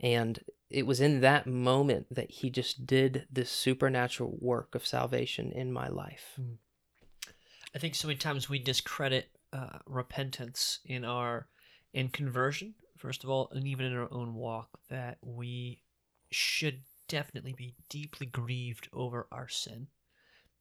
And 0.00 0.40
it 0.70 0.86
was 0.86 1.00
in 1.00 1.20
that 1.20 1.46
moment 1.46 2.06
that 2.10 2.30
he 2.30 2.48
just 2.48 2.86
did 2.86 3.26
this 3.30 3.50
supernatural 3.50 4.38
work 4.40 4.74
of 4.74 4.86
salvation 4.86 5.52
in 5.52 5.70
my 5.70 5.88
life. 5.88 6.38
I 7.74 7.78
think 7.78 7.94
so 7.94 8.08
many 8.08 8.18
times 8.18 8.48
we 8.48 8.58
discredit 8.58 9.28
uh, 9.52 9.78
repentance 9.86 10.80
in 10.84 11.04
our 11.04 11.48
in 11.92 12.08
conversion, 12.08 12.74
first 12.96 13.24
of 13.24 13.30
all, 13.30 13.48
and 13.52 13.66
even 13.66 13.86
in 13.86 13.96
our 13.96 14.12
own 14.12 14.34
walk, 14.34 14.68
that 14.88 15.18
we 15.22 15.82
should 16.30 16.82
definitely 17.08 17.52
be 17.52 17.74
deeply 17.88 18.26
grieved 18.26 18.88
over 18.92 19.26
our 19.32 19.48
sin. 19.48 19.88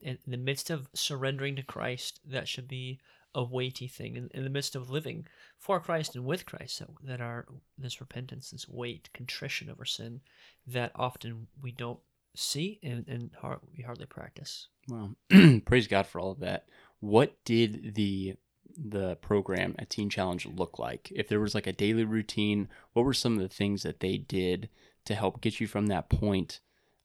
And 0.04 0.18
in 0.26 0.32
the 0.32 0.38
midst 0.38 0.70
of 0.70 0.90
surrendering 0.94 1.56
to 1.58 1.64
Christ, 1.64 2.20
that 2.26 2.48
should 2.48 2.68
be 2.68 3.00
a 3.36 3.44
weighty 3.44 3.88
thing. 3.88 4.16
In, 4.16 4.30
in 4.34 4.44
the 4.44 4.50
midst 4.50 4.76
of 4.76 4.90
living 4.90 5.28
for 5.58 5.80
Christ 5.80 6.16
and 6.16 6.26
with 6.26 6.46
Christ, 6.46 6.80
that, 6.80 6.90
that 7.04 7.22
our 7.22 7.46
this 7.78 8.02
repentance, 8.02 8.50
this 8.50 8.68
weight, 8.68 9.10
contrition 9.14 9.70
over 9.70 9.86
sin, 9.86 10.22
that 10.66 10.92
often 10.96 11.48
we 11.62 11.72
don't 11.72 12.00
see 12.36 12.80
and, 12.82 13.08
and 13.08 13.32
we 13.76 13.84
hardly 13.84 14.06
practice. 14.06 14.68
Well, 14.88 15.16
praise 15.66 15.88
God 15.88 16.08
for 16.08 16.20
all 16.20 16.32
of 16.32 16.40
that. 16.40 16.66
What 17.00 17.36
did 17.46 17.96
the 17.96 18.36
the 18.82 19.16
program 19.18 19.76
at 19.78 19.90
Teen 19.90 20.10
Challenge 20.10 20.46
look 20.46 20.80
like? 20.80 21.12
If 21.16 21.28
there 21.28 21.40
was 21.40 21.54
like 21.56 21.68
a 21.68 21.74
daily 21.74 22.06
routine, 22.06 22.70
what 22.94 23.04
were 23.06 23.14
some 23.14 23.34
of 23.34 23.40
the 23.40 23.50
things 23.50 23.84
that 23.84 24.00
they 24.00 24.18
did 24.18 24.70
to 25.06 25.16
help 25.16 25.42
get 25.42 25.60
you 25.60 25.68
from 25.68 25.88
that 25.88 26.10
point 26.10 26.60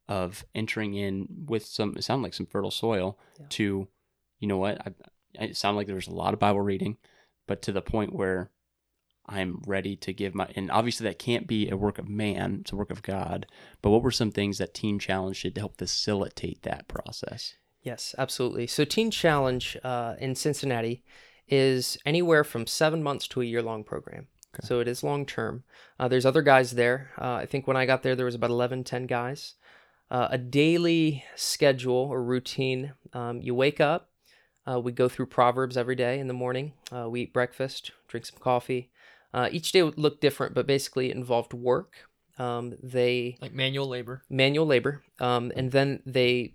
of 0.09 0.45
entering 0.55 0.95
in 0.95 1.27
with 1.47 1.65
some 1.65 1.95
it 1.97 2.05
sounded 2.05 2.23
like 2.25 2.35
some 2.35 2.45
fertile 2.47 2.71
soil 2.71 3.19
Yeah. 3.41 3.47
to 3.51 3.89
you 4.39 4.49
know 4.49 4.59
what? 4.59 4.79
I, 4.87 4.93
it 5.45 5.57
sounded 5.57 5.79
like 5.79 5.87
there 5.87 5.97
was 5.97 6.07
a 6.07 6.13
lot 6.15 6.35
of 6.35 6.41
Bible 6.41 6.61
reading, 6.61 6.99
but 7.47 7.63
to 7.63 7.73
the 7.73 7.81
point 7.81 8.13
where 8.15 8.51
I'm 9.27 9.63
ready 9.67 9.97
to 9.97 10.13
give 10.13 10.35
my 10.35 10.49
and 10.55 10.71
obviously 10.71 11.05
that 11.05 11.19
can't 11.19 11.47
be 11.47 11.71
a 11.71 11.77
work 11.77 11.99
of 11.99 12.09
man, 12.09 12.59
it's 12.61 12.73
a 12.73 12.77
work 12.77 12.91
of 12.91 13.03
God. 13.03 13.47
But 13.81 13.91
what 13.91 14.03
were 14.03 14.11
some 14.11 14.31
things 14.31 14.59
that 14.59 14.75
Teen 14.75 14.99
Challenge 14.99 15.41
did 15.43 15.55
to 15.55 15.61
help 15.63 15.79
facilitate 15.79 16.63
that 16.63 16.89
process? 16.89 17.55
Yes, 17.83 18.15
absolutely. 18.19 18.67
So, 18.67 18.85
Teen 18.85 19.11
Challenge 19.11 19.77
uh, 19.85 20.15
in 20.19 20.35
Cincinnati 20.35 21.03
is 21.49 21.97
anywhere 22.07 22.45
from 22.45 22.67
seven 22.67 23.03
months 23.03 23.27
to 23.29 23.41
a 23.43 23.45
year 23.45 23.63
long 23.63 23.85
program. 23.85 24.29
Okay. 24.55 24.67
So, 24.67 24.81
it 24.81 24.89
is 24.89 25.03
long 25.03 25.27
term. 25.27 25.65
Uh, 25.99 26.09
there's 26.09 26.27
other 26.27 26.43
guys 26.43 26.73
there. 26.73 27.11
Uh, 27.21 27.35
I 27.35 27.47
think 27.47 27.67
when 27.67 27.77
I 27.77 27.87
got 27.87 28.03
there, 28.03 28.15
there 28.15 28.27
was 28.27 28.35
about 28.37 28.51
11, 28.51 28.85
10 28.85 29.07
guys. 29.07 29.55
Uh, 30.11 30.29
a 30.31 30.39
daily 30.39 31.25
schedule 31.35 31.95
or 31.97 32.23
routine. 32.23 32.93
Um, 33.13 33.41
you 33.41 33.55
wake 33.55 33.81
up, 33.81 34.11
uh, 34.71 34.79
we 34.79 34.93
go 34.93 35.09
through 35.09 35.27
Proverbs 35.27 35.77
every 35.77 35.97
day 35.97 36.19
in 36.21 36.29
the 36.29 36.35
morning. 36.35 36.73
Uh, 36.93 37.09
we 37.09 37.23
eat 37.23 37.33
breakfast, 37.33 37.91
drink 38.07 38.27
some 38.27 38.39
coffee. 38.39 38.91
Uh, 39.33 39.49
each 39.51 39.73
day 39.73 39.83
would 39.83 39.99
look 39.99 40.21
different, 40.21 40.55
but 40.55 40.67
basically 40.67 41.11
it 41.11 41.17
involved 41.17 41.53
work. 41.53 42.09
Um, 42.39 42.75
they 42.83 43.37
Like 43.41 43.53
manual 43.53 43.89
labor. 43.89 44.23
manual 44.31 44.67
labor, 44.67 45.03
um, 45.19 45.51
and 45.57 45.73
then 45.73 46.01
they 46.07 46.55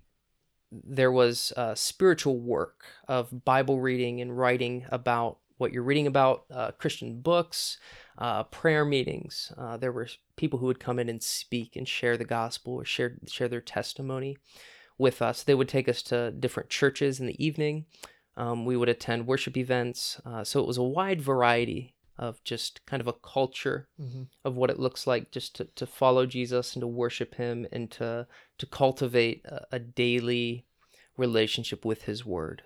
there 0.72 1.12
was 1.12 1.52
uh, 1.56 1.74
spiritual 1.74 2.38
work 2.38 2.84
of 3.08 3.44
Bible 3.44 3.80
reading 3.80 4.20
and 4.20 4.36
writing 4.36 4.86
about 4.90 5.38
what 5.58 5.72
you're 5.72 5.82
reading 5.82 6.06
about, 6.06 6.44
uh, 6.50 6.70
Christian 6.72 7.20
books, 7.20 7.78
uh, 8.18 8.44
prayer 8.44 8.84
meetings. 8.84 9.52
Uh, 9.58 9.76
there 9.76 9.92
were 9.92 10.08
people 10.36 10.58
who 10.58 10.66
would 10.66 10.80
come 10.80 10.98
in 10.98 11.08
and 11.08 11.22
speak 11.22 11.76
and 11.76 11.86
share 11.86 12.16
the 12.16 12.24
gospel 12.24 12.74
or 12.74 12.84
share 12.84 13.16
share 13.26 13.48
their 13.48 13.60
testimony 13.60 14.38
with 14.96 15.20
us. 15.20 15.42
They 15.42 15.54
would 15.54 15.68
take 15.68 15.88
us 15.88 16.02
to 16.04 16.30
different 16.30 16.70
churches 16.70 17.20
in 17.20 17.26
the 17.26 17.44
evening. 17.44 17.86
Um, 18.36 18.64
we 18.64 18.76
would 18.76 18.88
attend 18.88 19.26
worship 19.26 19.56
events. 19.56 20.20
Uh, 20.24 20.44
so 20.44 20.60
it 20.60 20.66
was 20.66 20.78
a 20.78 20.82
wide 20.82 21.20
variety 21.20 21.94
of 22.20 22.44
just 22.44 22.84
kind 22.86 23.00
of 23.00 23.08
a 23.08 23.12
culture 23.14 23.88
Mm-hmm. 24.00 24.24
of 24.44 24.54
what 24.54 24.70
it 24.70 24.78
looks 24.78 25.06
like 25.06 25.30
just 25.32 25.56
to, 25.56 25.64
to 25.74 25.86
follow 25.86 26.26
Jesus 26.26 26.74
and 26.74 26.82
to 26.82 26.86
worship 26.86 27.34
him 27.36 27.66
and 27.72 27.90
to 27.92 28.26
to 28.58 28.66
cultivate 28.66 29.42
a, 29.46 29.66
a 29.72 29.78
daily 29.78 30.66
relationship 31.16 31.84
with 31.84 32.02
his 32.02 32.24
word. 32.24 32.62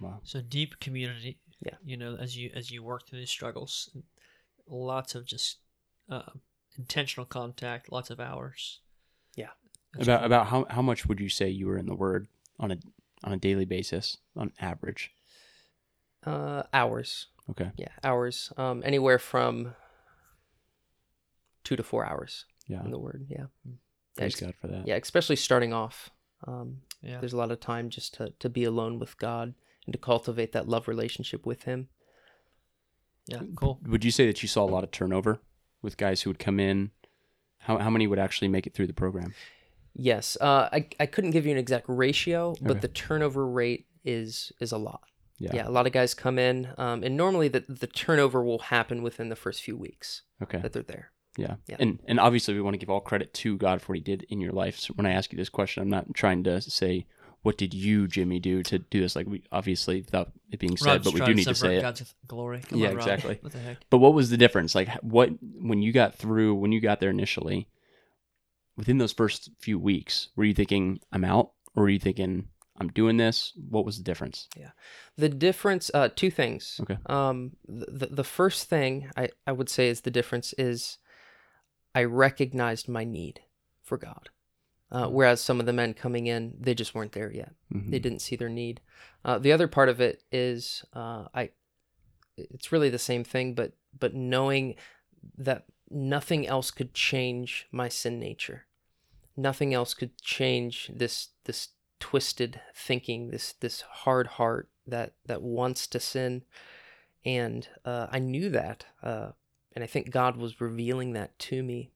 Wow. 0.00 0.20
So 0.24 0.40
deep 0.42 0.78
community. 0.80 1.38
Yeah. 1.64 1.76
You 1.84 1.96
know, 1.96 2.16
as 2.20 2.36
you 2.36 2.50
as 2.54 2.70
you 2.70 2.82
work 2.82 3.06
through 3.08 3.20
these 3.20 3.30
struggles, 3.30 3.88
lots 4.68 5.14
of 5.14 5.24
just 5.24 5.58
uh, 6.10 6.32
intentional 6.76 7.24
contact, 7.26 7.90
lots 7.92 8.10
of 8.10 8.20
hours. 8.20 8.80
Yeah. 9.36 9.50
That's 9.94 10.06
About 10.08 10.18
cool. 10.20 10.26
about 10.26 10.46
how 10.48 10.66
how 10.70 10.82
much 10.82 11.06
would 11.06 11.20
you 11.20 11.28
say 11.28 11.48
you 11.48 11.66
were 11.68 11.78
in 11.78 11.86
the 11.86 11.94
Word 11.94 12.26
on 12.58 12.70
a 12.72 12.78
on 13.24 13.32
a 13.32 13.36
daily 13.38 13.64
basis 13.64 14.18
on 14.36 14.52
average? 14.60 15.12
Uh, 16.24 16.64
hours. 16.72 17.28
Okay. 17.50 17.70
Yeah, 17.76 17.88
hours. 18.02 18.52
Um, 18.56 18.82
anywhere 18.84 19.18
from 19.18 19.74
two 21.64 21.76
to 21.76 21.82
four 21.82 22.04
hours 22.04 22.44
Yeah. 22.68 22.84
in 22.84 22.90
the 22.90 22.98
word. 22.98 23.26
Yeah. 23.28 23.46
Thanks 24.16 24.36
ex- 24.36 24.40
God 24.40 24.54
for 24.60 24.66
that. 24.68 24.86
Yeah, 24.86 24.96
especially 24.96 25.36
starting 25.36 25.72
off. 25.72 26.10
Um, 26.46 26.78
yeah. 27.02 27.20
There's 27.20 27.32
a 27.32 27.36
lot 27.36 27.50
of 27.50 27.60
time 27.60 27.88
just 27.90 28.14
to, 28.14 28.32
to 28.38 28.48
be 28.48 28.64
alone 28.64 28.98
with 28.98 29.16
God 29.18 29.54
and 29.86 29.92
to 29.92 29.98
cultivate 29.98 30.52
that 30.52 30.68
love 30.68 30.88
relationship 30.88 31.46
with 31.46 31.64
Him. 31.64 31.88
Yeah. 33.26 33.40
Cool. 33.56 33.80
Would 33.86 34.04
you 34.04 34.10
say 34.10 34.26
that 34.26 34.42
you 34.42 34.48
saw 34.48 34.64
a 34.64 34.70
lot 34.70 34.84
of 34.84 34.90
turnover 34.90 35.40
with 35.82 35.96
guys 35.96 36.22
who 36.22 36.30
would 36.30 36.38
come 36.38 36.60
in? 36.60 36.90
How 37.58 37.78
how 37.78 37.90
many 37.90 38.06
would 38.06 38.18
actually 38.20 38.46
make 38.48 38.66
it 38.66 38.74
through 38.74 38.86
the 38.86 38.92
program? 38.92 39.34
Yes, 39.94 40.36
uh, 40.40 40.68
I 40.72 40.88
I 41.00 41.06
couldn't 41.06 41.30
give 41.32 41.44
you 41.46 41.52
an 41.52 41.58
exact 41.58 41.86
ratio, 41.88 42.54
but 42.60 42.72
Okay. 42.72 42.80
the 42.80 42.88
turnover 42.88 43.44
rate 43.46 43.86
is 44.04 44.52
is 44.60 44.70
a 44.70 44.78
lot. 44.78 45.02
Yeah. 45.38 45.50
Yeah, 45.54 45.68
a 45.68 45.70
lot 45.70 45.86
of 45.86 45.92
guys 45.92 46.14
come 46.14 46.38
in, 46.38 46.68
um, 46.78 47.02
and 47.02 47.16
normally 47.16 47.48
the 47.48 47.64
the 47.68 47.86
turnover 47.86 48.42
will 48.42 48.58
happen 48.60 49.02
within 49.02 49.28
the 49.28 49.36
first 49.36 49.62
few 49.62 49.76
weeks 49.76 50.22
Okay. 50.42 50.58
that 50.58 50.72
they're 50.72 50.82
there. 50.82 51.10
Yeah. 51.36 51.56
Yeah. 51.66 51.76
And 51.78 51.98
and 52.08 52.18
obviously 52.18 52.54
we 52.54 52.62
want 52.62 52.74
to 52.74 52.78
give 52.78 52.88
all 52.88 53.00
credit 53.00 53.34
to 53.34 53.58
God 53.58 53.82
for 53.82 53.92
what 53.92 53.98
he 53.98 54.02
did 54.02 54.22
in 54.30 54.40
your 54.40 54.52
life. 54.52 54.78
So 54.78 54.94
when 54.94 55.04
I 55.06 55.12
ask 55.12 55.30
you 55.32 55.36
this 55.36 55.50
question, 55.50 55.82
I'm 55.82 55.90
not 55.90 56.14
trying 56.14 56.42
to 56.44 56.60
say 56.62 57.06
what 57.42 57.58
did 57.58 57.74
you, 57.74 58.08
Jimmy, 58.08 58.40
do 58.40 58.62
to 58.64 58.78
do 58.78 59.00
this? 59.00 59.14
Like 59.14 59.26
we 59.28 59.44
obviously 59.52 60.00
without 60.00 60.32
it 60.50 60.58
being 60.58 60.76
said, 60.76 60.92
Rob's 60.92 61.04
but 61.04 61.14
we 61.14 61.20
do 61.20 61.34
need 61.34 61.44
to 61.44 61.54
subvert 61.54 61.70
say 61.74 61.76
it. 61.76 61.82
God's 61.82 62.14
glory. 62.26 62.60
Come 62.66 62.78
Yeah, 62.80 62.88
on, 62.88 62.96
exactly. 62.96 63.38
What 63.42 63.52
the 63.52 63.58
heck? 63.58 63.76
But 63.90 63.98
what 63.98 64.14
was 64.14 64.30
the 64.30 64.36
difference? 64.38 64.74
Like 64.74 64.88
what 65.02 65.30
when 65.42 65.82
you 65.82 65.92
got 65.92 66.14
through 66.16 66.54
when 66.54 66.72
you 66.72 66.80
got 66.80 67.00
there 67.00 67.10
initially, 67.10 67.68
within 68.76 68.98
those 68.98 69.12
first 69.12 69.50
few 69.58 69.78
weeks, 69.78 70.28
were 70.36 70.44
you 70.44 70.54
thinking 70.54 71.00
I'm 71.12 71.24
out, 71.24 71.52
or 71.74 71.82
were 71.84 71.90
you 71.90 71.98
thinking 72.00 72.48
I'm 72.78 72.88
doing 72.88 73.16
this? 73.16 73.52
What 73.70 73.84
was 73.84 73.96
the 73.98 74.04
difference? 74.04 74.48
Yeah. 74.56 74.70
The 75.16 75.28
difference, 75.28 75.90
uh, 75.94 76.10
two 76.14 76.30
things. 76.30 76.78
Okay. 76.82 76.98
Um, 77.06 77.52
the 77.66 78.06
the 78.06 78.24
first 78.24 78.68
thing 78.68 79.10
I 79.16 79.28
I 79.46 79.52
would 79.52 79.68
say 79.68 79.88
is 79.88 80.02
the 80.02 80.10
difference 80.10 80.52
is 80.58 80.98
I 81.94 82.04
recognized 82.04 82.88
my 82.88 83.04
need 83.04 83.40
for 83.82 83.96
God, 83.96 84.28
uh, 84.90 85.06
whereas 85.08 85.40
some 85.40 85.60
of 85.60 85.66
the 85.66 85.72
men 85.72 85.94
coming 85.94 86.26
in 86.26 86.54
they 86.60 86.74
just 86.74 86.94
weren't 86.94 87.12
there 87.12 87.32
yet. 87.32 87.54
Mhm. 87.72 87.90
they 87.90 87.98
didn't 87.98 88.20
see 88.20 88.36
their 88.36 88.48
need. 88.50 88.80
Uh, 89.24 89.38
the 89.38 89.52
other 89.52 89.68
part 89.68 89.88
of 89.88 90.00
it 90.00 90.22
is 90.30 90.84
uh, 90.92 91.26
I. 91.34 91.50
It's 92.36 92.70
really 92.72 92.90
the 92.90 92.98
same 92.98 93.24
thing, 93.24 93.54
but 93.54 93.72
but 93.98 94.14
knowing 94.14 94.74
that 95.38 95.64
nothing 95.90 96.46
else 96.46 96.70
could 96.70 96.92
change 96.92 97.66
my 97.72 97.88
sin 97.88 98.18
nature, 98.20 98.66
nothing 99.36 99.72
else 99.72 99.94
could 99.94 100.20
change 100.20 100.90
this 100.94 101.28
this 101.44 101.68
twisted 102.00 102.60
thinking, 102.74 103.30
this 103.30 103.52
this 103.54 103.80
hard 103.80 104.26
heart 104.26 104.68
that 104.86 105.14
that 105.26 105.42
wants 105.42 105.86
to 105.88 106.00
sin, 106.00 106.42
and 107.24 107.68
uh, 107.84 108.06
I 108.10 108.18
knew 108.18 108.50
that, 108.50 108.86
uh, 109.02 109.30
and 109.74 109.82
I 109.82 109.86
think 109.86 110.10
God 110.10 110.36
was 110.36 110.60
revealing 110.60 111.12
that 111.14 111.38
to 111.40 111.62
me, 111.62 111.90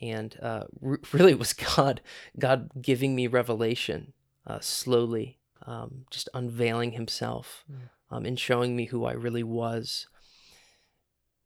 and 0.00 0.36
uh, 0.42 0.64
re- 0.80 0.98
really 1.12 1.32
it 1.32 1.38
was 1.38 1.52
God 1.52 2.00
God 2.38 2.70
giving 2.80 3.14
me 3.14 3.26
revelation 3.26 4.12
uh, 4.46 4.60
slowly, 4.60 5.38
um, 5.66 6.04
just 6.10 6.28
unveiling 6.34 6.92
Himself 6.92 7.64
Mm. 7.70 7.88
um, 8.10 8.26
and 8.26 8.38
showing 8.38 8.76
me 8.76 8.86
who 8.86 9.04
I 9.04 9.12
really 9.12 9.44
was 9.44 10.06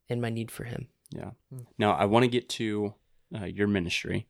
and 0.08 0.20
my 0.20 0.30
need 0.30 0.50
for 0.50 0.64
Him. 0.64 0.88
Yeah. 1.10 1.30
Hmm. 1.50 1.62
Now 1.78 1.92
I 1.92 2.06
want 2.06 2.24
to 2.24 2.28
get 2.28 2.48
to 2.50 2.94
uh, 3.34 3.44
your 3.44 3.66
ministry, 3.68 4.26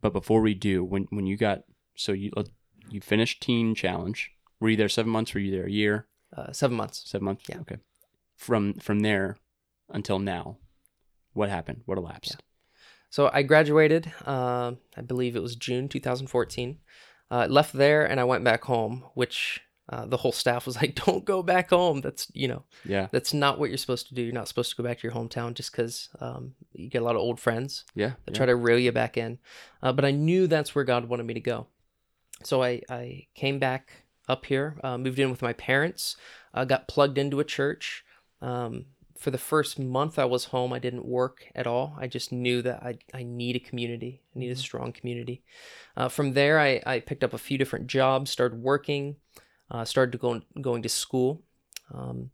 but 0.00 0.12
before 0.12 0.40
we 0.42 0.54
do, 0.54 0.84
when 0.84 1.06
when 1.10 1.26
you 1.26 1.36
got 1.36 1.62
so 1.96 2.12
you 2.12 2.30
uh, 2.36 2.44
you 2.90 3.00
finished 3.00 3.42
Teen 3.42 3.74
Challenge, 3.74 4.30
were 4.60 4.68
you 4.70 4.76
there 4.76 4.88
seven 4.88 5.10
months? 5.12 5.34
Were 5.34 5.40
you 5.40 5.50
there 5.50 5.66
a 5.66 5.70
year? 5.70 6.06
Uh, 6.36 6.52
seven 6.52 6.76
months. 6.76 7.02
Seven 7.06 7.24
months. 7.24 7.44
Yeah. 7.48 7.58
Okay. 7.60 7.76
From 8.36 8.74
from 8.74 9.00
there 9.00 9.36
until 9.90 10.18
now, 10.18 10.58
what 11.32 11.48
happened? 11.50 11.82
What 11.86 11.98
elapsed? 11.98 12.42
So 13.10 13.30
I 13.32 13.42
graduated. 13.42 14.10
Uh, 14.26 14.72
I 14.96 15.02
believe 15.02 15.36
it 15.36 15.42
was 15.42 15.54
June 15.56 15.88
2014. 15.88 16.78
Uh, 17.30 17.46
left 17.48 17.72
there 17.74 18.04
and 18.04 18.18
I 18.20 18.24
went 18.24 18.44
back 18.44 18.64
home, 18.64 19.04
which 19.14 19.60
uh, 19.88 20.06
the 20.06 20.16
whole 20.18 20.32
staff 20.32 20.64
was 20.66 20.76
like, 20.80 20.94
"Don't 20.94 21.24
go 21.24 21.42
back 21.42 21.70
home. 21.70 22.00
That's 22.00 22.28
you 22.34 22.48
know 22.48 22.62
Yeah. 22.84 23.08
that's 23.12 23.34
not 23.34 23.58
what 23.58 23.68
you're 23.68 23.78
supposed 23.78 24.08
to 24.08 24.14
do. 24.14 24.22
You're 24.22 24.32
not 24.32 24.48
supposed 24.48 24.70
to 24.70 24.76
go 24.76 24.82
back 24.88 24.98
to 25.00 25.02
your 25.06 25.12
hometown 25.14 25.54
just 25.54 25.72
because 25.72 26.08
um, 26.20 26.54
you 26.72 26.88
get 26.88 27.02
a 27.02 27.04
lot 27.04 27.16
of 27.16 27.20
old 27.22 27.38
friends 27.40 27.84
Yeah. 27.94 28.12
that 28.24 28.32
yeah. 28.32 28.36
try 28.36 28.46
to 28.46 28.56
reel 28.56 28.78
you 28.78 28.92
back 28.92 29.16
in. 29.16 29.38
Uh, 29.82 29.92
but 29.92 30.04
I 30.04 30.10
knew 30.10 30.46
that's 30.46 30.74
where 30.74 30.84
God 30.84 31.06
wanted 31.06 31.26
me 31.26 31.34
to 31.34 31.40
go. 31.40 31.66
So 32.42 32.62
I, 32.62 32.82
I 32.88 33.26
came 33.34 33.58
back 33.58 34.04
up 34.28 34.46
here, 34.46 34.78
uh, 34.82 34.98
moved 34.98 35.18
in 35.18 35.30
with 35.30 35.42
my 35.42 35.52
parents, 35.52 36.16
uh, 36.54 36.64
got 36.64 36.88
plugged 36.88 37.18
into 37.18 37.40
a 37.40 37.44
church. 37.44 38.04
Um, 38.40 38.86
for 39.16 39.30
the 39.30 39.38
first 39.38 39.78
month 39.78 40.18
I 40.18 40.24
was 40.24 40.46
home, 40.46 40.72
I 40.72 40.80
didn't 40.80 41.04
work 41.04 41.46
at 41.54 41.66
all. 41.66 41.96
I 41.98 42.08
just 42.08 42.32
knew 42.32 42.62
that 42.62 42.82
I, 42.82 42.98
I 43.14 43.22
need 43.22 43.56
a 43.56 43.60
community, 43.60 44.20
I 44.34 44.38
need 44.40 44.50
a 44.50 44.56
strong 44.56 44.92
community. 44.92 45.42
Uh, 45.96 46.08
from 46.08 46.32
there, 46.32 46.58
I, 46.58 46.82
I 46.84 47.00
picked 47.00 47.22
up 47.22 47.32
a 47.32 47.38
few 47.38 47.56
different 47.56 47.86
jobs, 47.86 48.30
started 48.30 48.60
working, 48.60 49.16
uh, 49.70 49.84
started 49.84 50.12
to 50.12 50.18
go, 50.18 50.40
going 50.60 50.82
to 50.82 50.88
school. 50.88 51.42
Um, 51.94 52.30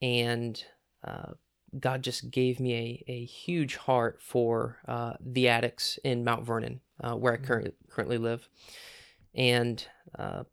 and 0.00 0.62
uh, 1.02 1.32
God 1.78 2.02
just 2.02 2.30
gave 2.30 2.60
me 2.60 3.04
a, 3.08 3.12
a 3.12 3.24
huge 3.24 3.76
heart 3.76 4.20
for 4.20 4.78
uh, 4.86 5.14
the 5.20 5.48
addicts 5.48 5.98
in 6.04 6.24
Mount 6.24 6.44
Vernon, 6.44 6.80
uh, 7.00 7.14
where 7.14 7.32
I 7.32 7.36
currently 7.36 7.72
currently 7.88 8.18
live, 8.18 8.48
and 9.34 9.84
uh, 10.18 10.44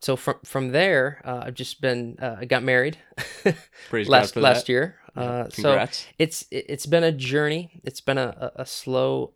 so 0.00 0.16
from 0.16 0.36
from 0.44 0.72
there, 0.72 1.20
uh, 1.24 1.42
I've 1.46 1.54
just 1.54 1.80
been 1.80 2.16
uh, 2.20 2.36
I 2.40 2.44
got 2.44 2.62
married 2.62 2.98
last 3.92 4.36
last 4.36 4.66
that. 4.66 4.68
year. 4.72 4.96
Uh, 5.14 5.48
so 5.50 5.86
it's 6.18 6.42
it- 6.50 6.66
it's 6.68 6.86
been 6.86 7.04
a 7.04 7.12
journey. 7.12 7.80
It's 7.84 8.00
been 8.00 8.18
a, 8.18 8.50
a, 8.56 8.62
a 8.62 8.66
slow 8.66 9.32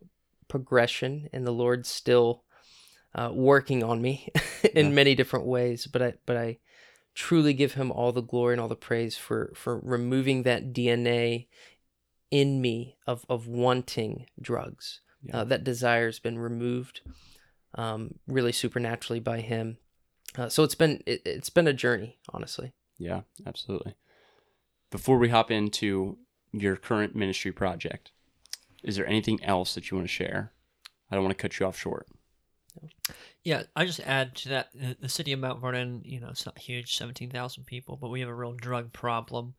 progression, 0.47 1.29
and 1.33 1.45
the 1.45 1.51
Lord's 1.51 1.87
still 1.89 2.43
uh, 3.15 3.31
working 3.33 3.83
on 3.83 4.01
me 4.01 4.29
in 4.73 4.87
Yeah. 4.87 4.91
many 4.93 5.15
different 5.15 5.45
ways. 5.45 5.87
But 5.87 6.01
I 6.01 6.13
but 6.25 6.37
I 6.37 6.57
truly 7.13 7.53
give 7.53 7.73
Him 7.73 7.91
all 7.91 8.11
the 8.11 8.21
glory 8.21 8.53
and 8.55 8.61
all 8.61 8.67
the 8.67 8.75
praise 8.75 9.17
for 9.17 9.51
for 9.55 9.79
removing 9.79 10.43
that 10.43 10.73
DNA 10.73 11.47
in 12.31 12.59
me 12.61 12.97
of 13.05 13.25
of 13.29 13.47
wanting 13.47 14.25
drugs. 14.41 15.01
Yeah. 15.23 15.37
Uh, 15.41 15.43
that 15.45 15.63
desire's 15.63 16.19
been 16.19 16.37
removed, 16.39 17.01
um, 17.77 18.15
really 18.27 18.51
supernaturally 18.51 19.19
by 19.19 19.39
Him. 19.39 19.77
Uh, 20.37 20.49
so 20.49 20.63
it's 20.63 20.75
been 20.75 21.01
it, 21.05 21.21
it's 21.25 21.49
been 21.49 21.67
a 21.67 21.73
journey, 21.73 22.17
honestly. 22.33 22.73
Yeah, 22.97 23.21
absolutely. 23.45 23.95
Before 24.91 25.17
we 25.17 25.29
hop 25.29 25.51
into 25.51 26.17
your 26.51 26.75
current 26.75 27.15
ministry 27.15 27.51
project, 27.51 28.11
is 28.83 28.95
there 28.95 29.07
anything 29.07 29.43
else 29.43 29.75
that 29.75 29.89
you 29.89 29.97
want 29.97 30.07
to 30.07 30.13
share? 30.13 30.51
I 31.09 31.15
don't 31.15 31.23
want 31.23 31.37
to 31.37 31.41
cut 31.41 31.59
you 31.59 31.65
off 31.65 31.77
short. 31.77 32.07
Yeah, 33.43 33.63
I 33.75 33.85
just 33.85 34.01
add 34.01 34.35
to 34.37 34.49
that 34.49 34.69
the, 34.73 34.97
the 34.99 35.09
city 35.09 35.31
of 35.31 35.39
Mount 35.39 35.61
Vernon. 35.61 36.01
You 36.03 36.19
know, 36.19 36.29
it's 36.29 36.45
not 36.45 36.59
huge, 36.59 36.97
seventeen 36.97 37.29
thousand 37.29 37.65
people, 37.65 37.97
but 37.97 38.09
we 38.09 38.19
have 38.19 38.29
a 38.29 38.35
real 38.35 38.53
drug 38.53 38.91
problem. 38.93 39.55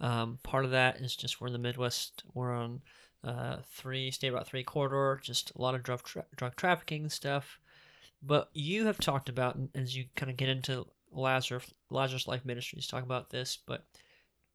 Um, 0.00 0.38
part 0.42 0.64
of 0.64 0.70
that 0.72 1.00
is 1.00 1.14
just 1.14 1.40
we're 1.40 1.48
in 1.48 1.52
the 1.52 1.58
Midwest. 1.58 2.24
We're 2.34 2.54
on 2.54 2.80
uh, 3.24 3.58
three 3.72 4.10
state 4.10 4.28
about 4.28 4.46
three 4.46 4.64
corridor, 4.64 5.20
just 5.22 5.52
a 5.54 5.60
lot 5.60 5.74
of 5.74 5.82
drug 5.82 6.02
tra- 6.02 6.26
drug 6.36 6.56
trafficking 6.56 7.08
stuff. 7.08 7.58
But 8.22 8.50
you 8.52 8.86
have 8.86 8.98
talked 8.98 9.28
about 9.28 9.58
as 9.74 9.96
you 9.96 10.04
kind 10.16 10.30
of 10.30 10.36
get 10.36 10.48
into 10.48 10.86
Lazarus 11.10 11.72
Lazarus 11.90 12.28
Life 12.28 12.44
Ministries, 12.44 12.86
talk 12.86 13.02
about 13.02 13.30
this, 13.30 13.58
but 13.66 13.84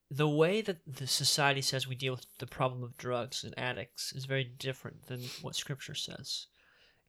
the 0.09 0.29
way 0.29 0.61
that 0.61 0.77
the 0.87 1.05
society 1.07 1.61
says 1.61 1.85
we 1.87 1.95
deal 1.95 2.13
with 2.13 2.25
the 2.39 2.47
problem 2.47 2.81
of 2.81 2.97
drugs 2.97 3.43
and 3.43 3.53
addicts 3.57 4.13
is 4.13 4.25
very 4.25 4.45
different 4.45 5.07
than 5.07 5.19
what 5.41 5.55
Scripture 5.55 5.95
says 5.95 6.47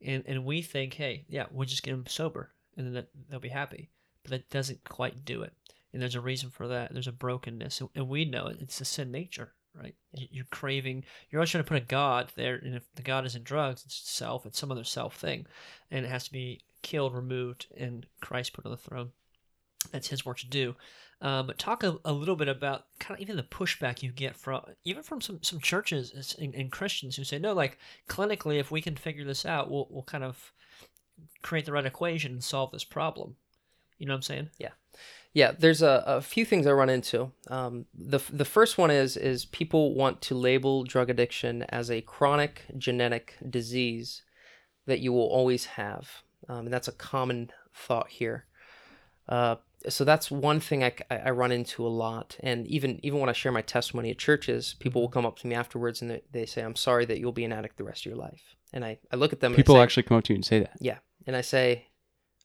and 0.04 0.24
and 0.26 0.44
we 0.44 0.62
think, 0.62 0.94
hey, 0.94 1.24
yeah, 1.28 1.46
we'll 1.50 1.66
just 1.66 1.82
get 1.82 1.90
them 1.92 2.06
sober, 2.06 2.52
and 2.76 2.94
then 2.94 3.06
they'll 3.28 3.40
be 3.40 3.48
happy. 3.48 3.90
But 4.22 4.30
that 4.30 4.50
doesn't 4.50 4.84
quite 4.84 5.24
do 5.24 5.42
it. 5.42 5.52
and 5.92 6.02
there's 6.02 6.14
a 6.14 6.20
reason 6.20 6.50
for 6.50 6.68
that. 6.68 6.92
There's 6.92 7.08
a 7.08 7.12
brokenness, 7.12 7.80
and- 7.80 7.88
and 7.94 8.08
we 8.08 8.26
know 8.26 8.46
it. 8.48 8.58
It's 8.60 8.78
the 8.78 8.84
sin 8.84 9.10
nature, 9.10 9.54
right? 9.80 9.94
You- 10.12 10.28
You're 10.30 10.44
craving. 10.50 11.04
You're 11.30 11.40
always 11.40 11.50
trying 11.50 11.64
to 11.64 11.68
put 11.68 11.82
a 11.82 11.86
god 11.86 12.30
there, 12.36 12.56
and 12.56 12.74
if 12.74 12.84
the 12.94 13.02
god 13.02 13.24
isn't 13.26 13.44
drugs, 13.44 13.82
it's 13.84 13.96
self. 14.10 14.44
It's 14.46 14.58
some 14.58 14.72
other 14.72 14.84
self 14.84 15.16
thing, 15.16 15.46
and 15.90 16.04
it 16.04 16.08
has 16.08 16.24
to 16.24 16.32
be 16.32 16.60
killed, 16.82 17.14
removed, 17.14 17.66
and 17.76 18.06
Christ 18.20 18.52
put 18.52 18.64
on 18.66 18.70
the 18.72 18.76
throne. 18.76 19.10
That's 19.92 20.08
His 20.08 20.24
work 20.26 20.38
to 20.38 20.46
do. 20.48 20.74
Um, 21.20 21.48
but 21.48 21.58
talk 21.58 21.82
a, 21.82 21.98
a 22.04 22.12
little 22.12 22.36
bit 22.36 22.46
about 22.48 22.84
kind 23.00 23.16
of 23.18 23.20
even 23.22 23.36
the 23.36 23.42
pushback 23.42 24.02
you 24.04 24.12
get 24.12 24.36
from 24.36 24.60
even 24.84 25.02
from 25.02 25.20
some 25.20 25.42
some 25.42 25.58
churches 25.60 26.12
and- 26.14 26.44
and, 26.44 26.54
and 26.60 26.72
Christians 26.72 27.16
who 27.16 27.24
say 27.24 27.38
no, 27.38 27.52
like 27.54 27.78
clinically, 28.08 28.58
if 28.60 28.70
we 28.70 28.80
can 28.80 28.94
figure 28.96 29.24
this 29.24 29.44
out, 29.44 29.68
we'll 29.70 29.88
we'll 29.90 30.04
kind 30.04 30.22
of 30.24 30.52
create 31.42 31.64
the 31.64 31.72
right 31.72 31.86
equation 31.86 32.32
and 32.32 32.44
solve 32.44 32.70
this 32.70 32.84
problem. 32.84 33.36
You 33.98 34.06
know 34.06 34.12
what 34.12 34.18
I'm 34.18 34.22
saying? 34.22 34.50
Yeah, 34.58 34.70
Yeah, 35.32 35.52
there's 35.58 35.82
a, 35.82 36.02
a 36.06 36.20
few 36.20 36.44
things 36.44 36.66
I 36.66 36.72
run 36.72 36.88
into. 36.88 37.32
Um, 37.48 37.86
the 37.94 38.20
the 38.32 38.44
first 38.44 38.78
one 38.78 38.90
is 38.90 39.16
is 39.16 39.44
people 39.44 39.94
want 39.94 40.20
to 40.22 40.34
label 40.34 40.84
drug 40.84 41.10
addiction 41.10 41.64
as 41.64 41.90
a 41.90 42.00
chronic 42.00 42.62
genetic 42.76 43.36
disease 43.48 44.22
that 44.86 45.00
you 45.00 45.12
will 45.12 45.28
always 45.28 45.66
have, 45.66 46.08
um, 46.48 46.66
and 46.66 46.72
that's 46.72 46.88
a 46.88 46.92
common 46.92 47.50
thought 47.74 48.08
here. 48.08 48.46
Uh, 49.28 49.56
so 49.88 50.04
that's 50.04 50.30
one 50.30 50.58
thing 50.58 50.82
I, 50.82 50.92
I 51.10 51.30
run 51.30 51.52
into 51.52 51.86
a 51.86 51.88
lot, 51.88 52.36
and 52.40 52.66
even 52.66 52.98
even 53.04 53.20
when 53.20 53.28
I 53.28 53.32
share 53.32 53.52
my 53.52 53.62
testimony 53.62 54.10
at 54.10 54.18
churches, 54.18 54.74
people 54.80 55.00
will 55.02 55.08
come 55.08 55.26
up 55.26 55.38
to 55.40 55.46
me 55.46 55.54
afterwards 55.54 56.02
and 56.02 56.10
they, 56.10 56.22
they 56.32 56.46
say, 56.46 56.62
"I'm 56.62 56.76
sorry 56.76 57.04
that 57.06 57.18
you'll 57.18 57.32
be 57.32 57.44
an 57.44 57.52
addict 57.52 57.76
the 57.76 57.84
rest 57.84 58.06
of 58.06 58.10
your 58.10 58.18
life." 58.18 58.56
And 58.72 58.84
I, 58.84 58.98
I 59.12 59.16
look 59.16 59.32
at 59.32 59.40
them. 59.40 59.54
People 59.54 59.74
and 59.74 59.80
I 59.80 59.82
say, 59.82 59.84
actually 59.84 60.02
come 60.04 60.16
up 60.18 60.24
to 60.24 60.32
you 60.32 60.36
and 60.36 60.44
say 60.44 60.60
that. 60.60 60.72
yeah, 60.80 60.98
and 61.26 61.36
I 61.36 61.42
say, 61.42 61.86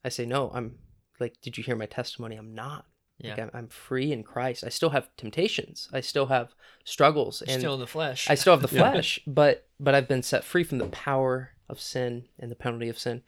I 0.06 0.10
say, 0.10 0.26
no, 0.26 0.52
I'm 0.54 0.78
like, 1.24 1.42
did 1.42 1.58
you 1.58 1.64
hear 1.64 1.76
my 1.76 1.86
testimony? 1.86 2.36
I'm 2.36 2.54
not. 2.54 2.86
Like, 3.24 3.38
Yeah. 3.38 3.44
I'm, 3.46 3.52
I'm 3.54 3.68
free 3.68 4.12
in 4.12 4.24
Christ. 4.24 4.64
I 4.66 4.70
still 4.70 4.90
have 4.90 5.10
temptations. 5.18 5.90
I 5.94 6.02
still 6.02 6.26
have 6.28 6.54
struggles, 6.84 7.42
and 7.42 7.62
Still 7.62 7.76
in 7.76 7.80
the 7.80 7.88
flesh. 7.88 8.30
I 8.30 8.36
still 8.36 8.54
have 8.58 8.68
the 8.68 8.76
Yeah. 8.76 8.92
flesh, 8.92 9.20
but 9.26 9.68
but 9.80 9.96
I've 9.96 10.08
been 10.08 10.24
set 10.24 10.44
free 10.44 10.64
from 10.64 10.78
the 10.80 10.88
power 10.88 11.52
of 11.70 11.80
sin 11.80 12.26
and 12.40 12.52
the 12.52 12.56
penalty 12.56 12.90
of 12.90 13.00
sin. 13.00 13.22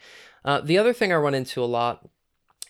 Uh, 0.44 0.60
the 0.62 0.78
other 0.78 0.94
thing 0.94 1.12
I 1.12 1.16
run 1.16 1.34
into 1.34 1.64
a 1.64 1.66
lot 1.80 2.08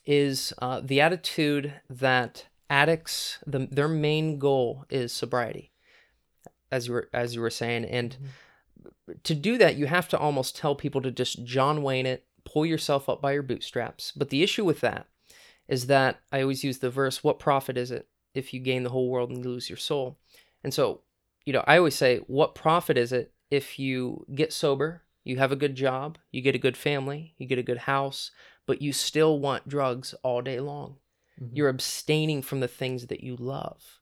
is 0.06 0.54
uh, 0.62 0.82
the 0.84 1.02
attitude 1.02 1.74
that 1.90 2.46
addicts, 2.70 3.40
the, 3.48 3.68
their 3.72 3.88
main 3.88 4.38
goal 4.40 4.86
is 4.90 5.12
sobriety, 5.12 5.72
as 6.72 6.88
you 6.88 6.94
were 6.94 7.10
as 7.14 7.34
you 7.36 7.42
were 7.42 7.50
saying, 7.50 7.86
and 7.86 8.18
to 9.24 9.34
do 9.36 9.58
that, 9.58 9.76
you 9.76 9.86
have 9.88 10.08
to 10.10 10.18
almost 10.18 10.56
tell 10.58 10.76
people 10.76 11.02
to 11.02 11.12
just 11.12 11.44
John 11.44 11.82
Wayne 11.84 12.06
it, 12.06 12.26
pull 12.44 12.66
yourself 12.66 13.08
up 13.10 13.22
by 13.22 13.34
your 13.34 13.44
bootstraps. 13.44 14.12
But 14.12 14.30
the 14.30 14.44
issue 14.44 14.66
with 14.66 14.82
that 14.82 15.08
is 15.68 15.88
that 15.88 16.22
I 16.32 16.42
always 16.42 16.64
use 16.64 16.80
the 16.80 16.90
verse, 16.90 17.24
"What 17.24 17.40
profit 17.40 17.78
is 17.78 17.92
it 17.92 18.08
if 18.34 18.54
you 18.54 18.60
gain 18.60 18.84
the 18.84 18.90
whole 18.90 19.10
world 19.10 19.30
and 19.32 19.46
lose 19.46 19.70
your 19.70 19.78
soul?" 19.78 20.18
And 20.64 20.74
so 20.74 21.02
you 21.46 21.54
know, 21.54 21.64
I 21.68 21.78
always 21.78 21.96
say, 21.96 22.18
what 22.28 22.56
profit 22.56 22.98
is 22.98 23.12
it 23.12 23.32
if 23.52 23.78
you 23.78 24.26
get 24.34 24.52
sober, 24.52 25.04
you 25.24 25.38
have 25.38 25.52
a 25.52 25.56
good 25.56 25.76
job, 25.76 26.18
you 26.32 26.42
get 26.42 26.56
a 26.56 26.60
good 26.60 26.76
family, 26.76 27.36
you 27.38 27.46
get 27.46 27.60
a 27.60 27.64
good 27.64 27.78
house, 27.78 28.32
but 28.66 28.82
you 28.82 28.92
still 28.92 29.40
want 29.40 29.70
drugs 29.70 30.16
all 30.24 30.42
day 30.42 30.60
long? 30.60 30.98
Mhm. 31.40 31.50
You're 31.54 31.70
abstaining 31.70 32.42
from 32.42 32.62
the 32.62 32.68
things 32.68 33.08
that 33.08 33.22
you 33.22 33.36
love. 33.36 34.00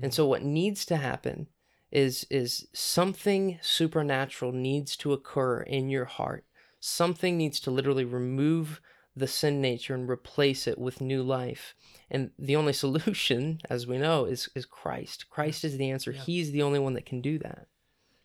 And 0.00 0.12
so 0.12 0.26
what 0.26 0.42
needs 0.42 0.84
to 0.86 0.96
happen 0.96 1.48
is 1.90 2.26
is 2.30 2.66
something 2.72 3.58
supernatural 3.62 4.52
needs 4.52 4.96
to 4.96 5.12
occur 5.12 5.60
in 5.62 5.88
your 5.88 6.04
heart. 6.04 6.44
Something 6.80 7.36
needs 7.36 7.60
to 7.60 7.70
literally 7.70 8.04
remove 8.04 8.80
the 9.16 9.26
sin 9.26 9.60
nature 9.62 9.94
and 9.94 10.08
replace 10.08 10.66
it 10.66 10.78
with 10.78 11.00
new 11.00 11.22
life. 11.22 11.74
And 12.10 12.30
the 12.38 12.56
only 12.56 12.72
solution, 12.84 13.60
as 13.70 13.86
we 13.86 13.98
know, 13.98 14.26
is 14.26 14.48
is 14.54 14.66
Christ. 14.66 15.30
Christ 15.30 15.64
is 15.64 15.76
the 15.78 15.90
answer. 15.90 16.12
Yeah. 16.12 16.20
He's 16.20 16.52
the 16.52 16.62
only 16.62 16.78
one 16.78 16.94
that 16.94 17.06
can 17.06 17.20
do 17.20 17.38
that. 17.38 17.66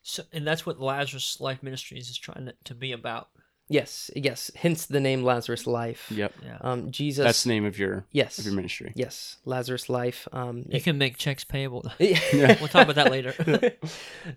So, 0.03 0.23
and 0.33 0.45
that's 0.45 0.65
what 0.65 0.79
Lazarus 0.79 1.39
Life 1.39 1.61
Ministries 1.61 2.09
is 2.09 2.17
trying 2.17 2.47
to, 2.47 2.55
to 2.65 2.75
be 2.75 2.91
about. 2.91 3.29
Yes, 3.69 4.11
yes. 4.15 4.51
Hence 4.55 4.85
the 4.85 4.99
name 4.99 5.23
Lazarus 5.23 5.65
Life. 5.65 6.11
Yep. 6.11 6.33
Yeah. 6.43 6.57
Um, 6.59 6.91
Jesus. 6.91 7.23
That's 7.23 7.43
the 7.43 7.49
name 7.51 7.63
of 7.63 7.79
your 7.79 8.03
yes, 8.11 8.37
of 8.37 8.45
your 8.45 8.53
ministry. 8.53 8.91
yes. 8.95 9.37
Lazarus 9.45 9.87
Life. 9.87 10.27
Um, 10.33 10.65
You 10.67 10.81
can 10.81 10.97
make 10.97 11.17
checks 11.17 11.45
payable. 11.45 11.85
yeah. 11.99 12.19
we'll 12.59 12.67
talk 12.67 12.89
about 12.89 12.95
that 12.95 13.11
later. 13.11 13.33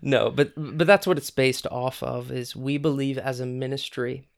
no, 0.01 0.29
but 0.31 0.53
but 0.55 0.87
that's 0.87 1.05
what 1.05 1.17
it's 1.17 1.31
based 1.31 1.67
off 1.67 2.01
of. 2.01 2.31
Is 2.31 2.55
we 2.55 2.77
believe 2.77 3.17
as 3.17 3.41
a 3.41 3.45
ministry 3.45 4.29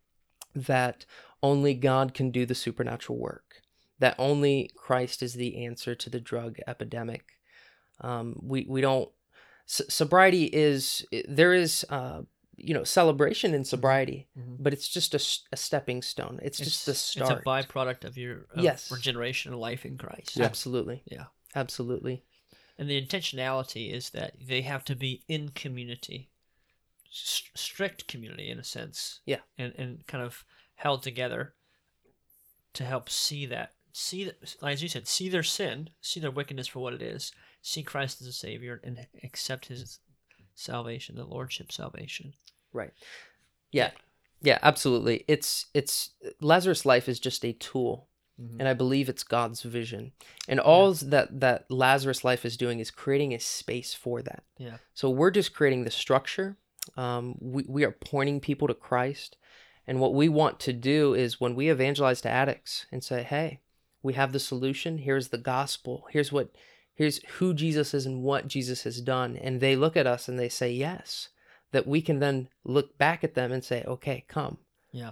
that 0.56 1.06
only 1.43 1.73
God 1.73 2.13
can 2.13 2.32
do 2.32 2.45
the 2.45 2.56
supernatural 2.56 3.17
work. 3.17 3.62
That 4.00 4.15
only 4.17 4.69
Christ 4.76 5.23
is 5.23 5.34
the 5.34 5.65
answer 5.65 5.95
to 5.95 6.10
the 6.10 6.19
drug 6.19 6.58
epidemic. 6.67 7.23
Um, 8.02 8.39
we 8.43 8.65
we 8.69 8.82
don't 8.82 9.10
sobriety 9.65 10.45
is 10.45 11.06
there 11.28 11.54
is 11.54 11.86
uh, 11.89 12.21
you 12.56 12.73
know 12.73 12.84
celebration 12.84 13.54
in 13.54 13.63
sobriety, 13.63 14.28
Mhm. 14.38 14.58
but 14.60 14.73
it's 14.73 14.88
just 14.88 15.13
a 15.15 15.58
stepping 15.58 16.02
stone. 16.02 16.39
It's, 16.41 16.58
just 16.60 16.86
the 16.86 16.93
start. 16.93 17.32
It's 17.32 17.41
a 17.41 17.43
byproduct 17.43 18.04
of 18.06 18.17
your 18.17 18.47
of 18.52 18.63
Yes. 18.63 18.91
regeneration 18.91 19.52
and 19.52 19.60
life 19.62 19.86
in 19.86 19.97
Christ. 19.97 20.39
Absolutely, 20.39 21.04
Yeah. 21.06 21.26
absolutely. 21.56 22.23
And 22.78 22.88
the 22.88 23.02
intentionality 23.04 23.91
is 23.91 24.12
that 24.12 24.36
they 24.39 24.62
have 24.62 24.86
to 24.86 24.95
be 24.95 25.23
in 25.28 25.50
community, 25.50 26.30
strict 27.10 28.08
community 28.08 28.50
in 28.50 28.60
a 28.60 28.63
sense. 28.63 29.21
Yeah. 29.26 29.41
And 29.58 29.73
and 29.76 30.06
kind 30.08 30.23
of 30.23 30.45
held 30.78 31.04
together 31.04 31.54
to 32.74 32.84
help 32.84 33.10
see 33.10 33.46
that 33.46 33.74
see 33.92 34.24
that 34.24 34.56
as 34.63 34.82
you 34.84 34.90
said 34.90 35.08
see 35.08 35.28
their 35.30 35.44
sin 35.44 35.90
see 36.02 36.20
their 36.20 36.32
wickedness 36.32 36.68
for 36.68 36.80
what 36.80 36.94
it 36.94 37.02
is 37.02 37.32
see 37.62 37.82
christ 37.84 38.22
as 38.22 38.28
a 38.28 38.34
savior 38.34 38.80
and 38.84 39.08
accept 39.24 39.68
his 39.68 40.00
salvation 40.56 41.16
the 41.16 41.26
lordship 41.26 41.72
salvation 41.72 42.34
Right. 42.74 42.92
Yeah. 43.72 43.92
Yeah, 44.42 44.60
absolutely. 44.62 45.26
It's 45.28 45.66
it's 45.74 46.12
Lazarus 46.42 46.86
life 46.86 47.10
is 47.10 47.20
just 47.20 47.44
a 47.44 47.54
tool. 47.54 48.08
Mhm. 48.40 48.58
And 48.60 48.68
I 48.68 48.74
believe 48.74 49.10
it's 49.10 49.24
God's 49.24 49.63
vision. 49.63 50.12
And 50.48 50.60
all 50.60 50.94
that 50.94 51.40
that 51.40 51.72
Lazarus 51.72 52.24
life 52.24 52.46
is 52.46 52.56
doing 52.56 52.80
is 52.80 52.92
creating 52.92 53.34
a 53.34 53.40
space 53.40 53.96
for 53.96 54.22
that. 54.22 54.44
yeah 54.60 54.78
So 54.94 55.10
we're 55.10 55.32
just 55.32 55.56
creating 55.56 55.86
the 55.86 55.92
structure. 55.92 56.58
Um, 56.96 57.36
we, 57.42 57.66
we 57.68 57.84
are 57.84 57.92
pointing 57.92 58.40
people 58.40 58.68
to 58.68 58.76
Christ. 58.76 59.38
And 59.88 60.00
what 60.00 60.13
we 60.13 60.28
want 60.28 60.60
to 60.62 60.73
do 60.73 61.13
is 61.13 61.39
when 61.39 61.56
we 61.56 61.69
evangelize 61.69 62.21
to 62.21 62.30
addicts 62.30 62.86
and 62.91 63.04
say, 63.04 63.23
hey, 63.23 63.62
we 64.04 64.13
have 64.13 64.34
the 64.34 64.39
solution. 64.39 65.00
Here's 65.00 65.30
the 65.30 65.38
gospel. 65.38 66.08
Here's 66.12 66.32
what, 66.32 66.50
here's 66.93 67.23
who 67.38 67.54
Jesus 67.54 67.93
is 67.93 68.06
and 68.06 68.21
what 68.21 68.47
Jesus 68.47 68.84
has 68.84 69.02
done. 69.02 69.38
And 69.38 69.62
they 69.62 69.76
look 69.76 69.95
at 69.95 70.08
us 70.08 70.28
and 70.28 70.38
they 70.38 70.50
say, 70.50 70.71
yes, 70.71 71.30
that 71.71 71.88
we 71.88 72.02
can 72.02 72.19
then 72.19 72.50
look 72.63 72.97
back 72.97 73.23
at 73.23 73.34
them 73.34 73.52
and 73.52 73.63
say, 73.63 73.84
okay, 73.88 74.26
come. 74.28 74.58
yeah 74.91 75.12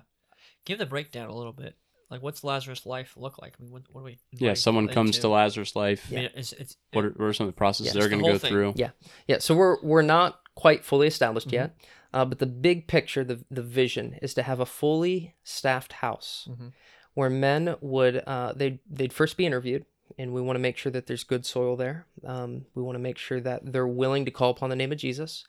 give 0.65 0.79
the 0.79 0.85
breakdown 0.85 1.29
a 1.29 1.35
little 1.35 1.53
bit 1.53 1.75
like 2.11 2.21
what's 2.21 2.43
lazarus 2.43 2.85
life 2.85 3.13
look 3.17 3.41
like 3.41 3.53
i 3.59 3.63
mean 3.63 3.71
what, 3.71 3.81
what 3.91 4.01
do 4.01 4.05
we 4.05 4.17
Yeah. 4.31 4.53
Someone 4.53 4.87
comes 4.87 5.09
into? 5.17 5.21
to 5.21 5.27
Lazarus 5.29 5.75
life. 5.75 6.07
I 6.11 6.15
mean, 6.15 6.29
it's, 6.35 6.53
it's, 6.53 6.77
What, 6.93 7.05
are, 7.05 7.09
what 7.09 7.25
are 7.25 7.33
some 7.33 7.47
of 7.47 7.53
the 7.53 7.57
processes 7.57 7.93
Yeah, 7.93 7.99
they're 7.99 8.09
going 8.09 8.23
to 8.23 8.31
go 8.31 8.37
thing. 8.37 8.51
through? 8.51 8.73
Yeah. 8.75 8.91
Yeah. 9.27 9.39
So 9.39 9.55
we're, 9.55 9.77
we're 9.81 10.01
not 10.03 10.39
quite 10.55 10.85
fully 10.85 11.07
established 11.07 11.47
Mhm. 11.49 11.53
yet. 11.53 11.75
Uh, 12.13 12.23
but 12.25 12.39
the 12.39 12.45
big 12.45 12.87
picture, 12.87 13.23
the, 13.25 13.43
the 13.51 13.61
vision 13.61 14.17
is 14.21 14.33
to 14.35 14.43
have 14.43 14.59
a 14.61 14.65
fully 14.65 15.35
staffed 15.43 15.93
house 15.93 16.47
Mhm. 16.49 16.71
where 17.13 17.29
men 17.29 17.75
would, 17.81 18.23
uh, 18.27 18.53
they'd, 18.55 18.79
they'd 18.89 19.11
first 19.13 19.35
be 19.37 19.45
interviewed 19.45 19.85
and 20.17 20.31
we 20.33 20.41
want 20.41 20.55
to 20.55 20.61
make 20.61 20.77
sure 20.77 20.91
that 20.91 21.07
there's 21.07 21.23
good 21.23 21.45
soil 21.45 21.75
there. 21.75 22.05
Um, 22.23 22.65
we 22.75 22.83
want 22.83 22.95
to 22.95 22.99
make 23.01 23.17
sure 23.17 23.41
that 23.41 23.71
they're 23.73 23.87
willing 23.87 24.23
to 24.25 24.31
call 24.31 24.51
upon 24.51 24.69
the 24.69 24.75
name 24.75 24.91
of 24.91 24.97
Jesus. 24.99 25.45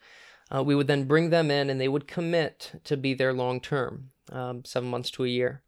Uh, 0.52 0.62
we 0.64 0.74
would 0.74 0.86
then 0.86 1.04
bring 1.04 1.30
them 1.30 1.50
in 1.50 1.68
and 1.70 1.80
they 1.80 1.88
would 1.88 2.06
commit 2.08 2.80
to 2.84 2.96
be 2.96 3.14
there 3.14 3.32
long 3.32 3.60
term, 3.60 4.10
um, 4.32 4.64
seven 4.64 4.88
months 4.88 5.10
to 5.12 5.24
a 5.24 5.28
year. 5.28 5.62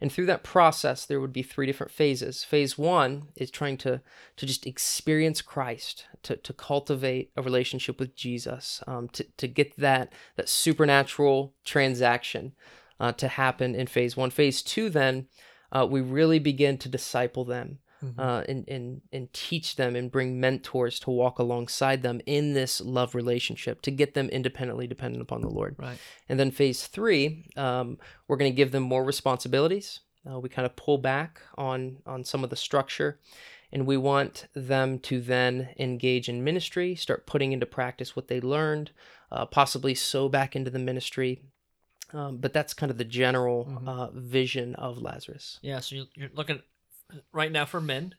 And 0.00 0.12
through 0.12 0.26
that 0.26 0.42
process, 0.42 1.06
there 1.06 1.20
would 1.20 1.32
be 1.32 1.42
three 1.42 1.66
different 1.66 1.92
phases. 1.92 2.44
Phase 2.44 2.76
one 2.76 3.28
is 3.34 3.50
trying 3.50 3.78
to 3.78 4.02
to 4.36 4.46
just 4.46 4.66
experience 4.66 5.40
Christ, 5.40 6.06
to, 6.22 6.36
to 6.36 6.52
cultivate 6.52 7.30
a 7.36 7.42
relationship 7.42 7.98
with 7.98 8.14
Jesus, 8.14 8.82
um, 8.86 9.08
to, 9.10 9.24
to 9.38 9.48
get 9.48 9.76
that 9.78 10.12
that 10.36 10.48
supernatural 10.48 11.54
transaction 11.64 12.52
uh, 13.00 13.12
to 13.12 13.28
happen 13.28 13.74
in 13.74 13.86
phase 13.86 14.16
one. 14.16 14.30
Phase 14.30 14.62
two, 14.62 14.90
then 14.90 15.28
uh, 15.72 15.86
we 15.88 16.00
really 16.00 16.38
begin 16.38 16.76
to 16.78 16.88
disciple 16.88 17.44
them 17.44 17.78
Mhm. 18.06 18.18
uh, 18.18 18.44
and, 18.48 18.68
and 18.68 19.00
and 19.12 19.32
teach 19.32 19.76
them 19.76 19.96
and 19.96 20.10
bring 20.10 20.38
mentors 20.40 20.98
to 21.00 21.10
walk 21.10 21.38
alongside 21.38 22.02
them 22.02 22.20
in 22.26 22.52
this 22.54 22.80
love 22.80 23.14
relationship 23.14 23.80
to 23.82 23.90
get 23.90 24.14
them 24.14 24.28
independently 24.28 24.86
dependent 24.86 25.22
upon 25.22 25.40
the 25.40 25.48
Lord. 25.50 25.74
right 25.78 25.98
And 26.28 26.38
then 26.40 26.50
phase 26.50 26.86
three, 26.86 27.46
um, 27.56 27.98
we're 28.28 28.36
going 28.36 28.52
to 28.52 28.56
give 28.56 28.70
them 28.72 28.82
more 28.82 29.04
responsibilities. 29.04 30.00
Uh, 30.28 30.38
we 30.40 30.48
kind 30.48 30.66
of 30.66 30.74
pull 30.76 30.98
back 30.98 31.40
on 31.56 31.98
on 32.06 32.24
some 32.24 32.42
of 32.44 32.50
the 32.50 32.56
structure, 32.56 33.18
and 33.72 33.86
we 33.86 33.96
want 33.96 34.46
them 34.54 34.98
to 35.00 35.20
then 35.20 35.68
engage 35.78 36.28
in 36.28 36.42
ministry, 36.42 36.94
start 36.96 37.26
putting 37.26 37.52
into 37.52 37.66
practice 37.66 38.16
what 38.16 38.28
they 38.28 38.40
learned, 38.40 38.90
uh, 39.30 39.46
possibly 39.46 39.94
sow 39.94 40.28
back 40.28 40.56
into 40.56 40.70
the 40.70 40.78
ministry. 40.80 41.42
Um, 42.12 42.36
but 42.38 42.52
that's 42.52 42.72
kind 42.74 42.90
of 42.90 42.98
the 42.98 43.04
general 43.22 43.64
Mhm. 43.66 43.88
uh, 43.88 44.10
vision 44.14 44.74
of 44.76 44.98
Lazarus. 45.02 45.58
Yeah, 45.62 45.80
so 45.80 45.96
you're, 45.96 46.06
you're 46.14 46.30
looking 46.34 46.62
right 47.32 47.52
now 47.52 47.64
for 47.64 47.80
men, 47.80 48.14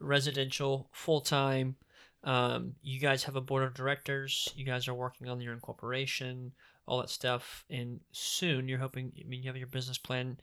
residential, 0.00 0.88
full 0.92 1.20
time. 1.20 1.76
Um, 2.24 2.74
you 2.82 3.00
guys 3.00 3.24
have 3.24 3.36
a 3.36 3.40
board 3.40 3.64
of 3.64 3.74
directors. 3.74 4.48
You 4.54 4.64
guys 4.64 4.86
are 4.86 4.94
working 4.94 5.28
on 5.28 5.40
your 5.40 5.52
incorporation, 5.52 6.52
all 6.86 7.00
that 7.00 7.10
stuff, 7.10 7.64
and 7.68 8.00
soon 8.12 8.68
you're 8.68 8.78
hoping. 8.78 9.12
I 9.18 9.26
mean, 9.26 9.42
you 9.42 9.48
have 9.48 9.56
your 9.56 9.66
business 9.66 9.98
plan, 9.98 10.38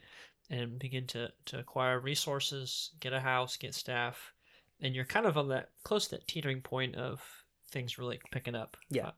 and 0.50 0.80
begin 0.80 1.06
to 1.08 1.30
to 1.46 1.60
acquire 1.60 2.00
resources, 2.00 2.92
get 3.00 3.14
a 3.14 3.20
house, 3.20 3.58
get 3.58 3.76
staff, 3.76 4.34
and 4.82 4.96
you're 4.96 5.06
kind 5.06 5.26
of 5.26 5.38
on 5.38 5.50
that 5.50 5.70
close 5.84 6.06
to 6.06 6.12
that 6.12 6.28
teetering 6.28 6.62
point 6.62 6.96
of 6.96 7.22
things 7.70 7.98
really 7.98 8.20
picking 8.32 8.56
up. 8.56 8.78
Yeah. 8.90 9.08
Uh, 9.08 9.12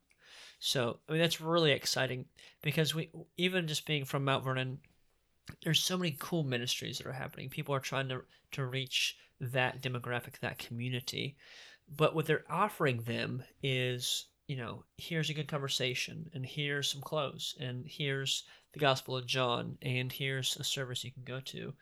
so 0.60 1.00
I 1.08 1.14
mean 1.14 1.22
that's 1.22 1.42
really 1.42 1.72
exciting 1.72 2.26
because 2.62 2.94
we 2.94 3.10
even 3.38 3.68
just 3.68 3.86
being 3.86 4.06
from 4.06 4.26
Mount 4.26 4.44
Vernon, 4.44 4.80
there's 5.64 5.84
so 5.84 5.98
many 5.98 6.16
cool 6.20 6.44
ministries 6.44 6.98
that 6.98 7.08
are 7.08 7.14
happening. 7.14 7.50
People 7.50 7.76
are 7.76 7.80
trying 7.80 8.10
to 8.10 8.24
to 8.52 8.66
reach 8.66 9.18
that 9.40 9.82
demographic, 9.82 10.40
that 10.40 10.60
community. 10.60 11.36
But 11.98 12.16
what 12.16 12.26
they're 12.26 12.46
offering 12.50 13.02
them 13.02 13.44
is, 13.64 14.28
you 14.48 14.56
know, 14.56 14.84
here's 14.98 15.30
a 15.30 15.34
good 15.34 15.48
conversation, 15.48 16.30
and 16.34 16.46
here's 16.46 16.90
some 16.90 17.02
clothes, 17.02 17.56
and 17.60 17.86
here's 17.88 18.44
the 18.74 18.80
Gospel 18.80 19.18
of 19.18 19.26
John, 19.26 19.78
and 19.82 20.12
here's 20.12 20.56
a 20.58 20.64
service 20.64 21.04
you 21.04 21.12
can 21.12 21.24
go 21.24 21.40
to. 21.42 21.74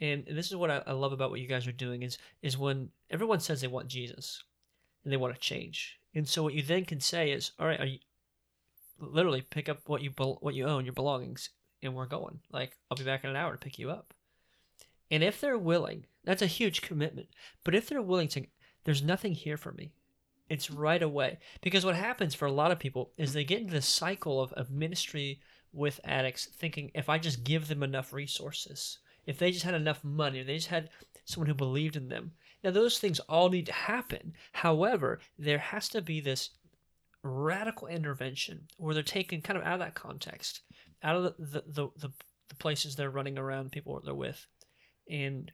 And, 0.00 0.24
this 0.26 0.48
is 0.48 0.56
what 0.56 0.70
I, 0.70 0.82
I 0.86 0.92
love 0.92 1.12
about 1.12 1.30
what 1.30 1.40
you 1.40 1.48
guys 1.48 1.66
are 1.66 1.72
doing 1.72 2.02
is 2.02 2.18
is 2.42 2.58
when 2.58 2.90
everyone 3.10 3.40
says 3.40 3.60
they 3.60 3.66
want 3.66 3.88
Jesus 3.88 4.44
and 5.02 5.12
they 5.12 5.16
want 5.16 5.34
to 5.34 5.40
change. 5.40 5.98
And 6.14 6.28
so 6.28 6.42
what 6.42 6.54
you 6.54 6.62
then 6.62 6.84
can 6.84 7.00
say 7.00 7.32
is, 7.32 7.52
all 7.58 7.66
right, 7.66 7.80
are 7.80 7.86
you 7.86 7.98
literally 9.00 9.42
pick 9.42 9.68
up 9.68 9.80
what 9.86 10.02
you 10.02 10.10
what 10.16 10.54
you 10.54 10.66
own, 10.66 10.84
your 10.84 10.94
belongings, 10.94 11.50
and 11.82 11.94
we're 11.94 12.06
going. 12.06 12.40
Like 12.52 12.76
I'll 12.90 12.96
be 12.96 13.04
back 13.04 13.24
in 13.24 13.30
an 13.30 13.36
hour 13.36 13.52
to 13.52 13.58
pick 13.58 13.78
you 13.78 13.90
up. 13.90 14.14
And 15.10 15.22
if 15.22 15.40
they're 15.40 15.58
willing, 15.58 16.04
that's 16.24 16.42
a 16.42 16.46
huge 16.46 16.82
commitment. 16.82 17.28
But 17.64 17.74
if 17.74 17.88
they're 17.88 18.02
willing 18.02 18.28
to, 18.28 18.46
there's 18.84 19.02
nothing 19.02 19.34
here 19.34 19.56
for 19.56 19.72
me. 19.72 19.92
It's 20.48 20.70
right 20.70 21.02
away. 21.02 21.38
Because 21.62 21.84
what 21.84 21.94
happens 21.94 22.34
for 22.34 22.46
a 22.46 22.52
lot 22.52 22.70
of 22.70 22.78
people 22.78 23.12
is 23.16 23.32
they 23.32 23.44
get 23.44 23.60
into 23.60 23.72
this 23.72 23.86
cycle 23.86 24.40
of, 24.40 24.52
of 24.54 24.70
ministry 24.70 25.40
with 25.72 26.00
addicts, 26.04 26.46
thinking 26.46 26.90
if 26.94 27.08
I 27.08 27.18
just 27.18 27.44
give 27.44 27.68
them 27.68 27.82
enough 27.82 28.12
resources, 28.12 28.98
if 29.26 29.38
they 29.38 29.50
just 29.50 29.64
had 29.64 29.74
enough 29.74 30.02
money, 30.02 30.40
if 30.40 30.46
they 30.46 30.56
just 30.56 30.68
had 30.68 30.90
someone 31.24 31.48
who 31.48 31.54
believed 31.54 31.96
in 31.96 32.08
them. 32.08 32.32
Now, 32.64 32.70
those 32.70 32.98
things 32.98 33.20
all 33.20 33.50
need 33.50 33.66
to 33.66 33.72
happen. 33.72 34.32
However, 34.52 35.20
there 35.38 35.58
has 35.58 35.88
to 35.90 36.02
be 36.02 36.20
this 36.20 36.50
radical 37.22 37.88
intervention 37.88 38.66
where 38.78 38.94
they're 38.94 39.02
taken 39.02 39.42
kind 39.42 39.58
of 39.58 39.64
out 39.64 39.74
of 39.74 39.80
that 39.80 39.94
context, 39.94 40.62
out 41.02 41.16
of 41.16 41.22
the, 41.22 41.34
the, 41.38 41.62
the, 41.66 41.88
the, 41.98 42.12
places 42.58 42.96
they're 42.96 43.10
running 43.10 43.38
around, 43.38 43.70
people 43.72 44.00
they're 44.04 44.14
with, 44.14 44.46
and 45.08 45.52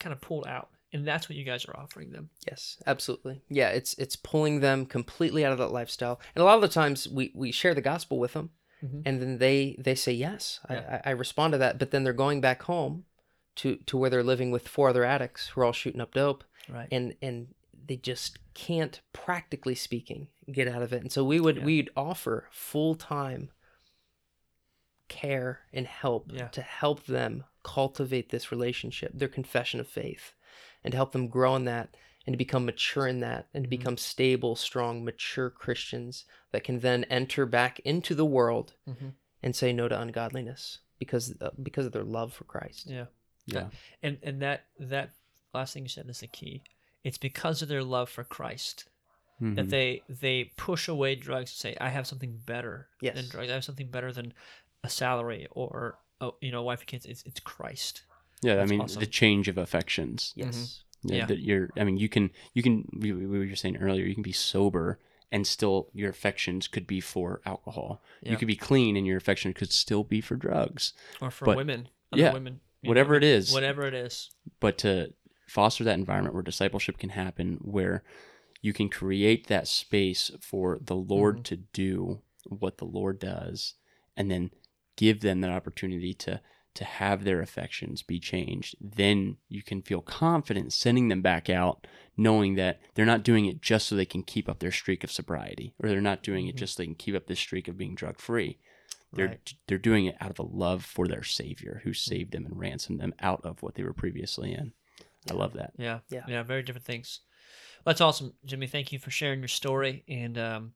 kind 0.00 0.12
of 0.12 0.20
pulled 0.20 0.46
out. 0.46 0.68
And 0.92 1.06
that's 1.06 1.26
what 1.28 1.36
you 1.36 1.44
guys 1.44 1.64
are 1.64 1.76
offering 1.76 2.10
them. 2.10 2.28
Yes, 2.46 2.76
absolutely. 2.86 3.40
Yeah, 3.48 3.70
it's 3.70 3.94
it's 3.94 4.14
pulling 4.16 4.60
them 4.60 4.84
completely 4.84 5.42
out 5.42 5.52
of 5.52 5.58
that 5.58 5.72
lifestyle. 5.72 6.20
And 6.34 6.42
a 6.42 6.44
lot 6.44 6.56
of 6.56 6.60
the 6.60 6.68
times 6.68 7.08
we 7.08 7.32
we 7.34 7.50
share 7.50 7.72
the 7.74 7.80
gospel 7.80 8.18
with 8.18 8.34
them, 8.34 8.50
Mhm. 8.84 9.02
and 9.06 9.22
then 9.22 9.38
they 9.38 9.74
they 9.78 9.94
say 9.94 10.12
yes. 10.12 10.60
Yeah. 10.68 11.00
I, 11.04 11.08
I 11.08 11.10
I 11.10 11.14
respond 11.14 11.52
to 11.52 11.58
that, 11.58 11.78
but 11.78 11.92
then 11.92 12.04
they're 12.04 12.12
going 12.12 12.42
back 12.42 12.62
home 12.64 13.04
to 13.56 13.76
to 13.86 13.96
where 13.96 14.10
they're 14.10 14.22
living 14.22 14.50
with 14.50 14.68
four 14.68 14.90
other 14.90 15.04
addicts 15.04 15.48
who 15.48 15.62
are 15.62 15.64
all 15.64 15.72
shooting 15.72 16.00
up 16.00 16.12
dope, 16.12 16.44
Right. 16.68 16.88
and 16.92 17.14
and 17.22 17.54
they 17.86 17.96
just 17.96 18.38
can't 18.52 19.00
practically 19.14 19.74
speaking 19.74 20.28
get 20.50 20.68
out 20.68 20.82
of 20.82 20.92
it. 20.92 21.00
And 21.00 21.10
so 21.10 21.24
we 21.24 21.40
would 21.40 21.56
Yeah. 21.56 21.64
we'd 21.64 21.90
offer 21.96 22.48
full 22.50 22.94
time 22.96 23.50
care 25.08 25.60
and 25.72 25.86
help 25.86 26.30
Yeah. 26.32 26.48
to 26.48 26.62
help 26.62 27.06
them 27.06 27.44
cultivate 27.62 28.30
this 28.30 28.50
relationship, 28.50 29.12
their 29.14 29.28
confession 29.28 29.80
of 29.80 29.88
faith, 29.88 30.34
and 30.82 30.92
to 30.92 30.96
help 30.96 31.12
them 31.12 31.28
grow 31.28 31.54
in 31.56 31.64
that 31.66 31.96
and 32.26 32.34
to 32.34 32.38
become 32.38 32.64
mature 32.64 33.06
in 33.06 33.20
that 33.20 33.48
and 33.52 33.64
to 33.64 33.68
Mhm. 33.68 33.70
become 33.70 33.96
stable, 33.96 34.54
strong, 34.56 35.04
mature 35.04 35.50
Christians 35.50 36.24
that 36.50 36.64
can 36.64 36.80
then 36.80 37.04
enter 37.04 37.46
back 37.46 37.80
into 37.80 38.14
the 38.14 38.26
world 38.26 38.74
hmm 38.86 39.10
and 39.44 39.56
say 39.56 39.72
no 39.72 39.88
to 39.88 40.00
ungodliness 40.00 40.78
because 41.00 41.34
uh, 41.40 41.50
because 41.60 41.84
of 41.86 41.92
their 41.92 42.04
love 42.04 42.32
for 42.32 42.44
Christ. 42.44 42.86
Yeah. 42.86 43.06
Yeah. 43.46 43.70
And 44.02 44.18
and 44.22 44.40
that 44.42 44.66
that 44.78 45.10
last 45.52 45.74
thing 45.74 45.82
you 45.82 45.88
said 45.88 46.08
is 46.08 46.20
the 46.20 46.28
key. 46.28 46.62
It's 47.02 47.18
because 47.18 47.60
of 47.60 47.68
their 47.68 47.82
love 47.82 48.08
for 48.08 48.22
Christ 48.22 48.88
that 49.40 49.66
Mhm. 49.66 49.70
they 49.70 50.02
they 50.08 50.44
push 50.56 50.86
away 50.86 51.16
drugs 51.16 51.50
and 51.50 51.56
say, 51.56 51.76
I 51.80 51.88
have 51.88 52.06
something 52.06 52.38
better 52.38 52.88
than 53.00 53.28
drugs. 53.28 53.50
I 53.50 53.54
have 53.54 53.64
something 53.64 53.90
better 53.90 54.12
than 54.12 54.32
a 54.84 54.88
salary 54.88 55.46
or 55.50 55.98
oh, 56.20 56.36
you 56.40 56.52
know, 56.52 56.60
a 56.60 56.62
wife 56.62 56.80
and 56.80 56.86
kids. 56.88 57.06
It's 57.06 57.22
it's 57.24 57.40
Christ. 57.40 58.02
Yeah, 58.42 58.60
I 58.60 58.66
mean 58.66 58.80
awesome. 58.80 59.00
the 59.00 59.06
change 59.06 59.48
of 59.48 59.56
affections. 59.58 60.32
Yes. 60.36 60.82
Yeah, 61.04 61.16
Yeah. 61.18 61.26
That 61.26 61.38
you're. 61.40 61.70
I 61.76 61.84
mean, 61.84 61.96
you 61.96 62.08
can. 62.08 62.30
You 62.54 62.62
can. 62.62 62.88
We, 62.96 63.12
we 63.12 63.38
were 63.38 63.46
just 63.46 63.62
saying 63.62 63.76
earlier. 63.76 64.04
You 64.04 64.14
can 64.14 64.22
be 64.22 64.32
sober 64.32 64.98
and 65.30 65.46
still 65.46 65.88
your 65.94 66.10
affections 66.10 66.68
could 66.68 66.86
be 66.86 67.00
for 67.00 67.40
alcohol. 67.46 68.02
Yeah. 68.22 68.32
You 68.32 68.36
could 68.36 68.48
be 68.48 68.56
clean 68.56 68.96
and 68.96 69.06
your 69.06 69.16
affection 69.16 69.54
could 69.54 69.72
still 69.72 70.04
be 70.04 70.20
for 70.20 70.36
drugs. 70.36 70.92
Or 71.22 71.30
for 71.30 71.46
But- 71.46 71.56
women. 71.56 71.88
other 72.12 72.20
yeah, 72.22 72.32
women. 72.34 72.60
you 72.82 72.88
know, 72.88 72.90
whatever 72.90 73.14
it 73.14 73.24
is. 73.24 73.50
Whatever 73.52 73.84
it 73.86 73.94
is. 73.94 74.28
But 74.60 74.76
to 74.78 75.14
foster 75.48 75.84
that 75.84 75.98
environment 75.98 76.34
where 76.34 76.42
discipleship 76.42 76.98
can 76.98 77.10
happen, 77.10 77.58
where 77.62 78.02
you 78.60 78.72
can 78.74 78.88
create 78.90 79.46
that 79.46 79.66
space 79.68 80.30
for 80.40 80.78
the 80.80 80.94
Lord 80.96 81.38
Mhm. 81.38 81.44
to 81.44 81.56
do 81.56 82.20
what 82.44 82.76
the 82.78 82.84
Lord 82.84 83.18
does, 83.18 83.74
and 84.16 84.30
then 84.30 84.50
give 84.96 85.20
them 85.20 85.40
that 85.40 85.50
opportunity 85.50 86.14
to 86.14 86.40
to 86.74 86.84
have 86.84 87.24
their 87.24 87.42
affections 87.42 88.00
be 88.02 88.18
changed, 88.18 88.74
then 88.80 89.36
you 89.50 89.62
can 89.62 89.82
feel 89.82 90.00
confident 90.00 90.72
sending 90.72 91.08
them 91.08 91.20
back 91.20 91.50
out, 91.50 91.86
knowing 92.16 92.54
that 92.54 92.80
they're 92.94 93.04
not 93.04 93.22
doing 93.22 93.44
it 93.44 93.60
just 93.60 93.86
so 93.86 93.94
they 93.94 94.06
can 94.06 94.22
keep 94.22 94.48
up 94.48 94.58
their 94.58 94.72
streak 94.72 95.04
of 95.04 95.12
sobriety, 95.12 95.74
or 95.78 95.90
they're 95.90 96.00
not 96.00 96.22
doing 96.22 96.46
it 96.46 96.54
Mhm. 96.54 96.58
just 96.60 96.74
so 96.74 96.82
they 96.82 96.86
can 96.86 96.94
keep 96.94 97.14
up 97.14 97.26
this 97.26 97.40
streak 97.40 97.68
of 97.68 97.76
being 97.76 97.94
drug 97.94 98.18
free. 98.18 98.56
They're 99.12 99.28
Right. 99.28 99.54
they're 99.66 99.76
doing 99.76 100.06
it 100.06 100.16
out 100.18 100.30
of 100.30 100.38
a 100.38 100.42
love 100.44 100.82
for 100.82 101.06
their 101.06 101.22
Savior, 101.22 101.82
who 101.84 101.92
saved 101.92 102.32
them 102.32 102.46
and 102.46 102.58
ransomed 102.58 103.00
them 103.00 103.12
out 103.20 103.44
of 103.44 103.62
what 103.62 103.74
they 103.74 103.82
were 103.82 103.92
previously 103.92 104.54
in. 104.54 104.72
I 105.30 105.34
love 105.34 105.52
that. 105.52 105.74
Yeah. 105.76 106.00
Yeah. 106.08 106.24
Yeah. 106.26 106.42
Very 106.42 106.62
different 106.62 106.86
things. 106.86 107.20
That's 107.84 108.00
awesome, 108.00 108.32
Jimmy. 108.46 108.66
Thank 108.66 108.92
you 108.92 108.98
for 108.98 109.10
sharing 109.10 109.40
your 109.40 109.48
story 109.48 110.04
and 110.08 110.38
um, 110.38 110.74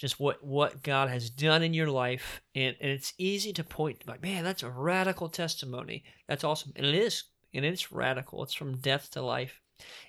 just 0.00 0.18
what 0.18 0.42
what 0.42 0.82
God 0.82 1.10
has 1.10 1.28
done 1.28 1.62
in 1.62 1.74
your 1.74 1.90
life. 1.90 2.40
And, 2.54 2.74
and 2.80 2.90
it's 2.90 3.12
easy 3.18 3.52
to 3.52 3.62
point 3.62 4.08
like, 4.08 4.22
man, 4.22 4.42
that's 4.42 4.62
a 4.62 4.70
radical 4.70 5.28
testimony. 5.28 6.04
That's 6.26 6.42
awesome, 6.42 6.72
and 6.74 6.86
it 6.86 6.94
is, 6.94 7.24
and 7.52 7.66
it's 7.66 7.92
radical. 7.92 8.42
It's 8.42 8.54
from 8.54 8.78
death 8.78 9.10
to 9.12 9.20
life, 9.20 9.60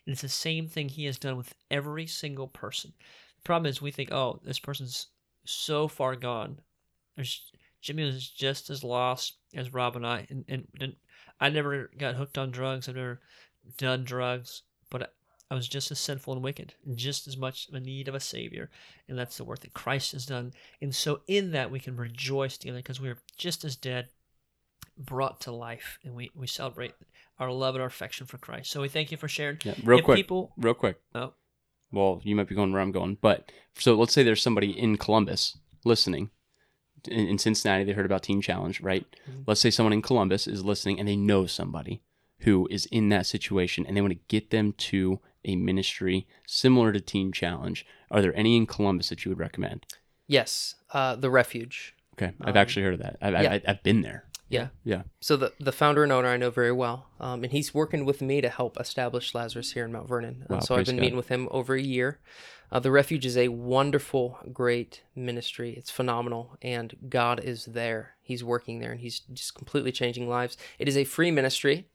and 0.06 0.13
it's 0.13 0.21
the 0.21 0.30
same 0.30 0.67
thing 0.67 0.88
He 0.88 1.06
has 1.06 1.19
done 1.19 1.36
with 1.36 1.54
every 1.69 2.08
single 2.08 2.47
person. 2.47 2.93
The 3.36 3.43
problem 3.43 3.69
is 3.69 3.82
we 3.82 3.91
think, 3.91 4.13
oh, 4.13 4.39
this 4.45 4.60
person's 4.60 5.08
so 5.43 5.89
far 5.89 6.15
gone. 6.15 6.60
There's 7.17 7.51
Jimmy 7.82 8.06
was 8.06 8.30
just 8.30 8.69
as 8.69 8.86
lost 8.86 9.34
as 9.54 9.73
Rob 9.73 9.97
and 9.97 10.08
I, 10.08 10.25
and, 10.30 10.45
and, 10.47 10.67
and 10.80 10.95
I 11.41 11.49
never 11.49 11.91
got 11.97 12.15
hooked 12.15 12.38
on 12.38 12.51
drugs. 12.51 12.88
I've 12.88 12.95
never 12.95 13.19
done 13.77 14.06
drugs, 14.06 14.62
but 14.89 15.13
I 15.51 15.55
was 15.55 15.67
just 15.67 15.91
as 15.91 15.99
sinful 15.99 16.33
and 16.33 16.41
wicked, 16.41 16.73
and 16.85 16.95
just 16.97 17.27
as 17.27 17.35
much 17.35 17.67
in 17.73 17.83
need 17.83 18.07
of 18.07 18.15
a 18.15 18.19
savior, 18.21 18.69
and 19.09 19.17
that's 19.19 19.35
the 19.35 19.43
work 19.43 19.59
that 19.59 19.73
Christ 19.73 20.13
has 20.13 20.25
done. 20.25 20.53
And 20.81 20.95
so, 20.95 21.21
in 21.27 21.51
that, 21.51 21.69
we 21.69 21.79
can 21.81 21.97
rejoice 21.97 22.57
together 22.57 22.79
because 22.79 23.01
we 23.01 23.09
are 23.09 23.17
just 23.37 23.65
as 23.65 23.75
dead, 23.75 24.07
brought 24.97 25.41
to 25.41 25.51
life, 25.51 25.99
and 26.05 26.15
we 26.15 26.31
we 26.35 26.47
celebrate 26.47 26.93
our 27.37 27.51
love 27.51 27.75
and 27.75 27.81
our 27.81 27.87
affection 27.87 28.27
for 28.27 28.37
Christ. 28.37 28.71
So 28.71 28.81
we 28.81 28.87
thank 28.87 29.11
you 29.11 29.17
for 29.17 29.27
sharing. 29.27 29.57
Yeah, 29.63 29.73
real 29.83 29.99
If 29.99 30.05
quick, 30.05 30.15
people, 30.15 30.53
real 30.57 30.73
quick. 30.73 31.01
oh, 31.15 31.33
Well, 31.91 32.21
you 32.23 32.35
might 32.35 32.47
be 32.47 32.55
going 32.55 32.71
where 32.71 32.82
I'm 32.82 32.91
going, 32.93 33.17
but 33.19 33.51
so 33.78 33.95
let's 33.95 34.13
say 34.13 34.23
there's 34.23 34.41
somebody 34.41 34.71
in 34.71 34.97
Columbus 34.97 35.57
listening. 35.84 36.30
In, 37.09 37.28
in 37.28 37.38
Cincinnati, 37.39 37.84
they 37.84 37.93
heard 37.93 38.05
about 38.05 38.23
Teen 38.23 38.41
Challenge, 38.41 38.80
right? 38.80 39.05
Mhm. 39.30 39.43
Let's 39.47 39.59
say 39.59 39.71
someone 39.71 39.91
in 39.91 40.01
Columbus 40.03 40.47
is 40.47 40.63
listening 40.63 40.99
and 40.99 41.07
they 41.09 41.15
know 41.17 41.45
somebody 41.47 42.03
who 42.41 42.67
is 42.71 42.85
in 42.87 43.09
that 43.09 43.25
situation 43.25 43.85
and 43.85 43.95
they 43.95 44.01
want 44.01 44.13
to 44.13 44.19
get 44.27 44.49
them 44.49 44.73
to 44.73 45.19
a 45.45 45.55
ministry 45.55 46.27
similar 46.45 46.91
to 46.91 46.99
Teen 46.99 47.31
Challenge. 47.31 47.85
Are 48.09 48.21
there 48.21 48.35
any 48.37 48.55
in 48.57 48.65
Columbus 48.65 49.09
that 49.09 49.25
you 49.25 49.31
would 49.31 49.39
recommend? 49.39 49.85
Yes. 50.27 50.75
Uh, 50.93 51.15
the 51.15 51.29
refuge. 51.29 51.95
Okay, 52.15 52.33
I've 52.41 52.55
Um, 52.55 52.57
actually 52.57 52.83
heard 52.83 52.93
of 52.95 52.99
that. 52.99 53.17
I've, 53.21 53.33
yeah. 53.33 53.53
I, 53.53 53.61
I've 53.67 53.83
been 53.83 54.01
there. 54.01 54.25
Yeah. 54.49 54.67
Yeah. 54.83 55.03
So 55.21 55.37
the 55.37 55.53
the 55.61 55.71
founder 55.71 56.03
and 56.03 56.11
owner 56.11 56.27
I 56.27 56.35
know 56.35 56.49
very 56.49 56.73
well, 56.73 57.07
um, 57.21 57.43
and 57.43 57.53
he's 57.53 57.73
working 57.73 58.03
with 58.03 58.21
me 58.21 58.41
to 58.41 58.49
help 58.49 58.77
establish 58.77 59.33
Lazarus 59.33 59.71
here 59.71 59.85
in 59.85 59.93
Mount 59.93 60.09
Vernon. 60.09 60.45
Uh, 60.49 60.59
so 60.59 60.75
I've 60.75 60.85
been 60.85 60.97
God. 60.97 61.01
meeting 61.01 61.17
with 61.17 61.29
him 61.29 61.47
over 61.51 61.73
a 61.73 61.81
year. 61.81 62.19
Uh, 62.69 62.79
the 62.79 62.91
refuge 62.91 63.25
is 63.25 63.37
a 63.37 63.47
wonderful, 63.47 64.39
great 64.51 65.03
ministry. 65.15 65.73
It's 65.77 65.89
phenomenal, 65.89 66.57
and 66.61 66.95
God 67.09 67.41
is 67.41 67.65
there. 67.65 68.15
He's 68.21 68.43
working 68.43 68.79
there, 68.79 68.91
and 68.91 68.99
He's 68.99 69.21
just 69.33 69.55
completely 69.55 69.91
changing 69.93 70.27
lives. 70.27 70.57
It 70.79 70.87
is 70.89 70.97
a 70.97 71.05
free 71.05 71.31
ministry 71.31 71.87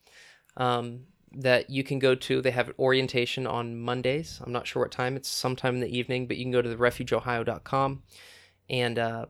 um, 0.57 1.01
that 1.33 1.71
you 1.71 1.85
can 1.85 1.99
go 1.99 2.15
to. 2.15 2.41
They 2.41 2.51
have 2.51 2.73
orientation 2.79 3.47
on 3.47 3.79
Mondays. 3.79 4.41
I'm 4.45 4.53
not 4.53 4.67
sure 4.67 4.83
what 4.83 4.93
time. 4.93 5.17
It's 5.17 5.29
sometime 5.29 5.75
in 5.75 5.81
the 5.81 5.97
evening, 5.97 6.27
but 6.27 6.37
you 6.37 6.45
can 6.45 6.53
go 6.53 6.63
to 6.63 6.69
the 6.69 6.77
refugeohio.com. 6.77 8.03
And 8.69 8.99
uh, 8.99 9.27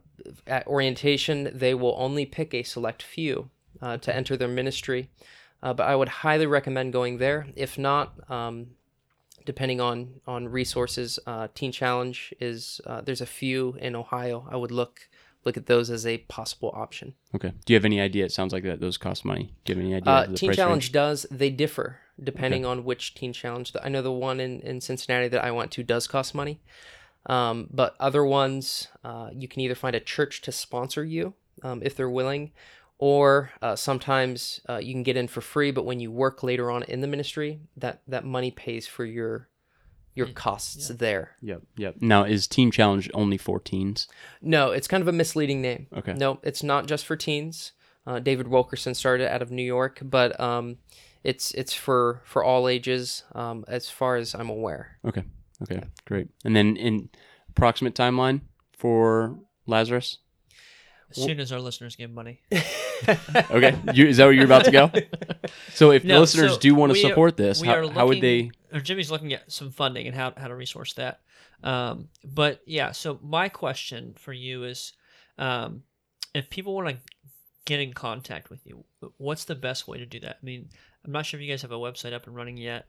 at 0.47 0.67
orientation, 0.67 1.51
they 1.53 1.75
will 1.75 1.95
only 1.99 2.25
pick 2.25 2.55
a 2.55 2.63
select 2.63 3.03
few 3.03 3.51
uh, 3.83 3.99
to 3.99 4.15
enter 4.15 4.37
their 4.37 4.49
ministry. 4.49 5.11
Uh, 5.63 5.75
but 5.75 5.87
I 5.87 5.97
would 5.97 6.09
highly 6.09 6.47
recommend 6.47 6.93
going 6.93 7.19
there. 7.19 7.49
If 7.57 7.79
not, 7.79 8.31
um, 8.31 8.69
depending 9.45 9.81
on 9.81 10.21
on 10.27 10.49
resources, 10.49 11.19
uh, 11.27 11.49
Teen 11.55 11.73
Challenge 11.73 12.35
is 12.41 12.81
uh, 12.87 13.01
there's 13.01 13.21
a 13.21 13.27
few 13.27 13.77
in 13.81 13.97
Ohio. 13.97 14.47
I 14.51 14.57
would 14.57 14.71
look 14.71 15.09
look 15.47 15.57
at 15.57 15.67
those 15.67 15.89
as 15.89 16.05
a 16.05 16.19
possible 16.19 16.73
option. 16.75 17.15
Okay. 17.35 17.53
Do 17.65 17.73
you 17.73 17.77
have 17.77 17.85
any 17.85 18.01
idea? 18.01 18.25
It 18.25 18.33
sounds 18.33 18.53
like 18.53 18.65
that 18.65 18.81
those 18.81 18.99
cost 18.99 19.25
money. 19.25 19.55
Do 19.65 19.73
you 19.73 19.79
have 19.79 19.85
any 19.85 19.95
idea? 19.95 20.13
Uh, 20.13 20.27
Teen 20.35 20.53
Challenge 20.53 20.85
range? 20.85 20.93
does. 20.93 21.27
They 21.31 21.51
differ 21.51 22.01
depending 22.23 22.65
on 22.65 22.85
which 22.85 23.15
Teen 23.15 23.33
Challenge. 23.33 23.73
I 23.83 23.89
know 23.89 24.03
the 24.03 24.13
one 24.13 24.41
in, 24.41 24.61
in 24.61 24.81
Cincinnati 24.81 25.29
that 25.29 25.45
I 25.45 25.51
went 25.51 25.71
to 25.73 25.83
does 25.83 26.07
cost 26.07 26.35
money. 26.35 26.61
Um, 27.27 27.69
but 27.73 27.95
other 27.99 28.25
ones, 28.25 28.89
uh, 29.05 29.31
you 29.33 29.49
can 29.49 29.61
either 29.61 29.75
find 29.75 29.97
a 29.97 30.01
church 30.01 30.43
to 30.43 30.53
sponsor 30.53 31.05
you 31.05 31.35
um, 31.63 31.83
if 31.83 31.97
they're 31.97 32.11
willing, 32.11 32.53
or 32.99 33.51
uh, 33.61 33.77
sometimes 33.77 34.61
uh, 34.69 34.77
you 34.77 34.95
can 34.95 35.03
get 35.03 35.17
in 35.17 35.29
for 35.29 35.41
free. 35.41 35.71
But 35.71 35.85
when 35.85 36.01
you 36.01 36.11
work 36.11 36.43
later 36.43 36.71
on 36.71 36.85
in 36.85 37.01
the 37.01 37.07
ministry, 37.07 37.61
that, 37.77 38.01
that 38.07 38.25
money 38.25 38.51
pays 38.51 38.87
for 38.87 39.05
your 39.05 39.49
your 40.17 40.27
costs 40.29 40.89
there. 40.89 41.33
Yep. 41.43 41.63
Yep. 41.77 41.97
Now, 42.01 42.25
is 42.25 42.47
Teen 42.49 42.71
Challenge 42.71 43.11
only 43.15 43.37
for 43.39 43.61
teens? 43.61 44.09
No, 44.43 44.71
it's 44.73 44.89
kind 44.89 45.01
of 45.03 45.09
a 45.09 45.13
misleading 45.13 45.63
name. 45.63 45.87
Okay. 45.97 46.15
No, 46.15 46.41
it's 46.43 46.63
not 46.63 46.87
just 46.87 47.07
for 47.07 47.15
teens. 47.17 47.73
Uh, 48.07 48.19
David 48.19 48.49
Wilkerson 48.49 48.95
started 48.95 49.33
out 49.33 49.43
of 49.43 49.51
New 49.51 49.63
York, 49.65 49.99
but 50.03 50.39
um, 50.41 50.79
it's 51.25 51.51
it's 51.53 51.75
for 51.75 52.23
for 52.25 52.43
all 52.45 52.69
ages, 52.69 53.25
um, 53.35 53.65
as 53.69 53.91
far 53.91 54.17
as 54.17 54.35
I'm 54.35 54.49
aware. 54.49 54.99
Okay. 55.05 55.23
Okay. 55.63 55.83
Great. 56.05 56.29
And 56.45 56.55
then 56.57 56.77
in 56.77 57.09
approximate 57.51 57.95
timeline 57.95 58.41
for 58.73 59.39
Lazarus. 59.67 60.19
As 61.11 61.23
soon 61.23 61.39
as 61.41 61.53
our 61.53 61.61
listeners 61.61 61.95
give 61.97 62.11
money. 62.11 62.41
Okay. 63.51 63.77
you, 63.93 64.07
is 64.07 64.17
that 64.17 64.25
where 64.25 64.33
you're 64.33 64.47
about 64.47 64.65
to 64.65 64.71
go? 64.71 64.91
So 65.75 65.91
if 65.91 66.03
No, 66.05 66.21
listeners 66.21 66.55
so 66.55 66.59
do 66.59 66.75
want 66.75 66.91
to 66.95 66.99
we 66.99 67.05
are- 67.05 67.09
support 67.11 67.37
this, 67.37 67.61
how, 67.61 67.89
how 67.91 68.07
would 68.07 68.23
they? 68.23 68.51
Or 68.73 68.81
Jimmy's 68.81 69.11
looking 69.11 69.33
at 69.33 69.51
some 69.53 69.71
funding 69.71 70.07
and 70.07 70.17
how 70.17 70.33
how 70.37 70.49
to 70.49 70.55
resource 70.57 70.93
that. 70.95 71.21
Um, 71.63 72.09
but 72.25 72.61
yeah, 72.67 72.93
so 72.93 73.19
my 73.23 73.49
question 73.49 74.15
for 74.19 74.33
you 74.33 74.65
is, 74.65 74.93
um, 75.39 75.83
if 76.35 76.51
people 76.51 76.75
want 76.75 76.89
to 76.89 76.97
get 77.65 77.81
in 77.81 77.93
contact 77.93 78.51
with 78.51 78.67
you, 78.67 78.85
what's 79.19 79.45
the 79.45 79.55
best 79.55 79.87
way 79.89 79.99
to 79.99 80.07
do 80.07 80.21
that? 80.21 80.39
I 80.43 80.45
mean, 80.45 80.69
I'm 81.05 81.13
not 81.13 81.27
sure 81.27 81.39
if 81.41 81.47
you 81.47 81.53
guys 81.53 81.63
have 81.63 81.73
a 81.73 81.77
website 81.77 82.13
up 82.13 82.27
and 82.27 82.35
running 82.37 82.57
yet. 82.57 82.87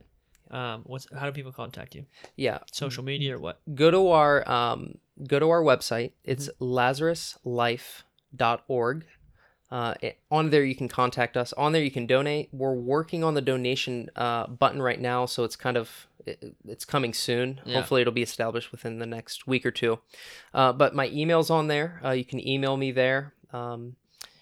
Um, 0.50 0.84
what's 0.86 1.08
how 1.14 1.26
do 1.26 1.32
people 1.34 1.52
contact 1.52 1.94
you? 1.96 2.06
Yeah, 2.38 2.60
Social 2.72 3.04
media 3.04 3.36
or 3.36 3.40
what? 3.40 3.60
go 3.76 3.92
to 3.92 4.08
our 4.10 4.50
um, 4.50 4.96
go 5.28 5.40
to 5.40 5.50
our 5.50 5.62
website. 5.62 6.14
It's 6.24 6.48
Mm-hmm. 6.48 6.64
lazaruslife.org. 6.64 9.06
Uh, 9.70 9.94
on 10.32 10.50
there, 10.50 10.64
you 10.64 10.76
can 10.76 10.88
contact 10.88 11.36
us. 11.36 11.52
On 11.54 11.74
there, 11.74 11.84
you 11.84 11.92
can 11.92 12.08
donate. 12.08 12.50
We're 12.52 12.74
working 12.74 13.24
on 13.24 13.34
the 13.34 13.42
donation 13.42 14.10
uh, 14.16 14.48
button 14.48 14.82
right 14.82 15.00
now, 15.00 15.26
so 15.26 15.44
it's 15.44 15.56
kind 15.58 15.76
of 15.76 16.08
it, 16.26 16.56
it's 16.66 16.86
coming 16.86 17.14
soon. 17.14 17.60
Yeah. 17.66 17.76
Hopefully, 17.76 18.02
it'll 18.02 18.14
be 18.14 18.22
established 18.22 18.72
within 18.72 19.00
the 19.00 19.06
next 19.06 19.46
week 19.48 19.66
or 19.66 19.72
two. 19.72 20.00
Uh, 20.54 20.72
but 20.74 20.96
my 20.96 21.10
email's 21.10 21.50
on 21.50 21.68
there. 21.68 22.02
Uh, 22.04 22.12
you 22.12 22.24
can 22.26 22.46
email 22.46 22.78
me 22.78 22.92
there. 22.92 23.34
Um, 23.52 23.96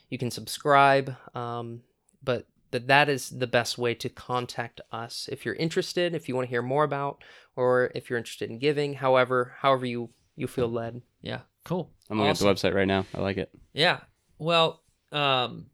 you 0.09 0.17
can 0.17 0.29
subscribe. 0.29 1.15
Um, 1.33 1.81
but 2.23 2.45
that 2.71 2.87
that 2.87 3.09
is 3.09 3.29
the 3.29 3.47
best 3.47 3.77
way 3.77 3.93
to 3.95 4.09
contact 4.09 4.81
us 4.91 5.27
if 5.31 5.45
you're 5.45 5.55
interested. 5.55 6.13
If 6.13 6.27
you 6.29 6.35
want 6.35 6.45
to 6.45 6.49
hear 6.49 6.61
more 6.61 6.83
about, 6.83 7.23
or 7.55 7.91
if 7.95 8.09
you're 8.09 8.19
interested 8.19 8.49
in 8.49 8.59
giving, 8.59 8.95
however, 8.95 9.55
however 9.59 9.85
you 9.85 10.09
you 10.35 10.47
feel 10.47 10.67
led. 10.67 11.01
Yeah, 11.21 11.41
cool. 11.63 11.89
I'm 12.09 12.17
looking 12.17 12.31
Awesome. 12.31 12.47
at 12.49 12.57
the 12.57 12.67
website 12.67 12.75
right 12.75 12.87
now. 12.87 13.05
I 13.15 13.21
like 13.21 13.37
it. 13.37 13.49
Yeah. 13.73 14.01
Well, 14.37 14.81
um, 15.11 15.67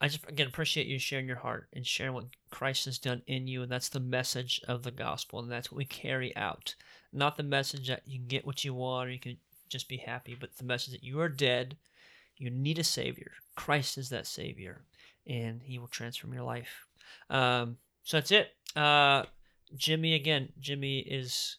I 0.00 0.08
just 0.08 0.26
again 0.28 0.46
appreciate 0.46 0.86
you 0.86 0.98
sharing 0.98 1.26
your 1.26 1.36
heart 1.36 1.68
and 1.72 1.86
sharing 1.86 2.14
what 2.14 2.26
Christ 2.50 2.86
has 2.86 2.98
done 2.98 3.22
in 3.26 3.46
you, 3.46 3.62
and 3.62 3.70
that's 3.70 3.88
the 3.88 4.00
message 4.00 4.60
of 4.66 4.82
the 4.82 4.90
gospel, 4.90 5.40
and 5.40 5.50
that's 5.50 5.70
what 5.70 5.76
we 5.78 5.84
carry 5.84 6.34
out. 6.36 6.74
Not 7.12 7.36
the 7.36 7.42
message 7.42 7.88
that 7.88 8.02
you 8.06 8.18
can 8.18 8.28
get 8.28 8.46
what 8.46 8.64
you 8.64 8.72
want 8.72 9.08
or 9.08 9.12
you 9.12 9.18
can 9.18 9.36
just 9.68 9.88
be 9.88 9.98
happy, 9.98 10.36
but 10.38 10.56
the 10.56 10.64
message 10.64 10.92
that 10.92 11.04
you 11.04 11.20
are 11.20 11.28
dead, 11.28 11.76
you 12.36 12.50
need 12.50 12.78
a 12.78 12.84
savior. 12.84 13.32
Christ 13.56 13.98
is 13.98 14.08
that 14.08 14.26
savior, 14.26 14.82
and 15.26 15.62
He 15.62 15.78
will 15.78 15.88
transform 15.88 16.32
your 16.32 16.44
life. 16.44 16.86
Um, 17.28 17.76
so 18.02 18.16
that's 18.16 18.30
it. 18.30 18.54
Uh, 18.74 19.24
Jimmy 19.76 20.14
again. 20.14 20.48
Jimmy 20.58 21.00
is 21.00 21.56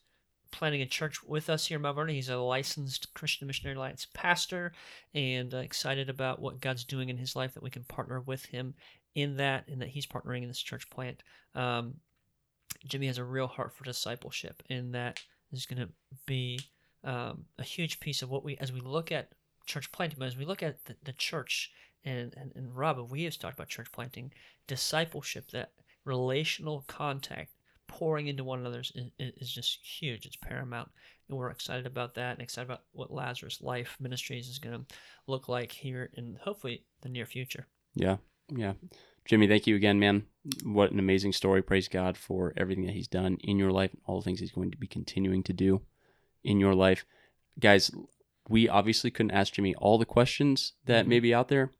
planning 0.51 0.81
a 0.81 0.85
church 0.85 1.23
with 1.23 1.49
us 1.49 1.65
here 1.65 1.77
in 1.77 1.81
Mount 1.81 1.95
Vernon. 1.95 2.15
He's 2.15 2.29
a 2.29 2.37
licensed 2.37 3.13
Christian 3.13 3.47
Missionary 3.47 3.75
Alliance 3.75 4.07
pastor 4.13 4.73
and 5.13 5.53
uh, 5.53 5.57
excited 5.57 6.09
about 6.09 6.41
what 6.41 6.61
God's 6.61 6.83
doing 6.83 7.09
in 7.09 7.17
his 7.17 7.35
life 7.35 7.53
that 7.53 7.63
we 7.63 7.69
can 7.69 7.83
partner 7.83 8.21
with 8.21 8.45
him 8.45 8.73
in 9.15 9.37
that 9.37 9.67
and 9.67 9.81
that 9.81 9.89
he's 9.89 10.05
partnering 10.05 10.41
in 10.41 10.47
this 10.47 10.61
church 10.61 10.89
plant. 10.89 11.23
Um, 11.55 11.95
Jimmy 12.85 13.07
has 13.07 13.17
a 13.17 13.23
real 13.23 13.47
heart 13.47 13.73
for 13.73 13.83
discipleship 13.83 14.63
and 14.69 14.93
that 14.95 15.21
is 15.51 15.65
going 15.65 15.81
to 15.81 15.89
be 16.25 16.59
um, 17.03 17.45
a 17.57 17.63
huge 17.63 17.99
piece 17.99 18.21
of 18.21 18.29
what 18.29 18.43
we, 18.43 18.57
as 18.57 18.71
we 18.71 18.79
look 18.79 19.11
at 19.11 19.29
church 19.65 19.91
planting, 19.91 20.17
but 20.19 20.27
as 20.27 20.37
we 20.37 20.45
look 20.45 20.63
at 20.63 20.85
the, 20.85 20.95
the 21.03 21.13
church 21.13 21.71
and, 22.03 22.33
and, 22.37 22.51
and 22.55 22.75
Rob, 22.75 23.11
we 23.11 23.23
have 23.23 23.37
talked 23.37 23.55
about 23.55 23.69
church 23.69 23.91
planting, 23.91 24.31
discipleship, 24.67 25.51
that 25.51 25.71
relational 26.05 26.83
contact, 26.87 27.51
pouring 27.91 28.27
into 28.27 28.43
one 28.43 28.59
another 28.59 28.79
is, 28.79 28.91
is, 29.19 29.51
just 29.51 29.79
huge. 29.83 30.25
It's 30.25 30.37
paramount. 30.37 30.89
And 31.27 31.37
we're 31.37 31.49
excited 31.49 31.85
about 31.85 32.15
that 32.15 32.31
and 32.31 32.41
excited 32.41 32.67
about 32.67 32.83
what 32.93 33.11
Lazarus 33.11 33.61
Life 33.61 33.97
Ministries 33.99 34.47
is 34.47 34.59
going 34.59 34.79
to 34.79 34.95
look 35.27 35.49
like 35.49 35.73
here 35.73 36.09
in 36.13 36.37
hopefully 36.41 36.85
the 37.01 37.09
near 37.09 37.25
future. 37.25 37.67
Yeah. 37.93 38.17
Yeah. 38.49 38.73
Jimmy, 39.25 39.47
thank 39.47 39.67
you 39.67 39.75
again, 39.75 39.99
man. 39.99 40.23
What 40.63 40.91
an 40.91 40.99
amazing 40.99 41.33
story. 41.33 41.61
Praise 41.61 41.89
God 41.89 42.17
for 42.17 42.53
everything 42.55 42.85
that 42.85 42.95
He's 42.95 43.09
done 43.09 43.37
in 43.41 43.59
your 43.59 43.71
life, 43.71 43.91
and 43.91 44.01
all 44.05 44.19
the 44.19 44.23
things 44.23 44.39
He's 44.39 44.51
going 44.51 44.71
to 44.71 44.77
be 44.77 44.87
continuing 44.87 45.43
to 45.43 45.53
do 45.53 45.81
in 46.43 46.59
your 46.59 46.73
life. 46.73 47.05
Guys, 47.59 47.91
we 48.49 48.67
obviously 48.67 49.11
couldn't 49.11 49.31
ask 49.31 49.53
Jimmy 49.53 49.75
all 49.75 49.97
the 49.97 50.05
questions 50.05 50.73
that 50.85 51.07
may 51.07 51.17
mm-hmm. 51.17 51.23
be 51.23 51.33
out 51.33 51.49
there. 51.49 51.71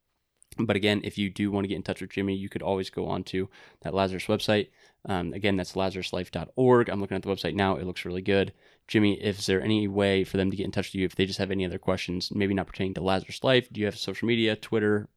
But 0.57 0.76
again, 0.76 1.01
if 1.03 1.18
you 1.18 1.30
do 1.30 1.49
want 1.49 1.64
to 1.64 1.68
get 1.70 1.78
in 1.78 1.84
touch 1.84 2.01
with 2.01 2.12
Jimmy, 2.12 2.36
you 2.36 2.49
could 2.49 2.62
always 2.62 2.89
go 2.89 3.07
on 3.07 3.24
to 3.26 3.49
that 3.82 3.93
Lazarus 3.93 4.26
website. 4.26 4.68
Um, 5.06 5.34
again, 5.34 5.56
that's 5.58 5.74
lazaruslife.org. 5.74 6.89
I'm 6.89 7.02
looking 7.02 7.16
at 7.18 7.24
the 7.24 7.30
website 7.30 7.56
now. 7.56 7.76
It 7.78 7.86
looks 7.86 8.06
really 8.06 8.22
good. 8.22 8.54
Jimmy, 8.88 9.20
if 9.22 9.39
is 9.39 9.45
there 9.47 9.62
any 9.62 9.88
way 9.88 10.24
for 10.24 10.38
them 10.38 10.52
to 10.52 10.58
get 10.58 10.66
in 10.66 10.72
touch 10.72 10.89
with 10.89 10.95
you 10.95 11.06
if 11.06 11.16
they 11.16 11.26
just 11.26 11.39
have 11.39 11.49
any 11.52 11.66
other 11.66 11.80
questions, 11.80 12.30
maybe 12.32 12.54
not 12.54 12.68
pertaining 12.68 12.93
to 12.95 13.02
Lazarus 13.02 13.43
Life? 13.43 13.68
Do 13.72 13.80
you 13.80 13.86
have 13.88 13.97
social 13.97 14.28
media, 14.28 14.56
Twitter, 14.56 15.08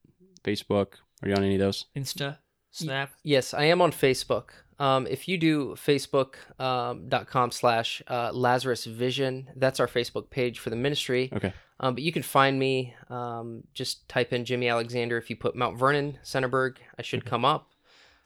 Facebook? 0.42 0.94
Are 1.22 1.28
you 1.28 1.34
on 1.34 1.42
any 1.44 1.54
of 1.56 1.60
those? 1.60 1.86
Insta, 1.96 2.38
Snap. 2.70 3.12
Yes, 3.22 3.52
I 3.54 3.64
am 3.64 3.80
on 3.82 3.92
Facebook. 3.92 4.50
Um, 4.78 5.06
if 5.06 5.28
you 5.28 5.38
do 5.38 5.76
facebook.com 5.76 7.50
slash 7.50 8.02
uh, 8.08 8.30
Lazarus 8.32 8.84
Vision, 8.86 9.48
that's 9.56 9.80
our 9.80 9.86
Facebook 9.86 10.30
page 10.30 10.58
for 10.58 10.70
the 10.70 10.76
ministry. 10.76 11.30
Okay. 11.32 11.52
Um, 11.80 11.94
but 11.94 12.02
you 12.02 12.12
can 12.12 12.22
find 12.22 12.58
me. 12.58 12.94
Um, 13.10 13.64
just 13.74 14.08
type 14.08 14.32
in 14.32 14.44
Jimmy 14.44 14.68
Alexander. 14.68 15.18
If 15.18 15.30
you 15.30 15.36
put 15.36 15.54
Mount 15.56 15.78
Vernon, 15.78 16.18
Centerburg, 16.24 16.76
I 16.98 17.02
should 17.02 17.24
come 17.24 17.44
up. 17.44 17.70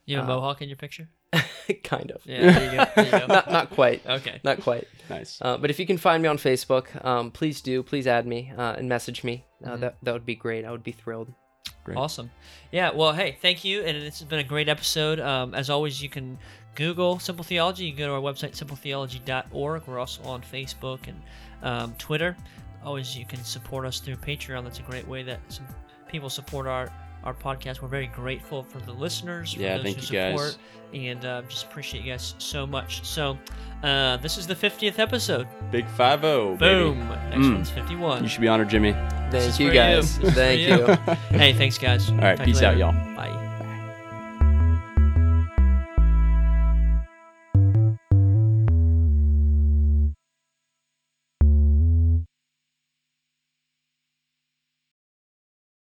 You 0.07 0.17
have 0.17 0.29
a 0.29 0.33
Uh, 0.33 0.37
mohawk 0.37 0.63
in 0.63 0.69
your 0.69 0.77
picture? 0.77 1.09
kind 1.85 2.11
of. 2.11 2.23
Yeah, 2.25 2.51
there 2.53 2.65
you 2.73 2.77
go. 2.79 2.85
There 2.97 3.05
you 3.05 3.11
go. 3.11 3.27
Not 3.29 3.51
not 3.51 3.71
quite. 3.71 4.05
okay. 4.07 4.41
Not 4.45 4.61
quite. 4.63 4.87
Nice. 5.11 5.39
Uh, 5.43 5.57
but 5.59 5.71
if 5.71 5.79
you 5.79 5.87
can 5.87 5.99
find 5.99 6.23
me 6.23 6.29
on 6.29 6.39
Facebook, 6.39 7.05
um, 7.05 7.31
please 7.31 7.61
do. 7.61 7.83
Please 7.83 8.07
add 8.07 8.27
me 8.27 8.53
uh, 8.57 8.75
and 8.79 8.89
message 8.89 9.25
me. 9.25 9.45
Uh, 9.65 9.71
Mhm. 9.71 9.81
That 9.81 9.97
that 10.03 10.13
would 10.13 10.27
be 10.27 10.35
great. 10.35 10.65
I 10.65 10.71
would 10.71 10.83
be 10.85 10.93
thrilled. 10.93 11.33
Great. 11.85 11.99
Awesome. 11.99 12.31
Yeah, 12.73 12.91
well, 12.95 13.13
hey, 13.13 13.37
thank 13.43 13.65
you. 13.65 13.83
And 13.83 14.01
this 14.03 14.19
has 14.21 14.29
been 14.29 14.39
a 14.39 14.45
great 14.45 14.69
episode. 14.69 15.21
Um, 15.21 15.55
as 15.55 15.69
always, 15.71 16.03
you 16.03 16.09
can 16.09 16.39
Google 16.75 17.19
Simple 17.19 17.45
Theology. 17.45 17.85
You 17.85 17.93
can 17.93 17.99
go 17.99 18.07
to 18.09 18.13
our 18.15 18.21
website, 18.21 18.53
simpletheology.org. 18.57 19.87
We're 19.87 19.99
also 19.99 20.23
on 20.25 20.43
Facebook 20.43 21.01
and 21.09 21.21
um, 21.63 21.95
Twitter. 21.99 22.37
Always, 22.85 23.17
you 23.17 23.25
can 23.27 23.43
support 23.45 23.85
us 23.87 24.01
through 24.01 24.17
Patreon. 24.17 24.65
That's 24.65 24.79
a 24.79 24.83
great 24.83 25.07
way 25.09 25.23
that 25.25 25.41
some 25.49 25.67
people 26.09 26.31
support 26.31 26.67
our, 26.67 26.93
our 27.25 27.35
podcast. 27.35 27.83
We're 27.83 27.89
very 27.89 28.07
grateful 28.09 28.63
for 28.63 28.79
the 28.79 28.93
listeners, 28.93 29.55
for 29.55 29.61
Yeah, 29.61 29.77
those 29.77 29.85
thank 29.85 29.97
who 29.99 30.03
you, 30.07 30.13
guys. 30.13 30.33
support, 30.39 30.59
and 30.95 31.25
uh, 31.25 31.43
just 31.49 31.65
appreciate 31.67 32.05
you 32.05 32.13
guys 32.13 32.35
so 32.39 32.67
much. 32.67 33.05
So, 33.07 33.37
uh, 33.83 34.17
this 34.19 34.39
is 34.39 34.47
the 34.47 34.55
50th 34.55 34.99
episode. 34.99 35.47
Big 35.71 35.87
5 35.91 36.21
0. 36.23 36.57
Boom. 36.57 37.09
Next 37.09 37.37
Mm. 37.37 37.55
one's 37.55 37.71
51. 37.71 38.23
You 38.23 38.29
should 38.29 38.41
be 38.41 38.49
honored, 38.49 38.69
Jimmy. 38.71 38.93
Thank 39.31 39.59
you 39.61 39.71
guys. 39.73 40.19
This 40.19 40.29
is 40.29 40.35
for 40.35 40.41
Thank 40.41 40.61
you. 40.61 40.77
you. 40.89 41.15
hey, 41.39 41.53
thanks, 41.53 41.77
guys. 41.79 42.09
All 42.11 42.17
right. 42.19 42.37
Talk 42.37 42.47
Peace 42.47 42.63
out, 42.63 42.77
y'all. 42.77 42.93
Bye. 43.15 43.45